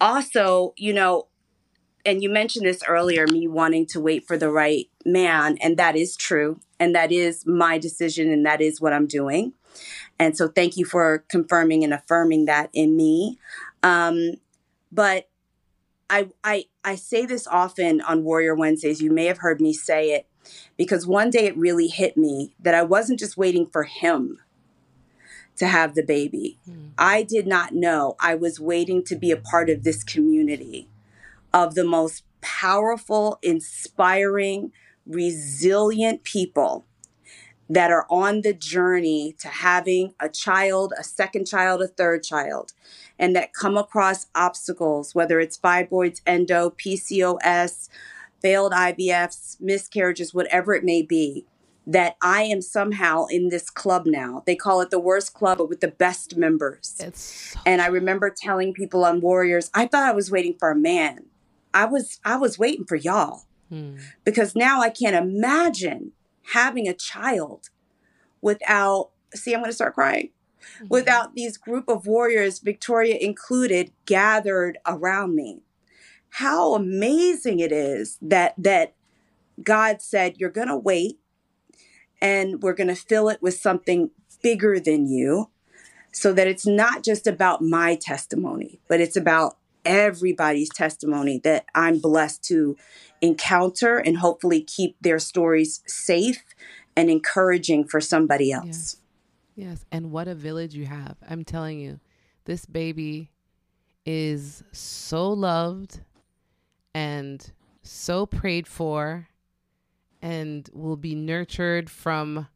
also, 0.00 0.74
you 0.76 0.92
know, 0.92 1.28
and 2.06 2.22
you 2.22 2.30
mentioned 2.30 2.64
this 2.64 2.82
earlier 2.86 3.26
me 3.26 3.48
wanting 3.48 3.84
to 3.86 4.00
wait 4.00 4.26
for 4.26 4.38
the 4.38 4.50
right 4.50 4.88
man 5.04 5.58
and 5.60 5.76
that 5.76 5.96
is 5.96 6.16
true 6.16 6.60
and 6.78 6.94
that 6.94 7.10
is 7.10 7.44
my 7.46 7.78
decision 7.78 8.30
and 8.30 8.46
that 8.46 8.60
is 8.60 8.80
what 8.80 8.92
i'm 8.92 9.06
doing 9.06 9.52
and 10.18 10.36
so 10.36 10.48
thank 10.48 10.76
you 10.76 10.84
for 10.84 11.24
confirming 11.28 11.84
and 11.84 11.92
affirming 11.92 12.46
that 12.46 12.70
in 12.72 12.96
me 12.96 13.38
um, 13.82 14.34
but 14.90 15.28
I, 16.08 16.28
I 16.44 16.66
i 16.86 16.94
say 16.94 17.26
this 17.26 17.46
often 17.46 18.00
on 18.00 18.24
warrior 18.24 18.54
wednesdays 18.54 19.02
you 19.02 19.10
may 19.10 19.26
have 19.26 19.38
heard 19.38 19.60
me 19.60 19.74
say 19.74 20.12
it 20.12 20.26
because 20.78 21.06
one 21.06 21.28
day 21.28 21.44
it 21.44 21.56
really 21.56 21.88
hit 21.88 22.16
me 22.16 22.54
that 22.58 22.74
i 22.74 22.82
wasn't 22.82 23.18
just 23.18 23.36
waiting 23.36 23.66
for 23.66 23.82
him 23.82 24.38
to 25.56 25.66
have 25.66 25.94
the 25.94 26.02
baby. 26.02 26.58
Mm. 26.68 26.90
I 26.98 27.22
did 27.22 27.46
not 27.46 27.74
know 27.74 28.16
I 28.20 28.34
was 28.34 28.60
waiting 28.60 29.02
to 29.04 29.16
be 29.16 29.30
a 29.30 29.36
part 29.36 29.68
of 29.68 29.82
this 29.82 30.04
community 30.04 30.88
of 31.52 31.74
the 31.74 31.84
most 31.84 32.24
powerful, 32.40 33.38
inspiring, 33.42 34.72
resilient 35.06 36.22
people 36.22 36.86
that 37.68 37.90
are 37.90 38.06
on 38.08 38.42
the 38.42 38.52
journey 38.52 39.34
to 39.40 39.48
having 39.48 40.14
a 40.20 40.28
child, 40.28 40.92
a 40.98 41.02
second 41.02 41.46
child, 41.46 41.82
a 41.82 41.88
third 41.88 42.22
child, 42.22 42.72
and 43.18 43.34
that 43.34 43.52
come 43.52 43.76
across 43.76 44.26
obstacles, 44.34 45.14
whether 45.14 45.40
it's 45.40 45.58
fibroids, 45.58 46.20
endo, 46.26 46.70
PCOS, 46.70 47.88
failed 48.40 48.72
IVFs, 48.72 49.60
miscarriages, 49.60 50.34
whatever 50.34 50.74
it 50.74 50.84
may 50.84 51.02
be, 51.02 51.46
that 51.86 52.16
I 52.20 52.42
am 52.42 52.60
somehow 52.60 53.26
in 53.26 53.48
this 53.48 53.70
club 53.70 54.06
now. 54.06 54.42
They 54.44 54.56
call 54.56 54.80
it 54.80 54.90
the 54.90 54.98
worst 54.98 55.34
club, 55.34 55.58
but 55.58 55.68
with 55.68 55.80
the 55.80 55.88
best 55.88 56.36
members. 56.36 56.94
So 57.14 57.60
and 57.64 57.80
I 57.80 57.86
remember 57.86 58.34
telling 58.36 58.74
people 58.74 59.04
on 59.04 59.20
Warriors, 59.20 59.70
I 59.72 59.86
thought 59.86 60.02
I 60.02 60.12
was 60.12 60.30
waiting 60.30 60.56
for 60.58 60.70
a 60.70 60.76
man. 60.76 61.26
I 61.72 61.84
was 61.84 62.20
I 62.24 62.36
was 62.36 62.58
waiting 62.58 62.86
for 62.86 62.96
y'all 62.96 63.44
hmm. 63.68 63.96
because 64.24 64.56
now 64.56 64.80
I 64.80 64.90
can't 64.90 65.14
imagine 65.14 66.12
having 66.52 66.88
a 66.88 66.94
child 66.94 67.70
without. 68.40 69.10
See, 69.34 69.52
I'm 69.52 69.60
going 69.60 69.70
to 69.70 69.74
start 69.74 69.94
crying. 69.94 70.30
Mm-hmm. 70.76 70.86
Without 70.88 71.34
these 71.34 71.56
group 71.56 71.88
of 71.88 72.06
warriors, 72.06 72.58
Victoria 72.58 73.16
included, 73.16 73.92
gathered 74.04 74.78
around 74.86 75.34
me. 75.34 75.62
How 76.30 76.74
amazing 76.74 77.60
it 77.60 77.72
is 77.72 78.18
that 78.20 78.54
that 78.58 78.94
God 79.62 80.02
said, 80.02 80.38
"You're 80.38 80.50
going 80.50 80.68
to 80.68 80.76
wait, 80.76 81.18
and 82.20 82.62
we're 82.62 82.74
going 82.74 82.88
to 82.88 82.94
fill 82.94 83.28
it 83.28 83.40
with 83.40 83.54
something 83.58 84.10
bigger 84.42 84.78
than 84.78 85.06
you." 85.06 85.50
so 86.12 86.32
that 86.32 86.46
it's 86.48 86.66
not 86.66 87.04
just 87.04 87.26
about 87.26 87.60
my 87.60 87.94
testimony, 87.94 88.80
but 88.88 89.02
it's 89.02 89.16
about 89.18 89.58
everybody's 89.84 90.70
testimony 90.70 91.38
that 91.44 91.66
I'm 91.74 91.98
blessed 91.98 92.42
to 92.44 92.74
encounter 93.20 93.98
and 93.98 94.16
hopefully 94.16 94.62
keep 94.62 94.96
their 95.02 95.18
stories 95.18 95.82
safe 95.86 96.42
and 96.96 97.10
encouraging 97.10 97.86
for 97.86 98.00
somebody 98.00 98.50
else. 98.50 98.96
Yes. 99.56 99.84
And 99.90 100.12
what 100.12 100.28
a 100.28 100.34
village 100.34 100.74
you 100.74 100.84
have. 100.84 101.16
I'm 101.28 101.42
telling 101.42 101.80
you, 101.80 101.98
this 102.44 102.66
baby 102.66 103.30
is 104.04 104.62
so 104.70 105.30
loved 105.32 106.00
and 106.94 107.52
so 107.82 108.26
prayed 108.26 108.68
for 108.68 109.28
and 110.22 110.68
will 110.72 110.96
be 110.96 111.14
nurtured 111.14 111.90
from 111.90 112.46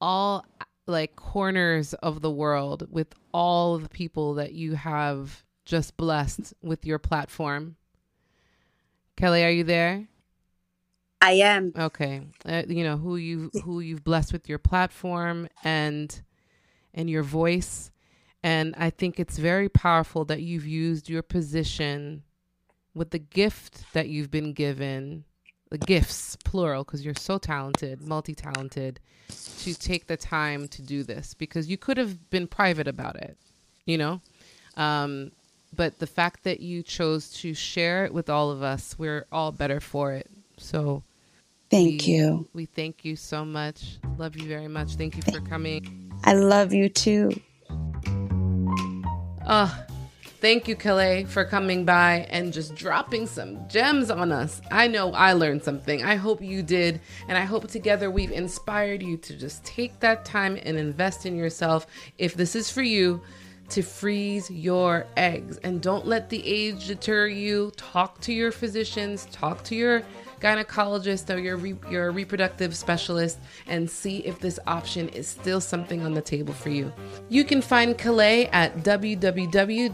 all 0.00 0.46
like 0.86 1.16
corners 1.16 1.94
of 1.94 2.20
the 2.20 2.30
world 2.30 2.86
with 2.90 3.08
all 3.32 3.78
the 3.78 3.88
people 3.88 4.34
that 4.34 4.52
you 4.52 4.74
have 4.74 5.44
just 5.64 5.96
blessed 5.96 6.54
with 6.62 6.86
your 6.86 6.98
platform. 6.98 7.76
Kellee, 9.16 9.44
are 9.44 9.50
you 9.50 9.64
there? 9.64 10.08
I 11.20 11.32
am. 11.32 11.72
Okay. 11.76 12.22
Uh, 12.46 12.62
you 12.66 12.84
know 12.84 12.96
who 12.96 13.16
you 13.16 13.50
who 13.64 13.80
you've 13.80 14.04
blessed 14.04 14.32
with 14.32 14.48
your 14.48 14.58
platform 14.58 15.48
and 15.62 16.22
and 16.94 17.10
your 17.10 17.22
voice 17.22 17.90
and 18.42 18.74
I 18.78 18.90
think 18.90 19.20
it's 19.20 19.38
very 19.38 19.68
powerful 19.68 20.24
that 20.26 20.42
you've 20.42 20.66
used 20.66 21.08
your 21.10 21.22
position 21.22 22.22
with 22.94 23.10
the 23.10 23.18
gift 23.18 23.92
that 23.92 24.08
you've 24.08 24.30
been 24.30 24.52
given, 24.52 25.24
the 25.70 25.78
gifts 25.78 26.36
plural 26.36 26.84
because 26.84 27.04
you're 27.04 27.14
so 27.14 27.38
talented, 27.38 28.00
multi-talented 28.00 28.98
to 29.58 29.74
take 29.74 30.06
the 30.06 30.16
time 30.16 30.68
to 30.68 30.82
do 30.82 31.02
this 31.02 31.34
because 31.34 31.68
you 31.68 31.76
could 31.76 31.98
have 31.98 32.30
been 32.30 32.46
private 32.46 32.88
about 32.88 33.16
it, 33.16 33.36
you 33.84 33.98
know? 33.98 34.20
Um, 34.76 35.32
but 35.76 35.98
the 35.98 36.06
fact 36.06 36.42
that 36.44 36.60
you 36.60 36.82
chose 36.82 37.30
to 37.34 37.52
share 37.54 38.06
it 38.06 38.14
with 38.14 38.30
all 38.30 38.50
of 38.50 38.62
us, 38.62 38.98
we're 38.98 39.26
all 39.30 39.52
better 39.52 39.80
for 39.80 40.12
it. 40.12 40.28
So 40.56 41.04
thank 41.70 42.02
we, 42.02 42.12
you. 42.12 42.48
We 42.52 42.66
thank 42.66 43.04
you 43.04 43.16
so 43.16 43.44
much. 43.44 43.98
Love 44.18 44.36
you 44.36 44.46
very 44.48 44.68
much. 44.68 44.94
Thank 44.94 45.16
you 45.16 45.22
for 45.22 45.40
coming. 45.48 46.12
I 46.24 46.34
love 46.34 46.72
you 46.72 46.88
too. 46.88 47.40
Oh, 49.46 49.84
thank 50.40 50.68
you, 50.68 50.76
Kellee, 50.76 51.26
for 51.26 51.44
coming 51.44 51.84
by 51.84 52.26
and 52.30 52.52
just 52.52 52.74
dropping 52.74 53.26
some 53.26 53.68
gems 53.68 54.10
on 54.10 54.32
us. 54.32 54.60
I 54.70 54.86
know 54.86 55.12
I 55.12 55.32
learned 55.32 55.62
something. 55.62 56.04
I 56.04 56.16
hope 56.16 56.42
you 56.42 56.62
did. 56.62 57.00
And 57.28 57.38
I 57.38 57.42
hope 57.42 57.68
together 57.68 58.10
we've 58.10 58.32
inspired 58.32 59.02
you 59.02 59.16
to 59.18 59.36
just 59.36 59.64
take 59.64 59.98
that 60.00 60.24
time 60.24 60.58
and 60.62 60.76
invest 60.76 61.26
in 61.26 61.36
yourself. 61.36 61.86
If 62.18 62.34
this 62.34 62.54
is 62.54 62.70
for 62.70 62.82
you, 62.82 63.22
to 63.70 63.82
freeze 63.82 64.50
your 64.50 65.06
eggs. 65.16 65.58
And 65.58 65.80
don't 65.80 66.06
let 66.06 66.28
the 66.28 66.44
age 66.44 66.88
deter 66.88 67.28
you. 67.28 67.72
Talk 67.76 68.20
to 68.22 68.32
your 68.32 68.52
physicians, 68.52 69.26
talk 69.30 69.62
to 69.64 69.74
your 69.74 70.02
gynecologist 70.40 71.34
or 71.34 71.38
your 71.38 71.56
re- 71.56 71.76
your 71.90 72.10
reproductive 72.10 72.76
specialist 72.76 73.38
and 73.66 73.90
see 73.90 74.18
if 74.18 74.38
this 74.40 74.58
option 74.66 75.08
is 75.10 75.28
still 75.28 75.60
something 75.60 76.04
on 76.04 76.14
the 76.14 76.22
table 76.22 76.54
for 76.54 76.70
you. 76.70 76.92
You 77.28 77.44
can 77.44 77.62
find 77.62 77.96
Kellee 77.96 78.48
at 78.52 78.78
www.warrior- 78.78 79.92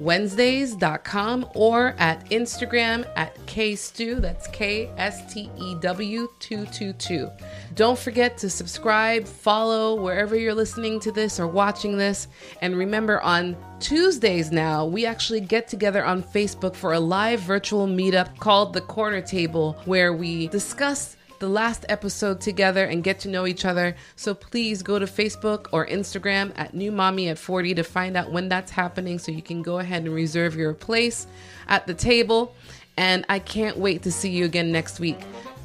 Wednesdays.com 0.00 1.48
or 1.54 1.94
at 1.98 2.28
Instagram 2.30 3.08
at 3.16 3.34
KStew. 3.46 4.20
That's 4.20 4.46
K 4.48 4.90
S 4.96 5.32
T 5.32 5.50
E 5.58 5.74
W 5.80 6.28
222. 6.38 7.30
Don't 7.74 7.98
forget 7.98 8.38
to 8.38 8.50
subscribe, 8.50 9.26
follow 9.26 10.00
wherever 10.00 10.36
you're 10.36 10.54
listening 10.54 11.00
to 11.00 11.12
this 11.12 11.38
or 11.38 11.46
watching 11.46 11.96
this. 11.96 12.28
And 12.62 12.76
remember, 12.76 13.20
on 13.20 13.56
Tuesdays 13.80 14.50
now, 14.50 14.86
we 14.86 15.04
actually 15.06 15.40
get 15.40 15.68
together 15.68 16.04
on 16.04 16.22
Facebook 16.22 16.74
for 16.74 16.94
a 16.94 17.00
live 17.00 17.40
virtual 17.40 17.86
meetup 17.86 18.38
called 18.38 18.72
The 18.72 18.80
Corner 18.80 19.20
Table, 19.20 19.76
where 19.84 20.12
we 20.12 20.48
discuss 20.48 21.15
the 21.38 21.48
last 21.48 21.84
episode 21.88 22.40
together 22.40 22.84
and 22.84 23.04
get 23.04 23.20
to 23.20 23.28
know 23.28 23.46
each 23.46 23.64
other. 23.64 23.96
So 24.16 24.34
please 24.34 24.82
go 24.82 24.98
to 24.98 25.06
Facebook 25.06 25.66
or 25.72 25.86
Instagram 25.86 26.52
at 26.56 26.74
New 26.74 26.92
Mommy 26.92 27.28
at 27.28 27.38
40 27.38 27.74
to 27.74 27.82
find 27.82 28.16
out 28.16 28.32
when 28.32 28.48
that's 28.48 28.70
happening 28.70 29.18
so 29.18 29.32
you 29.32 29.42
can 29.42 29.62
go 29.62 29.78
ahead 29.78 30.04
and 30.04 30.14
reserve 30.14 30.56
your 30.56 30.74
place 30.74 31.26
at 31.68 31.86
the 31.86 31.94
table. 31.94 32.54
And 32.96 33.24
I 33.28 33.38
can't 33.38 33.76
wait 33.76 34.02
to 34.04 34.12
see 34.12 34.30
you 34.30 34.44
again 34.44 34.72
next 34.72 35.00
week. 35.00 35.18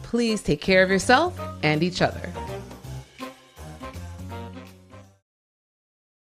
Please 0.04 0.44
take 0.44 0.62
care 0.62 0.84
of 0.84 0.90
yourself 0.90 1.40
and 1.64 1.82
each 1.82 2.02
other. 2.02 2.32